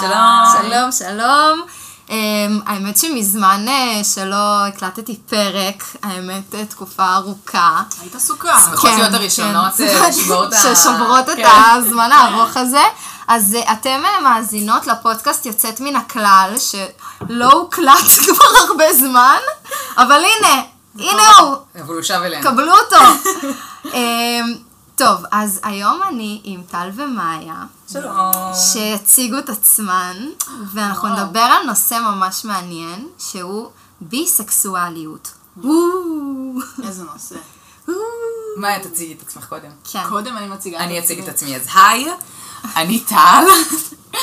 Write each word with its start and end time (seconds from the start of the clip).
שלום. 0.00 0.44
שלום, 0.62 0.92
שלום. 0.92 1.62
אמ, 2.10 2.16
האמת 2.66 2.96
שמזמן 2.96 3.64
אה, 3.68 4.04
שלא 4.04 4.66
הקלטתי 4.66 5.16
פרק, 5.30 5.82
האמת 6.02 6.54
אה, 6.54 6.64
תקופה 6.66 7.14
ארוכה. 7.14 7.82
היית 8.00 8.14
עסוקה. 8.14 8.56
שמחות 8.70 8.90
להיות 8.90 9.14
הראשונות, 9.14 9.80
אה, 9.80 10.08
לשבור 10.08 10.44
את 10.44 10.52
ה- 10.52 10.74
ששוברות 10.76 11.28
את 11.28 11.36
כן. 11.36 11.46
הזמן 11.72 12.12
הארוך 12.12 12.56
הזה. 12.56 12.82
אז 13.28 13.54
אה, 13.54 13.72
אתם 13.72 14.00
אה, 14.04 14.20
מאזינות 14.20 14.86
לפודקאסט 14.86 15.46
יוצאת 15.46 15.80
מן 15.80 15.96
הכלל, 15.96 16.54
שלא 16.58 17.52
הוקלט 17.52 18.06
כבר 18.24 18.44
הרבה 18.68 18.92
זמן, 18.94 19.38
אבל 19.96 20.22
הנה, 20.24 20.62
הנה 20.98 21.22
הוא, 21.40 21.56
אבל 21.84 21.94
הוא 21.94 22.02
שב 22.02 22.20
אלינו. 22.24 22.42
קבלו 22.50 22.72
אותו. 22.72 23.04
טוב, 24.96 25.24
אז 25.32 25.60
היום 25.62 26.00
אני 26.08 26.40
עם 26.44 26.62
טל 26.70 26.90
ומאיה. 26.94 27.64
שלום. 27.92 28.32
שיציגו 28.54 29.38
את 29.38 29.48
עצמן, 29.48 30.16
ואנחנו 30.72 31.08
וואו. 31.08 31.24
נדבר 31.24 31.40
על 31.40 31.66
נושא 31.66 31.94
ממש 31.94 32.44
מעניין, 32.44 33.08
שהוא 33.18 33.70
ביסקסואליות. 34.00 35.32
וואו. 35.56 36.54
איזה 36.82 37.04
נושא. 37.04 37.36
מאיה, 38.56 38.80
תציגי 38.80 39.12
את 39.12 39.22
עצמך 39.22 39.44
קודם. 39.48 39.70
כן. 39.92 40.02
קודם 40.08 40.36
אני 40.36 40.48
מציגה 40.48 40.78
אני 40.78 40.98
אציג 40.98 41.18
את 41.18 41.28
עצמי. 41.28 41.56
אז 41.56 41.68
היי, 41.74 42.08
אני 42.76 43.00
טל. 43.00 43.44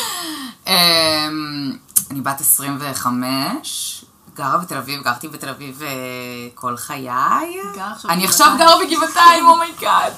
אמ, 0.68 1.78
אני 2.12 2.22
בת 2.22 2.42
25, 2.42 4.06
גרה 4.40 4.58
בתל 4.58 4.78
אביב, 4.78 5.02
גרתי 5.04 5.28
בתל 5.28 5.50
אביב 5.50 5.82
אה, 5.84 5.90
כל 6.56 6.78
חיי. 6.78 7.10
אני. 8.10 8.26
עכשיו 8.26 8.52
גרה 8.60 8.74
בגבעתיים, 8.86 9.46
oh 9.48 9.64
my 9.64 9.81
god. 9.81 10.14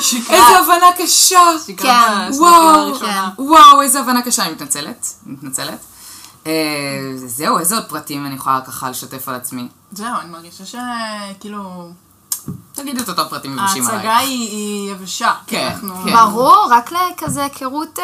שיקרה. 0.00 0.36
איזה 0.36 0.58
הבנה 0.58 0.86
קשה. 0.98 1.40
כן. 1.76 2.28
וואו, 2.38 2.68
הראשונה. 2.68 3.30
וואו, 3.38 3.82
איזה 3.82 4.00
הבנה 4.00 4.22
קשה, 4.22 4.42
אני 4.42 4.52
מתנצלת, 4.52 5.06
מתנצלת. 5.26 5.78
אה, 6.46 6.52
זהו, 7.16 7.58
איזה 7.58 7.74
עוד 7.74 7.84
פרטים 7.84 8.26
אני 8.26 8.34
יכולה 8.34 8.60
ככה 8.60 8.90
לשתף 8.90 9.28
על 9.28 9.34
עצמי? 9.34 9.68
זהו, 9.92 10.06
אני 10.20 10.30
מרגישה 10.30 10.64
שכאילו... 10.66 11.90
תגידי 12.72 13.00
את 13.02 13.08
אותם 13.08 13.22
פרטים 13.30 13.56
מבושים 13.56 13.86
עליי. 13.86 13.96
ההצגה 13.96 14.16
היא- 14.16 14.90
יבשה. 14.92 15.32
כן, 15.46 15.76
כן. 16.04 16.12
ברור, 16.12 16.66
רק 16.70 16.90
לכזה 16.92 17.42
היכרות... 17.42 17.98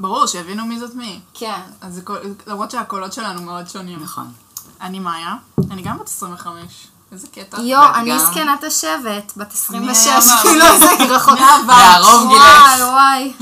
ברור, 0.00 0.26
שיבינו 0.26 0.66
מי 0.66 0.80
זאת 0.80 0.94
מי. 0.94 1.20
כן. 1.34 1.60
אז 1.80 1.94
זה 1.94 2.02
כל- 2.02 2.16
למרות 2.46 2.70
שהקולות 2.70 3.12
שלנו 3.12 3.42
מאוד 3.42 3.68
שונים. 3.68 3.98
נכון. 4.02 4.32
אני 4.80 4.98
מאיה, 4.98 5.34
אני 5.70 5.82
גם 5.82 5.98
בת 5.98 6.06
25. 6.08 6.62
איזה 7.12 7.26
קטע. 7.34 7.60
יו, 7.60 7.82
אני? 7.94 8.18
זקנת 8.18 8.64
השבט, 8.64 9.32
בת 9.36 9.52
26, 9.52 10.06
מהעבר. 10.06 10.42
כאילו 10.42 10.64
זה 10.78 11.14
רחוק. 11.14 11.38
מהרוב 11.66 12.22
וואי, 12.22 12.28
גילך. 12.28 12.88
וואי. 12.90 13.32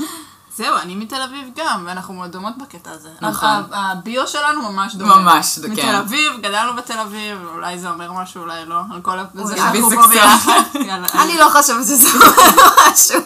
זהו, 0.57 0.75
אני 0.77 0.95
מתל 0.95 1.21
אביב 1.21 1.47
גם, 1.55 1.83
ואנחנו 1.87 2.13
מאוד 2.13 2.31
דומות 2.31 2.53
בקטע 2.57 2.91
הזה. 2.91 3.09
נכון. 3.21 3.63
הביו 3.71 4.27
שלנו 4.27 4.71
ממש 4.71 4.95
דומה. 4.95 5.15
ממש, 5.15 5.59
כן. 5.65 5.71
מתל 5.71 5.95
אביב, 5.95 6.33
גדלנו 6.41 6.75
בתל 6.75 6.99
אביב, 6.99 7.37
אולי 7.55 7.79
זה 7.79 7.89
אומר 7.89 8.11
משהו, 8.11 8.41
אולי 8.41 8.65
לא, 8.65 8.79
על 8.93 9.01
כל 9.01 9.19
ה... 9.19 9.23
זה 9.33 9.57
שאנחנו 9.57 9.89
פה. 9.89 10.07
ביחד. 10.07 10.59
אני 11.13 11.37
לא 11.37 11.49
חושבת 11.49 11.85
שזה 11.85 12.09
אומר 12.13 12.31
משהו. 12.91 13.21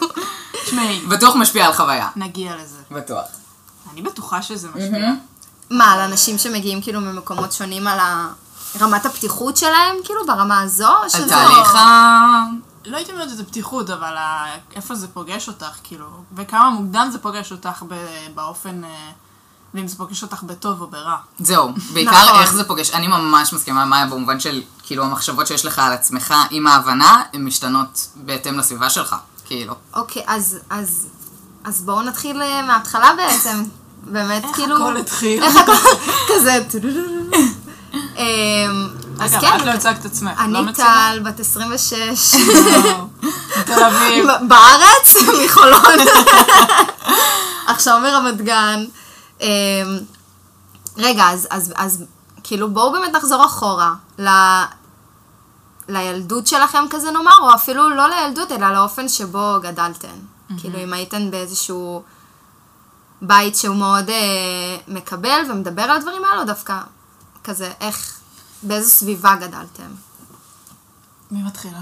תשמעי, 0.64 1.00
בטוח 1.06 1.36
משפיע 1.36 1.66
על 1.66 1.72
חוויה. 1.72 2.08
נגיע 2.16 2.56
לזה. 2.56 2.78
בטוח. 2.90 3.24
אני 3.92 4.02
בטוחה 4.02 4.42
שזה 4.42 4.68
משפיע. 4.68 5.10
מה, 5.70 5.92
על 5.92 6.00
אנשים 6.00 6.38
שמגיעים 6.38 6.82
כאילו 6.82 7.00
ממקומות 7.00 7.52
שונים 7.52 7.86
על. 7.86 7.98
רמת 8.80 9.06
הפתיחות 9.06 9.56
שלהם, 9.56 9.96
כאילו, 10.04 10.26
ברמה 10.26 10.60
הזו? 10.60 10.88
על 11.14 11.28
תהליך 11.28 11.74
ה... 11.74 12.44
לא 12.86 12.96
הייתי 12.96 13.12
אומרת 13.12 13.28
שזה 13.28 13.44
פתיחות, 13.44 13.90
אבל 13.90 14.16
איפה 14.76 14.94
זה 14.94 15.08
פוגש 15.08 15.48
אותך, 15.48 15.76
כאילו, 15.82 16.06
וכמה 16.36 16.70
מוקדם 16.70 17.08
זה 17.12 17.18
פוגש 17.18 17.52
אותך 17.52 17.82
באופן, 18.34 18.84
אה, 18.84 19.10
ואם 19.74 19.88
זה 19.88 19.96
פוגש 19.96 20.22
אותך 20.22 20.42
בטוב 20.42 20.80
או 20.80 20.86
ברע. 20.86 21.16
זהו, 21.38 21.72
בעיקר 21.94 22.24
נכון. 22.24 22.40
איך 22.40 22.52
זה 22.54 22.64
פוגש, 22.64 22.90
אני 22.90 23.08
ממש 23.08 23.52
מסכימה 23.52 23.82
עם 23.82 23.90
מאיה 23.90 24.06
במובן 24.06 24.40
של, 24.40 24.62
כאילו, 24.82 25.04
המחשבות 25.04 25.46
שיש 25.46 25.64
לך 25.64 25.78
על 25.78 25.92
עצמך 25.92 26.34
עם 26.50 26.66
ההבנה, 26.66 27.22
הן 27.32 27.44
משתנות 27.44 28.08
בהתאם 28.16 28.58
לסביבה 28.58 28.90
שלך, 28.90 29.16
כאילו. 29.44 29.74
אוקיי, 29.94 30.22
אז, 30.26 30.58
אז, 30.70 31.06
אז 31.64 31.82
בואו 31.82 32.02
נתחיל 32.02 32.42
אה, 32.42 32.62
מההתחלה 32.62 33.10
בעצם. 33.16 33.64
באמת, 34.02 34.44
איך 34.44 34.56
כאילו... 34.56 34.76
הכל 34.76 34.96
התחיל? 34.96 35.42
איך 35.42 35.56
הכל... 35.56 35.72
כזה... 36.28 36.58
אז 39.20 39.34
רגע, 39.34 39.40
כן, 39.40 39.56
את 39.56 39.66
לא 39.66 39.70
הצגת 39.70 40.00
את 40.00 40.04
עצמך, 40.04 40.40
לא 40.48 40.58
אני? 40.58 40.72
טל, 40.72 41.20
בת 41.24 41.40
26, 41.40 42.34
וואו. 42.34 43.06
מתל 43.58 43.84
אביב. 43.84 44.26
בארץ, 44.48 45.16
מחולון. 45.44 46.06
עכשיו 47.66 48.00
מרמת 48.02 48.40
גן. 48.40 48.84
רגע, 50.96 51.24
אז, 51.24 51.48
אז, 51.50 51.72
אז 51.76 52.04
כאילו 52.42 52.70
בואו 52.70 52.92
באמת 52.92 53.14
נחזור 53.14 53.44
אחורה. 53.44 53.94
לילדות 55.88 56.46
שלכם 56.46 56.84
כזה 56.90 57.10
נאמר, 57.10 57.38
או 57.40 57.54
אפילו 57.54 57.90
לא 57.90 58.08
לילדות, 58.08 58.52
אלא 58.52 58.72
לאופן 58.72 59.08
שבו 59.08 59.56
גדלתן. 59.62 60.18
כאילו 60.58 60.78
אם 60.78 60.92
הייתן 60.92 61.30
באיזשהו 61.30 62.02
בית 63.22 63.56
שהוא 63.56 63.76
מאוד 63.76 64.10
אה, 64.10 64.76
מקבל 64.88 65.42
ומדבר 65.50 65.82
על 65.82 65.96
הדברים 65.96 66.24
האלו, 66.24 66.44
דווקא 66.44 66.80
כזה, 67.44 67.72
איך, 67.80 68.20
באיזו 68.62 68.90
סביבה 68.90 69.36
גדלתם. 69.36 69.90
מי 71.30 71.42
מתחילה? 71.42 71.80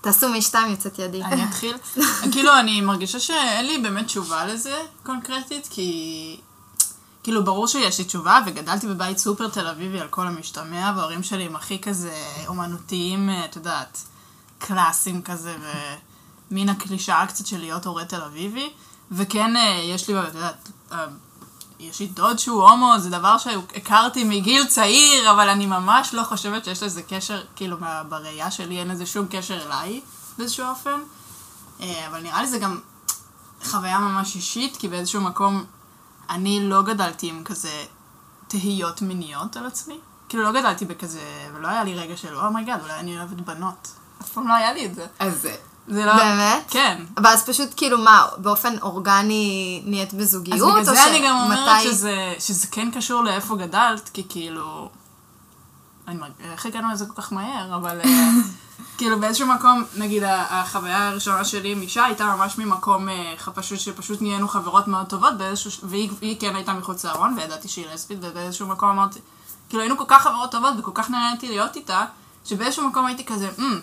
תעשו 0.00 0.28
מי 0.28 0.42
שתיים 0.42 0.70
יוצאת 0.70 0.98
ידי. 0.98 1.24
אני 1.24 1.44
אתחיל. 1.44 1.76
כאילו, 2.32 2.58
אני 2.58 2.80
מרגישה 2.80 3.20
שאין 3.20 3.66
לי 3.66 3.78
באמת 3.78 4.06
תשובה 4.06 4.46
לזה, 4.46 4.82
קונקרטית, 5.02 5.68
כי... 5.70 6.40
כאילו, 7.22 7.44
ברור 7.44 7.66
שיש 7.68 7.98
לי 7.98 8.04
תשובה, 8.04 8.40
וגדלתי 8.46 8.86
בבית 8.86 9.18
סופר 9.18 9.48
תל 9.48 9.66
אביבי 9.66 10.00
על 10.00 10.08
כל 10.08 10.26
המשתמע, 10.26 10.92
וההורים 10.96 11.22
שלי 11.22 11.44
הם 11.44 11.56
הכי 11.56 11.80
כזה 11.80 12.24
אומנותיים, 12.46 13.30
אה, 13.30 13.44
את 13.44 13.56
יודעת, 13.56 14.02
קלאסיים 14.58 15.22
כזה, 15.22 15.56
ומין 16.50 16.68
הקלישאה 16.68 17.26
קצת 17.26 17.46
של 17.46 17.58
להיות 17.58 17.86
הורה 17.86 18.04
תל 18.04 18.22
אביבי. 18.22 18.70
וכן, 19.12 19.56
אה, 19.56 19.80
יש 19.84 20.08
לי, 20.08 20.20
את 20.20 20.34
יודעת, 20.34 20.68
אה, 20.92 21.06
יש 21.80 22.00
לי 22.00 22.06
דוד 22.06 22.38
שהוא 22.38 22.68
הומו, 22.68 22.94
זה 22.98 23.10
דבר 23.10 23.38
שהכרתי 23.38 24.24
מגיל 24.24 24.66
צעיר, 24.66 25.30
אבל 25.30 25.48
אני 25.48 25.66
ממש 25.66 26.14
לא 26.14 26.22
חושבת 26.22 26.64
שיש 26.64 26.82
לזה 26.82 27.02
קשר, 27.02 27.42
כאילו, 27.56 27.76
בראייה 28.08 28.50
שלי 28.50 28.78
אין 28.78 28.88
לזה 28.88 29.06
שום 29.06 29.26
קשר 29.30 29.66
אליי, 29.66 30.00
באיזשהו 30.38 30.66
אופן. 30.66 31.00
אבל 31.80 32.20
נראה 32.22 32.42
לי 32.42 32.48
זה 32.48 32.58
גם 32.58 32.80
חוויה 33.64 33.98
ממש 33.98 34.36
אישית, 34.36 34.76
כי 34.76 34.88
באיזשהו 34.88 35.20
מקום 35.20 35.64
אני 36.32 36.68
לא 36.68 36.82
גדלתי 36.82 37.28
עם 37.28 37.44
כזה 37.44 37.84
תהיות 38.48 39.02
מיניות 39.02 39.56
על 39.56 39.66
עצמי. 39.66 39.98
כאילו 40.28 40.42
לא 40.42 40.52
גדלתי 40.60 40.84
בכזה, 40.84 41.20
ולא 41.54 41.68
היה 41.68 41.84
לי 41.84 41.94
רגע 41.94 42.16
של 42.16 42.36
oh 42.36 42.47
my 42.47 42.58
god, 42.58 42.80
אולי 42.82 42.94
אני 42.94 43.18
אוהבת 43.18 43.40
בנות. 43.40 43.88
אף 44.22 44.28
פעם 44.28 44.48
לא 44.48 44.52
היה 44.54 44.72
לי 44.72 44.86
את 44.86 44.94
זה. 44.94 45.06
אז 45.18 45.46
זה 45.88 46.04
לא... 46.04 46.16
באמת? 46.16 46.64
כן. 46.70 47.04
ואז 47.24 47.44
פשוט 47.44 47.68
כאילו 47.76 47.98
מה, 47.98 48.26
באופן 48.38 48.78
אורגני 48.82 49.82
נהיית 49.86 50.14
בזוגיות? 50.14 50.76
אז 50.78 50.88
בגלל 50.88 50.94
זה 50.96 51.06
אני 51.06 51.26
גם 51.28 51.36
אומרת 51.44 51.80
שמתי- 51.82 51.92
שזה, 51.94 52.34
שזה 52.38 52.66
כן 52.70 52.90
קשור 52.90 53.22
לאיפה 53.24 53.56
גדלת, 53.56 54.10
כי 54.14 54.22
כאילו... 54.28 54.88
אני 56.08 56.16
מרג... 56.16 56.30
איך 56.52 56.66
הגענו 56.66 56.92
לזה 56.92 57.06
כל 57.06 57.22
כך 57.22 57.32
מהר, 57.32 57.76
אבל 57.76 58.00
אה, 58.04 58.28
כאילו 58.98 59.20
באיזשהו 59.20 59.46
מקום, 59.46 59.84
נגיד 59.96 60.22
החוויה 60.26 61.08
הראשונה 61.08 61.44
שלי 61.44 61.72
עם 61.72 61.80
אישה 61.82 62.04
הייתה 62.04 62.24
ממש 62.26 62.58
ממקום 62.58 63.08
אה, 63.08 63.34
ח- 63.38 63.48
פשוט 63.48 63.78
שפשוט 63.78 64.22
נהיינו 64.22 64.48
חברות 64.48 64.88
מאוד 64.88 65.06
טובות, 65.06 65.38
באיזשהו, 65.38 65.70
והיא 65.88 66.40
כן 66.40 66.56
הייתה 66.56 66.72
מחוץ 66.72 67.04
לארון, 67.04 67.34
וידעתי 67.38 67.68
שהיא 67.68 67.86
לסבית, 67.94 68.18
ובאיזשהו 68.22 68.66
מקום 68.66 68.88
אמרתי, 68.88 69.18
כאילו 69.68 69.82
היינו 69.82 69.98
כל 69.98 70.04
כך 70.08 70.22
חברות 70.22 70.50
טובות 70.52 70.74
וכל 70.78 70.90
כך 70.94 71.10
נהניתי 71.10 71.48
להיות 71.48 71.76
איתה, 71.76 72.04
שבאיזשהו 72.44 72.88
מקום 72.88 73.06
הייתי 73.06 73.24
כזה, 73.24 73.50
"אמ, 73.58 73.80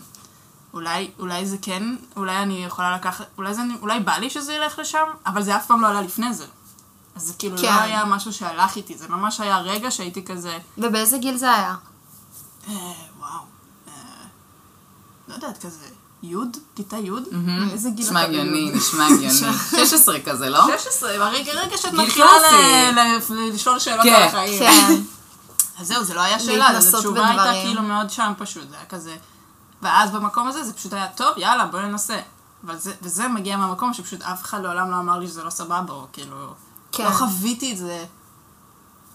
אולי, 0.73 1.11
אולי 1.19 1.45
זה 1.45 1.57
כן, 1.61 1.83
אולי 2.15 2.37
אני 2.37 2.65
יכולה 2.65 2.95
לקחת, 2.95 3.25
אולי, 3.37 3.53
זה, 3.53 3.61
אולי 3.81 3.99
בא 3.99 4.13
לי 4.17 4.29
שזה 4.29 4.53
ילך 4.53 4.79
לשם, 4.79 5.05
אבל 5.25 5.41
זה 5.41 5.55
אף 5.57 5.65
פעם 5.67 5.81
לא 5.81 5.87
עלה 5.87 6.01
לפני 6.01 6.33
זה. 6.33 6.45
אז 7.15 7.21
זה 7.21 7.33
כאילו 7.39 7.57
כן. 7.57 7.63
לא 7.75 7.81
היה 7.81 8.05
משהו 8.05 8.33
שהלך 8.33 8.75
איתי, 8.75 8.97
זה 8.97 9.07
ממש 9.07 9.39
היה 9.39 9.57
רגע 9.59 9.91
שהייתי 9.91 10.25
כזה, 10.25 10.57
ובאיזה 10.77 11.17
גיל 11.17 11.37
זה 11.37 11.53
היה? 11.53 11.75
אה, 12.67 12.73
וואו, 13.19 13.29
לא 15.29 15.33
יודעת, 15.33 15.65
כזה, 15.65 15.85
י', 16.23 16.35
כיתה 16.75 16.97
י', 16.97 17.11
איזה 17.71 17.89
גיל 17.89 18.05
נשמע 18.05 18.21
אתה 18.21 18.29
הגיוני, 18.29 18.71
בי'? 18.71 18.77
נשמע 18.77 19.05
הגיוני. 19.05 19.57
16 19.85 20.19
כזה, 20.25 20.49
לא? 20.49 20.77
16, 20.77 21.25
הרגע 21.25 21.51
רגע 21.53 21.77
שאת 21.77 21.93
מתחילה 21.93 22.27
קלאסי. 22.39 22.91
ל- 23.33 23.39
ל- 23.39 23.53
לשאול 23.53 23.79
שאלות 23.79 24.03
כן, 24.03 24.13
על 24.13 24.23
החיים. 24.23 24.59
כן. 24.59 24.95
אז 25.79 25.87
זהו, 25.87 26.03
זה 26.03 26.13
לא 26.13 26.21
היה 26.21 26.39
שאלה, 26.39 26.69
להתנסות 26.71 26.93
התשובה 26.93 27.27
הייתה. 27.27 27.51
כאילו 27.63 27.81
מאוד 27.81 28.09
שם 28.09 28.33
פשוט, 28.37 28.69
זה 28.69 28.75
היה 28.75 28.85
כזה... 28.85 29.15
ואז 29.81 30.11
במקום 30.11 30.47
הזה 30.47 30.63
זה 30.63 30.73
פשוט 30.73 30.93
היה 30.93 31.07
טוב, 31.07 31.37
יאללה, 31.37 31.65
בואי 31.65 31.83
ננסה. 31.83 32.19
וזה 33.01 33.27
מגיע 33.27 33.57
מהמקום 33.57 33.93
שפשוט 33.93 34.21
אף 34.21 34.41
אחד 34.43 34.61
לעולם 34.63 34.91
לא 34.91 34.95
אמר 34.95 35.19
לי 35.19 35.27
שזה 35.27 35.43
לא 35.43 35.49
סבבה, 35.49 35.93
או 35.93 36.07
כאילו... 36.13 36.53
כן. 36.91 37.05
לא 37.05 37.09
חוויתי 37.11 37.71
את 37.71 37.77
זה 37.77 38.05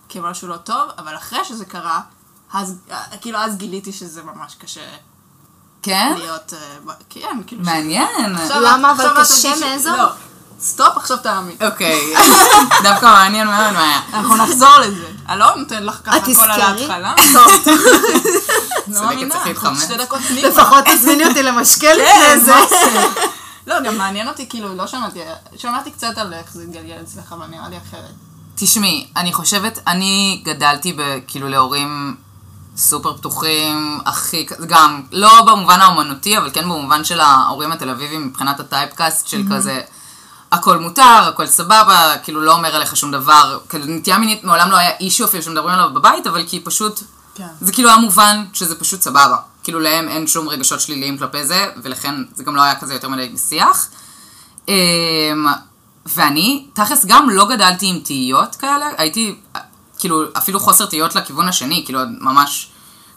כמשהו 0.09 0.49
לא 0.49 0.57
טוב, 0.57 0.91
אבל 0.99 1.17
אחרי 1.17 1.45
שזה 1.45 1.65
קרה, 1.65 2.01
אז 2.53 2.77
כאילו 3.21 3.39
אז 3.39 3.57
גיליתי 3.57 3.93
שזה 3.93 4.23
ממש 4.23 4.55
קשה 4.55 4.97
כן? 5.85 6.15
להיות... 6.19 6.53
אה, 6.53 6.95
כן, 7.11 7.41
כאילו... 7.47 7.63
מעניין. 7.65 8.37
למה? 8.61 8.93
אבל 8.93 9.09
קשה 9.21 9.53
מאיזו? 9.61 9.91
לא, 9.97 10.09
stop, 10.61 10.97
עכשיו 10.97 11.17
תאמין. 11.17 11.57
אוקיי, 11.67 12.15
דווקא 12.83 13.07
מעניין 13.07 13.47
מאוד 13.47 13.73
מה 13.73 13.83
היה. 13.83 14.01
אנחנו 14.15 14.37
נחזור 14.37 14.79
לזה. 14.79 15.07
אני 15.29 15.39
לא 15.39 15.55
נותן 15.57 15.83
לך 15.83 16.01
ככה 16.05 16.17
את 16.17 16.23
הכל 16.23 16.51
על 16.51 16.75
תזכרי? 16.75 16.93
ההתחלה. 16.93 17.15
לא 17.35 17.47
צודקת, 18.95 19.63
מאמינה. 19.63 19.81
שתי 19.81 19.97
דקות 19.97 20.21
פנימה. 20.21 20.49
לפחות 20.49 20.85
תזמיני 20.85 21.27
אותי 21.27 21.43
למשקה 21.43 21.87
כן, 21.87 22.31
לפני 22.31 22.41
זה. 22.41 22.53
לא, 23.67 23.81
גם 23.81 23.99
מעניין 23.99 24.29
אותי, 24.29 24.49
כאילו, 24.49 24.75
לא 24.75 24.87
שמעתי, 24.87 25.21
שמעתי 25.57 25.91
קצת 25.91 26.19
על 26.19 26.35
איך 26.35 26.53
זה 26.53 26.63
התגלגל 26.63 26.97
אצלך, 27.03 27.33
אבל 27.33 27.47
נראה 27.47 27.69
לי 27.69 27.77
אחרת. 27.77 28.13
תשמעי, 28.55 29.07
אני 29.17 29.33
חושבת, 29.33 29.79
אני 29.87 30.43
גדלתי 30.45 30.97
כאילו 31.27 31.49
להורים 31.49 32.17
סופר 32.77 33.17
פתוחים, 33.17 34.01
הכי, 34.07 34.47
גם, 34.67 35.03
לא 35.13 35.43
במובן 35.47 35.81
האומנותי, 35.81 36.39
אבל 36.39 36.51
כן 36.53 36.63
במובן 36.63 37.05
של 37.05 37.21
ההורים 37.21 37.73
התל 37.73 37.91
אביבים 37.91 38.27
מבחינת 38.27 38.61
ה 38.61 38.68
typecast 38.68 39.29
של 39.29 39.43
כזה, 39.53 39.81
הכל 40.53 40.79
מותר, 40.79 41.29
הכל 41.29 41.47
סבבה, 41.47 42.15
כאילו 42.23 42.41
לא 42.41 42.55
אומר 42.55 42.77
עליך 42.77 42.97
שום 42.97 43.11
דבר, 43.11 43.59
כאילו 43.69 43.85
נטייה 43.87 44.19
מינית 44.19 44.45
מעולם 44.45 44.71
לא 44.71 44.77
היה 44.77 44.91
אישו 45.01 45.25
אפילו 45.25 45.43
שמדברים 45.43 45.75
עליו 45.75 45.95
בבית, 45.95 46.27
אבל 46.27 46.45
כי 46.47 46.61
פשוט, 46.61 47.01
כן. 47.35 47.47
זה 47.61 47.73
כאילו 47.73 47.89
היה 47.89 47.99
מובן 47.99 48.45
שזה 48.53 48.79
פשוט 48.79 49.01
סבבה. 49.01 49.37
כאילו 49.65 49.81
להם 49.81 50.09
אין 50.09 50.27
שום 50.27 50.49
רגשות 50.49 50.81
שליליים 50.81 51.19
כלפי 51.19 51.45
זה, 51.45 51.67
ולכן 51.83 52.15
זה 52.35 52.45
גם 52.45 52.57
לא 52.57 52.63
היה 52.63 52.75
כזה 52.75 52.95
יותר 52.95 53.09
מדי 53.09 53.29
בשיח. 53.29 53.89
אמ, 54.69 54.75
ואני, 56.07 56.67
תכלס, 56.73 57.05
גם 57.05 57.31
לא 57.31 57.49
גדלתי 57.49 57.87
עם 57.87 57.99
תהיות 58.05 58.57
כאלה, 58.57 58.87
הייתי, 58.99 59.35
כאילו, 59.99 60.25
אפילו 60.37 60.61
חוסר 60.61 60.87
תהיות 60.87 61.15
לכיוון 61.15 61.49
השני, 61.49 61.83
כאילו, 61.85 62.01
ממש 62.21 62.69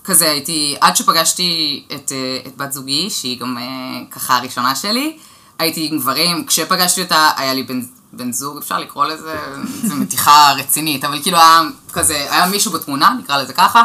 כזה 0.03 0.29
הייתי, 0.29 0.75
עד 0.81 0.95
שפגשתי 0.95 1.83
את, 1.95 2.11
אה, 2.11 2.39
את 2.47 2.57
בת 2.57 2.71
זוגי, 2.71 3.09
שהיא 3.09 3.39
גם 3.39 3.57
אה, 3.57 3.63
ככה 4.11 4.37
הראשונה 4.37 4.75
שלי, 4.75 5.17
הייתי 5.59 5.87
עם 5.91 5.99
גברים, 5.99 6.45
כשפגשתי 6.45 7.01
אותה, 7.01 7.29
היה 7.37 7.53
לי 7.53 7.63
בן, 7.63 7.81
בן 8.13 8.31
זוג, 8.31 8.57
אפשר 8.57 8.79
לקרוא 8.79 9.05
לזה, 9.05 9.39
זו 9.83 9.95
מתיחה 9.95 10.51
רצינית, 10.59 11.05
אבל 11.05 11.21
כאילו 11.21 11.37
היה 11.37 11.61
כזה, 11.93 12.27
היה 12.29 12.45
מישהו 12.45 12.71
בתמונה, 12.71 13.15
נקרא 13.19 13.37
לזה 13.37 13.53
ככה, 13.53 13.83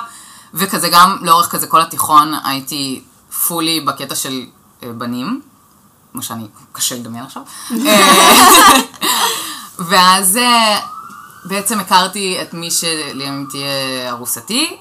וכזה 0.55 0.89
גם 0.89 1.17
לאורך 1.21 1.49
כזה 1.49 1.67
כל 1.67 1.81
התיכון 1.81 2.35
הייתי 2.45 3.03
פולי 3.47 3.81
בקטע 3.81 4.15
של 4.15 4.43
אה, 4.83 4.93
בנים. 4.93 5.41
מה 6.15 6.23
שאני, 6.23 6.47
קשה 6.73 6.95
לדמיין 6.95 7.25
עכשיו. 7.25 7.43
אה, 7.87 8.81
ואז 9.89 10.39
בעצם 11.45 11.81
הכרתי 11.81 12.39
את 12.43 12.55
מי 12.55 12.71
שלימים 12.71 13.47
תהיה 13.51 14.11
ארוסתי, 14.11 14.77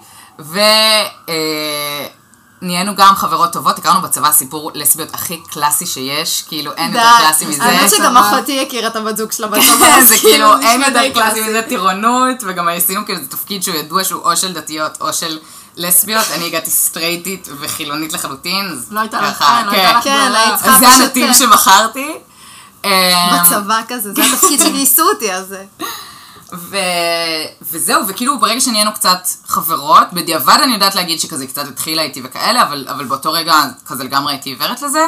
ונהיינו 2.62 2.96
גם 2.96 3.16
חברות 3.16 3.54
טובות, 3.54 3.80
הכרנו 3.80 4.02
בצבא 4.02 4.32
סיפור 4.32 4.72
לסביות 4.74 5.14
הכי 5.14 5.42
קלאסי 5.50 5.86
שיש, 5.86 6.44
כאילו 6.48 6.72
אין 6.74 6.94
יותר 6.94 7.08
קלאסי 7.18 7.46
מזה. 7.46 7.64
האמת 7.64 7.90
שגם. 7.90 8.18
אחותי 8.18 8.62
הכירה 8.62 8.88
את 8.88 8.96
הבת 8.96 9.18
זוג 9.18 9.32
שלה 9.32 9.48
בצבא. 9.48 10.04
זה 10.04 10.18
כאילו, 10.18 10.60
אין 10.60 10.82
נשמע 10.82 10.88
יותר 10.88 11.14
קלאסי 11.14 11.42
מזה 11.42 11.62
טירונות, 11.62 12.38
וגם 12.44 12.68
עשינו 12.68 13.06
כאילו 13.06 13.20
זה 13.20 13.28
תפקיד 13.28 13.64
שהוא 13.64 13.76
ידוע 13.76 14.04
שהוא 14.04 14.22
או 14.22 14.38
של 14.38 14.54
דתיות 14.54 14.98
או 15.02 15.14
של 15.14 15.40
לסביות, 15.78 16.26
אני 16.36 16.46
הגעתי 16.46 16.70
סטרייטית 16.70 17.50
וחילונית 17.60 18.14
לחלוטין. 18.14 18.80
לא 18.92 19.00
הייתה 19.00 19.22
לך, 19.22 19.38
כן, 19.38 19.66
לא 19.66 19.72
הייתה 19.72 19.98
לך 19.98 20.04
כן, 20.04 20.28
ברירה. 20.28 20.44
היית 20.44 20.56
צריכה 20.56 20.76
אז 20.76 20.80
זה 20.80 20.88
הנתיב 20.88 21.28
אה, 21.28 21.34
שבחרתי. 21.34 22.12
אה, 22.86 23.44
בצבא 23.46 23.82
כזה, 23.88 24.14
זה 24.14 24.22
התפקיד 24.24 24.60
שגייסו 24.60 25.04
אותי, 25.10 25.34
אז... 25.34 25.56
ו... 26.54 26.78
וזהו, 27.62 28.08
וכאילו 28.08 28.40
ברגע 28.40 28.62
שנהיינו 28.62 28.94
קצת 28.94 29.28
חברות, 29.48 30.08
בדיעבד 30.14 30.58
אני 30.64 30.74
יודעת 30.74 30.96
להגיד 30.96 31.20
שכזה 31.20 31.48
קצת 31.48 31.68
התחילה 31.68 32.02
איתי 32.02 32.22
וכאלה, 32.24 32.64
אבל, 32.64 32.88
אבל 32.90 33.06
באותו 33.06 33.32
רגע 33.32 33.56
כזה 33.86 34.04
לגמרי 34.04 34.34
הייתי 34.34 34.50
עיוורת 34.50 34.82
לזה. 34.82 35.08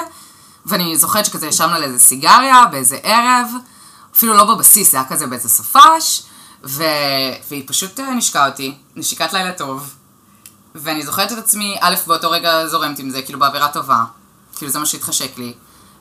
ואני 0.66 0.98
זוכרת 0.98 1.25
שכזה 1.25 1.48
ישבנו 1.48 1.75
על 1.75 1.84
איזה 1.84 2.00
סיגריה 2.00 2.66
באיזה 2.72 2.98
ערב, 3.04 3.51
אפילו 4.16 4.34
לא 4.34 4.56
בבסיס, 4.56 4.92
זה 4.92 4.98
היה 4.98 5.10
כזה 5.10 5.28
באיזה 5.28 5.50
סופש, 5.50 6.24
ו... 6.63 6.84
והיא 7.50 7.63
פשוט 7.68 8.00
אה, 8.00 8.13
נשקה 8.13 8.48
אותי, 8.48 8.75
נשיקת 8.95 9.34
לילה 9.34 9.51
טוב. 9.51 9.95
ואני 10.75 11.06
זוכרת 11.06 11.31
את 11.31 11.38
עצמי, 11.38 11.78
א', 11.81 11.95
באותו 12.07 12.31
רגע 12.31 12.68
זורמת 12.68 13.00
עם 13.00 13.10
זה, 13.10 13.22
כאילו 13.22 13.40
באווירה 13.40 13.68
טובה, 13.68 14.04
כאילו 14.56 14.72
זה 14.72 14.80
מה 14.80 14.86
שהתחשק 14.86 15.38
לי. 15.38 15.54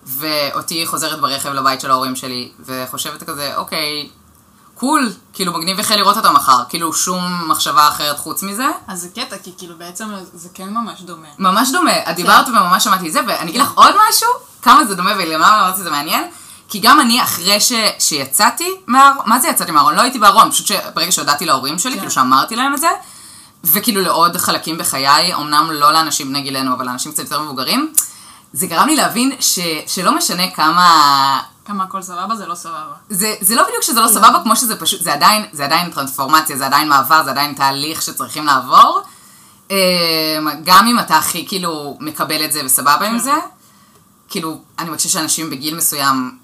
ואותי 0.06 0.86
חוזרת 0.86 1.20
ברכב 1.20 1.48
לבית 1.52 1.80
של 1.80 1.90
ההורים 1.90 2.16
שלי, 2.16 2.52
וחושבת 2.60 3.22
כזה, 3.22 3.56
אוקיי, 3.56 4.08
קול, 4.82 5.12
כאילו 5.32 5.52
מגניב 5.52 5.78
יחל 5.78 5.96
לראות 5.96 6.16
אותה 6.16 6.30
מחר, 6.30 6.64
כאילו 6.68 6.92
שום 6.92 7.48
מחשבה 7.48 7.88
אחרת 7.88 8.18
חוץ 8.18 8.42
מזה. 8.42 8.66
אז 8.88 9.00
זה 9.00 9.08
קטע, 9.08 9.38
כי 9.38 9.50
כאילו 9.58 9.74
בעצם 9.78 10.08
זה 10.34 10.48
כן 10.54 10.68
ממש 10.68 11.00
דומה. 11.00 11.28
ממש 11.38 11.70
דומה, 11.72 12.10
את 12.10 12.16
דיברת 12.16 12.48
וממש 12.48 12.84
שמעתי 12.84 13.08
את 13.08 13.12
זה, 13.12 13.20
ואני 13.26 13.50
אגיד 13.50 13.60
לך 13.60 13.72
עוד 13.74 13.94
משהו, 14.08 14.28
כמה 14.62 14.84
זה 14.84 14.94
דומה 14.94 15.10
ולמה 15.18 15.60
אמרתי 15.60 15.78
שזה 15.78 15.90
מעניין, 15.90 16.24
כי 16.68 16.78
גם 16.78 17.00
אני 17.00 17.22
אחרי 17.22 17.60
ש, 17.60 17.72
שיצאתי 17.98 18.70
מהארון, 18.86 19.24
מה 19.26 19.38
זה 19.38 19.48
יצאתי 19.48 19.70
מהארון? 19.70 19.94
לא 19.94 20.00
הייתי 20.00 20.18
בארון, 20.18 20.50
פשוט 20.50 20.66
שברגע 20.66 21.12
שהודעתי 21.12 21.46
להורים 21.46 21.78
שלי, 21.78 21.96
כאילו 21.96 22.10
שאמרתי 22.10 22.56
להם 22.56 22.74
את 22.74 22.80
זה, 22.80 22.90
וכאילו 23.64 24.00
לעוד 24.00 24.36
חלקים 24.36 24.78
בחיי, 24.78 25.34
אמנם 25.34 25.70
לא 25.70 25.92
לאנשים 25.92 26.28
בני 26.28 26.42
גילנו, 26.42 26.74
אבל 26.74 26.86
לאנשים 26.86 27.12
קצת 27.12 27.22
יותר 27.22 27.40
מבוגרים, 27.40 27.92
זה 28.52 28.66
גרם 28.66 28.86
לי 28.86 28.96
להבין 28.96 29.32
ש, 29.40 29.58
שלא 29.86 30.16
משנה 30.16 30.50
כמה 30.50 31.40
כמה 31.64 31.84
הכל 31.84 32.02
סבבה, 32.02 32.36
זה 32.36 32.46
לא 32.46 32.54
סבבה. 32.54 32.94
זה, 33.10 33.34
זה 33.40 33.54
לא 33.54 33.62
בדיוק 33.68 33.82
שזה 33.82 34.00
לא 34.00 34.08
סבבה, 34.08 34.40
כמו 34.42 34.56
שזה 34.56 34.76
פשוט, 34.76 35.02
זה 35.02 35.12
עדיין, 35.12 35.46
זה 35.52 35.64
עדיין 35.64 35.90
טרנספורמציה, 35.90 36.56
זה 36.56 36.66
עדיין 36.66 36.88
מעבר, 36.88 37.24
זה 37.24 37.30
עדיין 37.30 37.54
תהליך 37.54 38.02
שצריכים 38.02 38.46
לעבור. 38.46 39.02
אמ, 39.70 39.76
גם 40.64 40.86
אם 40.86 40.98
אתה 40.98 41.16
הכי 41.16 41.46
כאילו 41.48 41.96
מקבל 42.00 42.44
את 42.44 42.52
זה 42.52 42.60
וסבבה 42.64 43.06
עם 43.06 43.18
זה, 43.18 43.34
כאילו, 44.28 44.60
אני 44.78 44.88
מרגישה 44.88 45.08
שאנשים 45.08 45.50
בגיל 45.50 45.76
מסוים, 45.76 46.38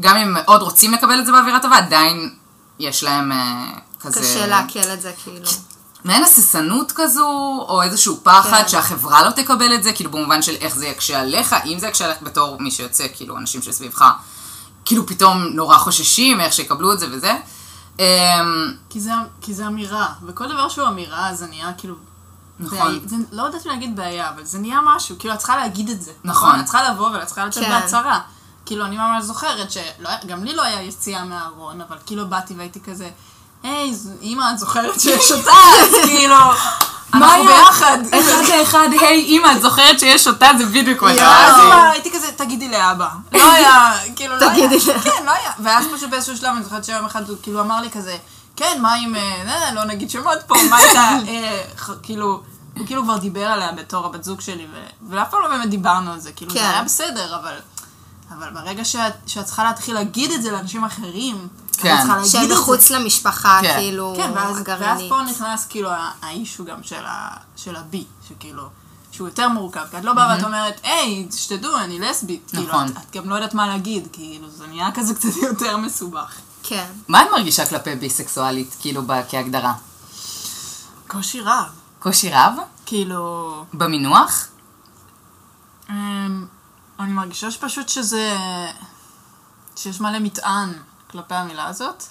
גם 0.00 0.16
אם 0.16 0.32
מאוד 0.34 0.62
רוצים 0.62 0.92
לקבל 0.92 1.20
את 1.20 1.26
זה 1.26 1.32
באווירה 1.32 1.60
טובה, 1.60 1.76
עדיין 1.76 2.34
יש 2.78 3.02
להם 3.02 3.32
אה, 3.32 3.66
כזה... 4.00 4.20
קשה 4.20 4.46
לעכל 4.46 4.92
את 4.92 5.00
זה, 5.00 5.12
כאילו. 5.24 5.50
מעין 6.04 6.24
הססנות 6.24 6.92
כזו, 6.94 7.26
או 7.68 7.82
איזשהו 7.82 8.20
פחד 8.22 8.62
כן. 8.62 8.68
שהחברה 8.68 9.24
לא 9.24 9.30
תקבל 9.30 9.74
את 9.74 9.82
זה, 9.82 9.92
כאילו 9.92 10.10
במובן 10.10 10.42
של 10.42 10.54
איך 10.60 10.76
זה 10.76 10.86
יקשה 10.86 11.20
עליך, 11.20 11.56
אם 11.64 11.78
זה 11.78 11.86
יקשה 11.86 12.04
עליך 12.04 12.18
בתור 12.22 12.56
מי 12.60 12.70
שיוצא, 12.70 13.06
כאילו 13.14 13.38
אנשים 13.38 13.62
שסביבך, 13.62 14.04
כאילו 14.88 15.06
פתאום 15.06 15.42
נורא 15.42 15.78
חוששים 15.78 16.40
איך 16.40 16.52
שיקבלו 16.52 16.92
את 16.92 16.98
זה 16.98 17.06
וזה. 17.12 17.36
אמ, 17.98 18.04
כי 18.90 19.00
זה, 19.00 19.10
כי 19.40 19.54
זה 19.54 19.66
אמירה, 19.66 20.08
וכל 20.26 20.48
דבר 20.48 20.68
שהוא 20.68 20.88
אמירה 20.88 21.34
זה 21.34 21.46
נהיה 21.46 21.72
כאילו... 21.78 21.94
נכון. 22.60 22.78
בעיה- 22.78 23.00
זה, 23.06 23.16
לא 23.32 23.42
יודעת 23.42 23.66
אם 23.66 23.70
להגיד 23.70 23.96
בעיה, 23.96 24.28
אבל 24.30 24.44
זה 24.44 24.58
נהיה 24.58 24.80
משהו, 24.84 25.16
כאילו 25.18 25.34
את 25.34 25.38
צריכה 25.38 25.56
להגיד 25.56 25.88
את 25.90 26.02
זה. 26.02 26.12
נכון. 26.24 26.60
את 26.60 26.64
צריכה 26.64 26.90
לבוא 26.90 27.10
ואת 27.10 27.26
צריכה 27.26 27.44
לצאת 27.44 27.64
כן. 27.64 27.70
בהצהרה. 27.70 28.20
כאילו 28.66 28.84
אני 28.84 28.96
ממש 28.96 29.24
זוכרת 29.24 29.68
שגם 29.70 30.44
לי 30.44 30.54
לא 30.56 30.62
היה 30.62 30.82
יציאה 30.82 31.24
מהארון, 31.24 31.80
אבל 31.80 31.96
כאילו 32.06 32.28
באתי 32.28 32.54
והייתי 32.54 32.80
כזה, 32.80 33.10
היי, 33.62 33.94
אמא, 34.22 34.44
את 34.52 34.58
זוכרת 34.58 35.00
שיש 35.00 35.32
אותה? 35.32 35.50
אז 35.82 35.94
כאילו, 36.04 36.34
אנחנו? 37.14 37.44
ביחד. 37.44 37.98
אחד 38.10 38.42
לאחד, 38.58 38.88
היי 39.00 39.20
אימא, 39.24 39.52
את 39.56 39.62
זוכרת 39.62 39.98
שיש 40.00 40.26
אותה? 40.28 40.48
זה 40.58 40.66
בדיוק 40.66 41.02
מה. 41.02 41.10
אמא, 41.12 41.90
הייתי 41.92 42.10
כזה, 42.10 42.26
תגידי 42.36 42.68
לאבא. 42.68 43.08
לא 43.32 43.52
היה, 43.52 43.92
כאילו, 44.16 44.36
לא 44.36 44.50
היה. 44.50 44.68
תגידי 44.68 44.86
לאבא. 44.86 45.00
כן, 45.00 45.24
לא 45.26 45.30
היה. 45.30 45.50
ואז 45.58 45.86
פשוט 45.94 46.10
באיזשהו 46.10 46.36
שלב, 46.36 46.50
אני 46.54 46.64
זוכרת 46.64 46.84
שיום 46.84 47.04
אחד 47.06 47.28
הוא 47.28 47.36
כאילו 47.42 47.60
אמר 47.60 47.80
לי 47.80 47.90
כזה, 47.90 48.16
כן, 48.56 48.78
מה 48.80 48.94
עם, 48.94 49.14
אה, 49.16 49.72
לא 49.74 49.84
נגיד 49.84 50.10
שמות 50.10 50.38
פה, 50.46 50.54
מה 50.70 50.76
הייתה, 50.76 51.08
אה, 51.28 51.62
כאילו, 52.02 52.40
הוא 52.76 52.86
כאילו 52.86 53.02
כבר 53.02 53.16
דיבר 53.16 53.46
עליה 53.46 53.72
בתור 53.72 54.06
הבת 54.06 54.24
זוג 54.24 54.40
שלי, 54.40 54.66
ו- 54.72 55.10
ואף 55.14 55.30
פעם 55.30 55.42
לא 55.42 55.48
באמת 55.48 55.68
דיברנו 55.70 56.12
על 56.12 56.20
זה, 56.20 56.32
כאילו, 56.32 56.50
כן. 56.52 56.58
זה 56.60 56.70
היה 56.70 56.82
בסדר, 56.82 57.36
אבל... 57.36 57.54
אבל 58.30 58.50
ברגע 58.50 58.84
שאת, 58.84 59.12
שאת 59.26 59.44
צריכה 59.44 59.64
להתחיל 59.64 59.94
להגיד 59.94 60.32
את 60.32 60.42
זה 60.42 60.50
לאנשים 60.50 60.84
אחרים, 60.84 61.48
כן. 61.72 61.94
את 61.94 61.98
צריכה 62.00 62.16
להגיד 62.16 62.30
שהם 62.30 62.42
את 62.42 62.48
זה. 62.48 62.54
מחוץ 62.54 62.90
למשפחה, 62.90 63.58
כן. 63.62 63.74
כאילו, 63.78 64.14
כן, 64.16 64.30
ואז, 64.34 64.62
ואז. 64.80 65.00
פה 65.08 65.22
נכנס 65.22 65.66
כאילו 65.66 65.90
האישו 66.22 66.64
גם 66.64 66.82
של, 66.82 67.04
ה, 67.06 67.28
של 67.56 67.76
הבי, 67.76 68.04
שכאילו, 68.28 68.62
שהוא 69.12 69.28
יותר 69.28 69.48
מורכב, 69.48 69.80
כי 69.90 69.98
את 69.98 70.04
לא 70.04 70.12
באה 70.12 70.36
ואת 70.36 70.44
אומרת, 70.44 70.80
היי, 70.82 71.28
שתדעו, 71.36 71.76
אני 71.78 71.98
לסבית. 71.98 72.42
כאילו, 72.48 72.62
נכון. 72.68 72.86
את, 72.86 72.96
את 73.10 73.16
גם 73.16 73.30
לא 73.30 73.34
יודעת 73.34 73.54
מה 73.54 73.66
להגיד, 73.66 74.08
כאילו, 74.12 74.50
זה 74.50 74.66
נהיה 74.66 74.88
כזה 74.94 75.14
קצת 75.14 75.36
יותר 75.48 75.76
מסובך. 75.76 76.34
כן. 76.62 76.86
מה 77.08 77.22
את 77.22 77.26
מרגישה 77.32 77.66
כלפי 77.66 77.94
ביסקסואלית, 77.94 78.76
כאילו, 78.80 79.02
ב- 79.06 79.20
כהגדרה? 79.28 79.74
קושי 81.08 81.40
רב. 81.40 81.64
קושי 81.98 82.30
רב? 82.30 82.52
כאילו, 82.86 83.64
במינוח? 83.74 84.46
אמ, 85.90 86.46
אני 87.00 87.12
מרגישה 87.12 87.50
שפשוט 87.50 87.88
שזה, 87.88 88.36
שיש 89.76 90.00
מלא 90.00 90.18
מטען 90.18 90.72
כלפי 91.10 91.34
המילה 91.34 91.66
הזאת. 91.66 92.02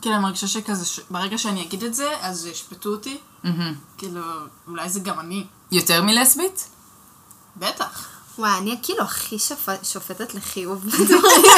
כאילו, 0.00 0.14
אני 0.14 0.22
מרגישה 0.22 0.48
שכזה, 0.48 0.86
ש- 0.86 1.00
ברגע 1.10 1.38
שאני 1.38 1.62
אגיד 1.62 1.82
את 1.84 1.94
זה, 1.94 2.10
אז 2.20 2.46
ישפטו 2.46 2.88
אותי. 2.88 3.18
מהמם. 3.44 3.74
כאילו, 3.98 4.20
אולי 4.68 4.88
זה 4.88 5.00
גם 5.00 5.20
אני. 5.20 5.46
יותר 5.72 6.02
מלסבית? 6.02 6.68
בטח. 7.56 8.08
וואי, 8.38 8.50
אני 8.58 8.76
כאילו 8.82 9.02
הכי 9.02 9.36
שופ- 9.38 9.84
שופטת 9.92 10.34
לחיוב 10.34 10.84
בדברים 10.86 11.42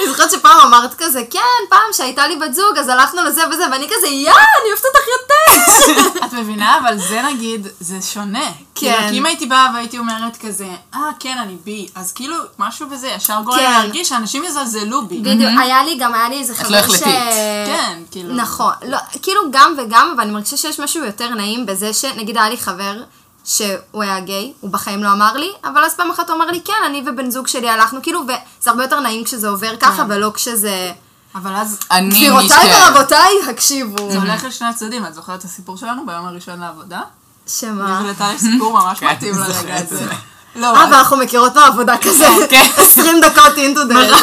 אני 0.00 0.08
זוכרת 0.08 0.30
שפעם 0.30 0.60
אמרת 0.60 0.94
כזה, 0.98 1.22
כן, 1.30 1.40
פעם 1.70 1.80
שהייתה 1.92 2.26
לי 2.28 2.36
בת 2.36 2.54
זוג, 2.54 2.78
אז 2.78 2.88
הלכנו 2.88 3.22
לזה 3.22 3.42
וזה, 3.52 3.64
ואני 3.72 3.86
כזה, 3.86 4.06
יא, 4.06 4.30
אני 4.30 4.70
אוהבת 4.70 4.84
אותך 4.84 5.06
יותר, 5.20 6.24
את 6.26 6.32
מבינה? 6.32 6.78
אבל 6.78 6.98
זה 6.98 7.22
נגיד, 7.22 7.66
זה 7.80 7.96
שונה. 8.02 8.44
כאילו, 8.74 8.96
כן. 8.96 9.08
כי 9.10 9.18
אם 9.18 9.26
הייתי 9.26 9.46
באה 9.46 9.70
והייתי 9.74 9.98
אומרת 9.98 10.36
כזה, 10.36 10.66
אה, 10.94 11.00
כן, 11.20 11.38
אני 11.38 11.56
בי, 11.64 11.88
אז 11.94 12.12
כאילו, 12.12 12.36
משהו 12.58 12.88
בזה 12.88 13.08
ישר 13.08 13.40
גורם 13.44 13.58
כן. 13.58 13.70
להרגיש 13.70 14.08
שאנשים 14.08 14.44
יזלזלו 14.44 15.06
בי. 15.06 15.18
בדיוק, 15.20 15.50
היה 15.60 15.84
לי, 15.84 15.96
גם 16.00 16.14
היה 16.14 16.28
לי 16.28 16.38
איזה 16.38 16.54
חבר 16.54 16.70
לא 16.70 16.76
החלטית. 16.76 17.04
כן, 17.66 17.98
כאילו. 18.10 18.34
נכון, 18.34 18.72
לא, 18.88 18.98
כאילו 19.22 19.40
גם 19.50 19.74
וגם, 19.78 20.12
אבל 20.14 20.22
אני 20.22 20.32
מרגישה 20.32 20.56
שיש 20.56 20.80
משהו 20.80 21.04
יותר 21.04 21.28
נעים 21.28 21.66
בזה 21.66 21.92
שנגיד 21.94 22.36
היה 22.36 22.48
לי 22.48 22.56
חבר 22.56 23.02
שהוא 23.44 24.02
היה 24.02 24.20
גיי, 24.20 24.52
הוא 24.60 24.70
בחיים 24.70 25.04
לא 25.04 25.12
אמר 25.12 25.36
לי, 25.36 25.52
אבל 25.64 25.84
אז 25.84 25.94
פעם 25.94 26.10
אחת 26.10 26.30
הוא 26.30 26.36
אמר 26.36 26.50
לי, 26.50 26.60
כן, 26.64 26.72
אני 26.86 27.02
ובן 27.06 27.30
זוג 27.30 27.46
שלי 27.46 27.68
הלכנו, 27.68 28.02
כאילו, 28.02 28.20
וזה 28.20 28.70
הרבה 28.70 28.82
יותר 28.82 29.00
נעים 29.00 29.24
כשזה 29.24 29.48
עובר 29.48 29.76
ככה, 29.76 30.04
כן. 30.04 30.10
ולא 30.10 30.30
כשזה... 30.34 30.92
אבל 31.34 31.54
אז 31.54 31.78
אני 31.90 32.08
גבירותיי. 32.10 32.70
ורבותיי, 32.74 33.32
הקשיבו. 33.50 34.10
זה 34.10 34.18
הולך 34.18 34.44
לשני 34.44 34.68
הצדדים. 34.68 35.06
את 35.06 35.14
זוכרת 35.14 35.38
את 35.38 35.44
הסיפור 35.44 35.76
שלנו 35.76 36.06
ביום 36.06 36.26
הראשון 36.26 36.60
לעבודה? 36.60 37.00
שמה? 37.46 38.02
ולטל 38.04 38.32
יש 38.34 38.40
סיפור 38.40 38.72
ממש 38.72 38.98
כן, 38.98 39.06
מתאים 39.06 39.34
לרגע 39.38 39.74
הזה. 39.74 40.06
לא, 40.56 40.76
אה, 40.76 40.90
ואנחנו 40.90 41.16
מכירות 41.16 41.54
מהעבודה 41.54 41.98
כזה, 41.98 42.26
כן. 42.50 42.68
20 42.76 43.20
דקות 43.20 43.52
into 43.54 43.92
the... 43.92 44.14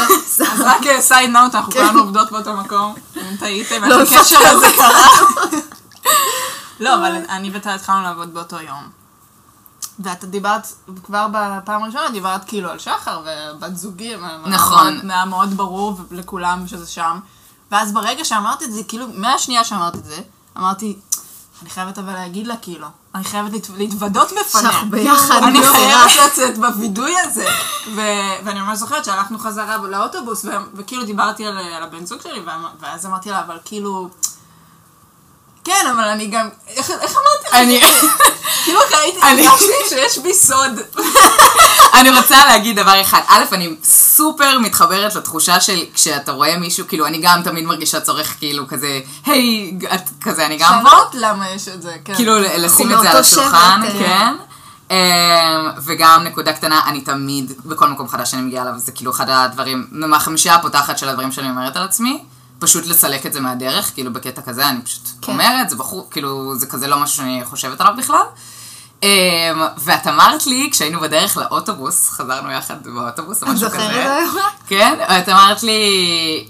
אז 0.54 0.62
רק 0.62 0.82
סייד 1.00 1.30
נוט, 1.30 1.56
אנחנו 1.56 1.72
כולנו 1.74 2.00
עובדות 2.00 2.32
באותו 2.32 2.54
מקום. 2.54 2.96
אם 3.16 3.36
טעיתם, 3.40 3.84
לא 3.84 4.02
איך 4.02 4.12
הקשר 4.14 4.38
הזה 4.48 4.68
קרה. 4.76 5.08
לא, 6.80 6.96
אבל 6.96 7.16
אני 7.30 7.52
וטל 7.54 7.70
התחלנו 7.70 8.02
לעבוד 8.02 8.34
באותו 8.34 8.56
יום. 8.56 9.01
ואת 10.00 10.26
דיברת, 10.26 10.68
כבר 11.04 11.28
בפעם 11.32 11.84
הראשונה 11.84 12.10
דיברת 12.12 12.46
כאילו 12.46 12.70
על 12.70 12.80
שחר 12.80 13.22
ובת 13.26 13.76
זוגי. 13.78 14.16
נכון. 14.46 15.12
היה 15.12 15.26
מאוד 15.26 15.58
ברור 15.58 16.00
לכולם 16.12 16.68
שזה 16.68 16.88
שם. 16.88 17.20
ואז 17.72 17.94
ברגע 17.94 18.26
שאמרת 18.26 18.64
את 18.64 18.74
זה, 18.74 18.84
כאילו, 18.84 19.06
מהשנייה 19.14 19.64
שאמרת 19.64 19.96
את 19.96 20.06
זה, 20.06 20.18
אמרתי, 20.58 20.98
אני 21.62 21.70
חייבת 21.70 21.98
אבל 21.98 22.14
להגיד 22.14 22.48
לה, 22.48 22.58
כאילו, 22.58 22.88
אני 23.16 23.24
חייבת 23.24 23.52
להת- 23.52 23.70
להתוודות 23.78 24.28
בפניה. 24.28 24.46
שאנחנו 24.72 24.90
ביחד, 24.92 25.42
אני. 25.44 25.60
חייבת 25.64 26.12
לצאת 26.26 26.58
בווידוי 26.58 27.20
הזה. 27.20 27.46
ו- 27.96 28.46
ואני 28.46 28.62
ממש 28.62 28.78
זוכרת 28.80 29.06
שהלכנו 29.06 29.40
חזרה 29.40 29.78
לאוטובוס, 29.78 30.46
ו- 30.46 30.50
וכאילו 30.76 31.04
דיברתי 31.06 31.46
על, 31.46 31.58
על 31.58 31.84
הבן 31.84 32.06
זוג 32.06 32.22
שלי, 32.22 32.42
ואז 32.80 33.06
אמרתי 33.06 33.30
לה, 33.30 33.42
אבל 33.42 33.58
כאילו... 33.66 34.10
כן, 35.64 35.86
אבל 35.96 36.04
אני 36.04 36.28
גם... 36.28 36.50
איך, 36.68 36.92
אמרתי? 36.92 37.58
אני... 37.64 37.82
כאילו 38.64 38.80
ראיתי, 38.92 39.20
אני- 39.24 39.48
הרגשתי 39.48 39.74
שיש 39.90 40.18
בי 40.18 40.34
סוד. 40.34 40.80
אני 42.00 42.10
רוצה 42.10 42.46
להגיד 42.46 42.80
דבר 42.80 43.02
אחד. 43.02 43.22
א', 43.28 43.44
אני 43.52 43.76
סופר 43.84 44.60
מתחברת 44.60 45.16
לתחושה 45.16 45.62
של 45.62 45.80
כשאתה 45.94 46.32
רואה 46.32 46.58
מישהו, 46.58 46.88
כאילו, 46.88 47.06
אני 47.08 47.20
גם 47.22 47.42
תמיד 47.44 47.66
מרגישה 47.66 48.00
צורך, 48.02 48.36
כאילו, 48.40 48.68
כזה, 48.68 49.00
היי, 49.26 49.74
את 49.94 50.10
כזה, 50.24 50.46
אני 50.46 50.58
גם. 50.58 50.84
שאלות 50.88 51.10
למה 51.14 51.50
יש 51.50 51.68
את 51.68 51.82
זה, 51.82 51.96
כן. 52.06 52.16
כאילו, 52.16 52.40
לשים 52.40 52.92
את 52.94 53.02
זה 53.02 53.12
על 53.12 53.18
השולחן, 53.18 53.82
שבט, 53.88 53.94
כן. 54.00 54.34
אמ, 54.92 54.96
וגם 55.86 56.24
נקודה 56.24 56.54
קטנה, 56.54 56.82
אני 56.88 57.02
תמיד, 57.02 57.52
בכל 57.66 57.88
מקום 57.88 58.08
חדש 58.08 58.32
שאני 58.32 58.42
מגיעה 58.42 58.64
אליו, 58.64 58.74
זה 58.78 58.92
כאילו 58.92 59.12
אחד 59.12 59.26
הדברים, 59.30 59.88
מהחמישייה 59.92 60.56
הפותחת 60.56 60.98
של 60.98 61.10
הדברים 61.10 61.32
שאני 61.32 61.50
אומרת 61.50 61.76
על 61.78 61.84
עצמי, 61.84 62.24
פשוט 62.62 62.88
לסלק 62.88 63.26
את 63.26 63.34
זה 63.34 63.40
מהדרך, 63.40 63.92
כאילו 63.94 64.14
בקטע 64.14 64.42
כזה, 64.42 64.70
אני 64.70 64.82
פשוט 64.82 65.08
כן. 65.22 65.32
אומרת, 65.32 65.70
זה 65.70 65.76
בחור, 65.76 66.08
כאילו, 66.12 66.56
זה 66.56 66.68
כזה 66.68 66.88
לא 66.88 67.00
משהו 67.00 67.18
שאני 67.18 67.42
חושבת 67.46 67.82
עליו 67.82 67.94
בכלל. 67.98 68.26
אמ, 69.04 69.62
ואת 69.78 70.08
אמרת 70.08 70.48
לי, 70.48 70.70
כשהיינו 70.72 71.00
בדרך 71.00 71.38
לאוטובוס, 71.38 72.10
חזרנו 72.10 72.52
יחד 72.52 72.88
באוטובוס 72.88 73.44
או 73.44 73.48
את 73.48 73.54
משהו 73.54 73.70
זוכרת 73.70 73.90
כזה. 73.90 74.16
היום? 74.16 74.36
כן, 74.68 75.00
את 75.20 75.30
אמרת 75.30 75.64
לי, 75.64 75.82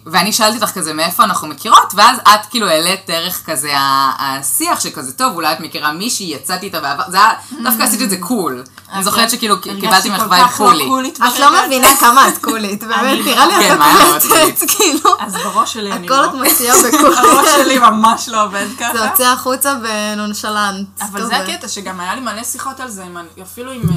ואני 0.06 0.34
שאלתי 0.34 0.56
אותך 0.56 0.72
כזה 0.72 0.94
מאיפה 0.94 1.24
אנחנו 1.24 1.48
מכירות, 1.48 1.94
ואז 1.96 2.18
את 2.20 2.46
כאילו 2.50 2.68
העלית 2.68 3.00
דרך 3.08 3.46
כזה 3.46 3.74
השיח 4.20 4.80
שכזה, 4.80 5.14
טוב, 5.14 5.36
אולי 5.36 5.54
את 5.54 5.60
מכירה 5.60 5.92
מישהי, 5.92 6.26
יצאתי 6.26 6.66
איתה 6.66 6.80
בעבר, 6.80 7.04
זה 7.08 7.18
היה, 7.18 7.30
דווקא 7.64 7.84
עשית 7.84 8.02
את 8.02 8.10
זה 8.10 8.18
cool. 8.18 8.64
אני 8.92 9.04
זוכרת 9.04 9.30
שכאילו 9.30 9.62
קיבלתי 9.62 10.10
ממך 10.10 10.24
vibe 10.30 10.48
קולי. 10.58 10.90
את 11.28 11.40
לא 11.40 11.66
מבינה 11.66 11.96
כמה 12.00 12.28
את 12.28 12.38
קולית, 12.38 12.84
באמת, 12.84 12.96
אני- 13.04 13.24
נראה 13.24 13.46
לי 13.48 13.54
כן, 13.54 13.74
את 13.74 13.78
מה 13.80 13.86
היה 13.86 14.10
מאוד 14.10 14.22
קולטת, 14.22 14.72
כאילו, 14.78 15.10
אז 15.20 15.34
בראש 15.36 15.74
שלי 15.74 15.92
אני 15.92 16.06
הכל 16.08 16.16
לא. 16.22 16.26
את 16.26 16.34
מוציאה 16.34 16.76
בקול. 16.84 17.14
הראש 17.18 17.50
שלי 17.56 17.80
ממש 17.80 18.30
לא 18.30 18.44
עובד 18.44 18.68
ככה. 18.80 18.98
זה 18.98 19.04
יוצא 19.06 19.24
החוצה 19.28 19.76
בנונשלנט. 19.76 20.88
אבל 21.02 21.26
זה 21.26 21.38
הקטע, 21.38 21.68
שגם 21.68 22.00
היה 22.00 22.16
לי 22.16 22.22
מלא 22.22 22.44
שיחות 22.44 22.80
על 22.80 22.90
זה, 22.90 23.04
אפילו 23.42 23.72
עם 23.72 23.82
אה, 23.90 23.96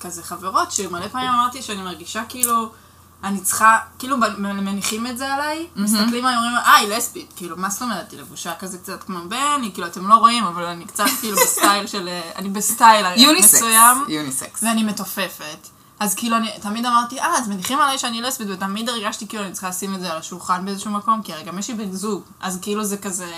כזה 0.00 0.22
חברות, 0.22 0.72
שמלא 0.72 1.06
פעמים 1.12 1.28
אמרתי 1.30 1.62
שאני 1.62 1.82
מרגישה 1.82 2.22
כאילו, 2.28 2.70
אני 3.24 3.40
צריכה, 3.40 3.78
כאילו 3.98 4.16
מניחים 4.38 5.06
את 5.06 5.18
זה 5.18 5.34
עליי, 5.34 5.66
מסתכלים 5.76 6.26
עליי, 6.26 6.36
אומרים, 6.36 6.56
אה, 6.56 6.76
היא 6.76 6.88
לסבית, 6.88 7.32
כאילו, 7.36 7.56
מה 7.56 7.70
זאת 7.70 7.82
אומרת, 7.82 8.10
היא 8.10 8.20
לבושה 8.20 8.54
כזה 8.54 8.78
קצת 8.78 9.02
כמו 9.02 9.18
בני, 9.28 9.70
כאילו, 9.72 9.86
אתם 9.86 10.08
לא 10.08 10.14
רואים, 10.14 10.44
אבל 10.44 10.64
אני 10.64 10.84
קצת 10.84 11.04
כאילו 11.20 11.36
בסטייל 11.36 11.86
של, 11.86 12.08
אה, 12.08 12.30
אני 12.36 12.48
בסטייל. 12.48 13.06
מסוים, 13.58 14.04
יוניסקס. 14.08 14.62
ואני 14.62 14.84
מתופפת. 14.84 15.68
אז 16.00 16.14
כאילו, 16.14 16.36
אני 16.36 16.50
תמיד 16.60 16.86
אמרתי, 16.86 17.20
אה, 17.20 17.38
אז 17.38 17.48
מניחים 17.48 17.80
עליי 17.80 17.98
שאני 17.98 18.20
לסבית, 18.20 18.48
ותמיד 18.50 18.88
הרגשתי 18.88 19.28
כאילו 19.28 19.44
אני 19.44 19.52
צריכה 19.52 19.68
לשים 19.68 19.94
את 19.94 20.00
זה 20.00 20.12
על 20.12 20.18
השולחן 20.18 20.64
באיזשהו 20.64 20.90
מקום, 20.90 21.22
כי 21.22 21.32
הרי 21.32 21.44
גם 21.44 21.58
יש 21.58 21.70
לי 21.70 21.74
בן 21.74 21.92
זוג, 21.92 22.22
אז 22.40 22.58
כאילו 22.62 22.84
זה 22.84 22.96
כזה, 22.96 23.32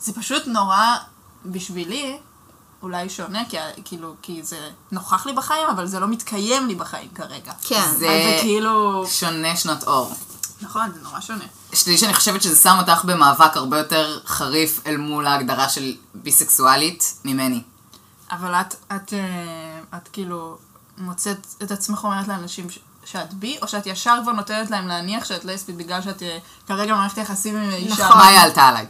זה 0.00 0.12
פשוט 0.12 0.46
נורא 0.46 0.96
בשבילי, 1.46 2.18
אולי 2.82 3.08
שונה, 3.08 3.42
כי, 3.48 3.56
כאילו, 3.84 4.14
כי 4.22 4.42
זה 4.42 4.58
נוכח 4.92 5.26
לי 5.26 5.32
בחיים, 5.32 5.66
אבל 5.68 5.86
זה 5.86 6.00
לא 6.00 6.06
מתקיים 6.08 6.66
לי 6.68 6.74
בחיים 6.74 7.08
כרגע. 7.14 7.52
כן. 7.62 7.82
זה- 7.90 7.96
זה 7.98 8.38
כאילו, 8.40 9.04
שונה 9.08 9.56
שנות 9.56 9.82
אור. 9.84 10.14
נכון, 10.60 10.92
זה 10.94 11.00
נורא 11.02 11.20
שונה. 11.20 11.44
שתדעי 11.72 11.98
שאני 11.98 12.14
חושבת 12.14 12.42
שזה 12.42 12.56
שם 12.62 12.76
אותך 12.78 13.04
במאבק 13.04 13.56
הרבה 13.56 13.78
יותר 13.78 14.20
חריף 14.26 14.80
אל 14.86 14.96
מול 14.96 15.26
ההגדרה 15.26 15.68
של 15.68 15.94
ביסקסואלית 16.14 17.14
ממני. 17.24 17.62
אבל 18.30 18.54
את, 18.54 18.74
את, 18.96 19.12
אה, 19.12 19.98
את 19.98 20.08
כאילו 20.12 20.58
מוצאת 20.98 21.46
את 21.62 21.70
עצמך 21.70 22.04
אומרת 22.04 22.28
לאנשים 22.28 22.70
ש- 22.70 22.78
שאת 23.04 23.34
בי, 23.34 23.58
או 23.62 23.68
שאת 23.68 23.86
ישר 23.86 24.18
כבר 24.22 24.32
נותנת 24.32 24.70
להם 24.70 24.86
להניח 24.88 25.24
שאת 25.24 25.44
לסבית 25.44 25.76
בגלל 25.76 26.02
שאת 26.02 26.22
אה, 26.22 26.38
כרגע 26.68 26.94
במערכת 26.94 27.18
יחסים 27.18 27.56
עם 27.56 27.70
אישה. 27.70 28.04
נכון. 28.06 28.18
מאיה 28.18 28.42
עלתה 28.42 28.62
עליי. 28.62 28.86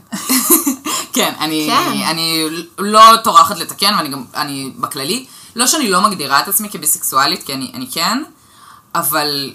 כן, 1.17 1.35
אני, 1.41 1.71
כן. 1.71 2.07
אני 2.07 2.45
לא 2.79 3.01
טורחת 3.25 3.59
לתקן, 3.59 3.95
ואני 3.97 4.09
גם, 4.09 4.25
אני 4.35 4.73
בכללי, 4.79 5.27
לא 5.57 5.67
שאני 5.67 5.91
לא 5.91 6.01
מגדירה 6.01 6.41
את 6.41 6.49
עצמי 6.49 6.71
כביסקסואלית, 6.71 7.43
כי 7.43 7.55
אני, 7.55 7.71
אני 7.75 7.91
כן, 7.91 8.23
אבל 8.95 9.53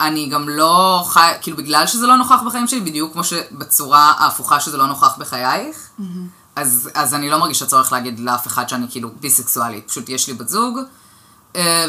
אני 0.00 0.26
גם 0.28 0.48
לא 0.48 1.04
חי, 1.08 1.32
כאילו 1.40 1.56
בגלל 1.56 1.86
שזה 1.86 2.06
לא 2.06 2.16
נוכח 2.16 2.40
בחיים 2.46 2.66
שלי, 2.66 2.80
בדיוק 2.80 3.12
כמו 3.12 3.24
שבצורה 3.24 4.12
ההפוכה 4.18 4.60
שזה 4.60 4.76
לא 4.76 4.86
נוכח 4.86 5.16
בחייך, 5.18 5.76
אז, 6.56 6.90
אז 6.94 7.14
אני 7.14 7.30
לא 7.30 7.38
מרגישה 7.38 7.66
צורך 7.66 7.92
להגיד 7.92 8.20
לאף 8.20 8.46
אחד 8.46 8.68
שאני 8.68 8.86
כאילו 8.90 9.10
ביסקסואלית, 9.20 9.88
פשוט 9.88 10.08
יש 10.08 10.28
לי 10.28 10.34
בת 10.34 10.48
זוג, 10.48 10.78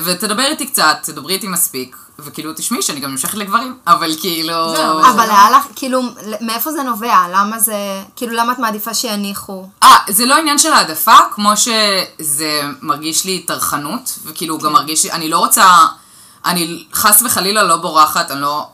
ותדבר 0.03 0.43
איתי 0.43 0.67
קצת, 0.67 0.97
תדברי 1.03 1.33
איתי 1.33 1.47
מספיק, 1.47 1.97
וכאילו 2.19 2.53
תשמעי 2.55 2.81
שאני 2.81 2.99
גם 2.99 3.11
נמשכת 3.11 3.33
לגברים, 3.33 3.77
אבל 3.87 4.11
כאילו... 4.19 4.75
זהו, 4.75 4.99
אבל 4.99 5.29
היה 5.29 5.51
לך, 5.51 5.65
כאילו, 5.75 6.01
מאיפה 6.41 6.71
זה 6.71 6.83
נובע? 6.83 7.17
למה 7.31 7.59
זה, 7.59 7.75
כאילו, 8.15 8.33
למה 8.33 8.53
את 8.53 8.59
מעדיפה 8.59 8.93
שיניחו? 8.93 9.67
אה, 9.83 9.97
זה 10.07 10.25
לא 10.25 10.35
עניין 10.37 10.57
של 10.57 10.73
העדפה, 10.73 11.15
כמו 11.31 11.57
שזה 11.57 12.61
מרגיש 12.81 13.25
לי 13.25 13.39
טרחנות, 13.39 14.19
וכאילו 14.25 14.57
גם 14.57 14.73
מרגיש 14.73 15.03
לי, 15.03 15.11
אני 15.11 15.29
לא 15.29 15.37
רוצה, 15.37 15.65
אני 16.45 16.85
חס 16.93 17.21
וחלילה 17.25 17.63
לא 17.63 17.77
בורחת, 17.77 18.31
אני 18.31 18.41
לא... 18.41 18.67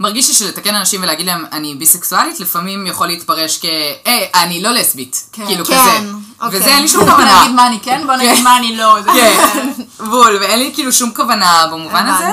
מרגיש 0.00 0.28
לי 0.28 0.34
שלתקן 0.34 0.74
אנשים 0.74 1.02
ולהגיד 1.02 1.26
להם 1.26 1.44
אני 1.52 1.74
ביסקסואלית, 1.74 2.40
לפעמים 2.40 2.86
יכול 2.86 3.06
להתפרש 3.06 3.58
כ... 3.58 3.64
היי, 4.04 4.28
אני 4.34 4.62
לא 4.62 4.70
לסבית. 4.70 5.28
כן. 5.32 5.46
כאילו 5.46 5.64
כן, 5.64 5.72
כזה. 5.72 6.08
אוקיי. 6.40 6.60
וזה 6.60 6.70
אין 6.70 6.82
לי 6.82 6.88
שום 6.88 7.04
בוא 7.04 7.10
כוונה. 7.12 7.40
נגיד 7.42 7.54
מה 7.54 7.66
אני 7.66 7.80
כן, 7.82 8.02
בוא 8.06 8.14
נגיד 8.16 8.42
מה 8.44 8.56
אני 8.56 8.76
לא. 8.76 8.96
כן, 9.14 9.70
בול, 9.98 10.36
ואין 10.40 10.58
לי 10.58 10.70
כאילו 10.74 10.92
שום 10.92 11.10
כוונה 11.14 11.66
במובן 11.72 12.06
הזה. 12.06 12.26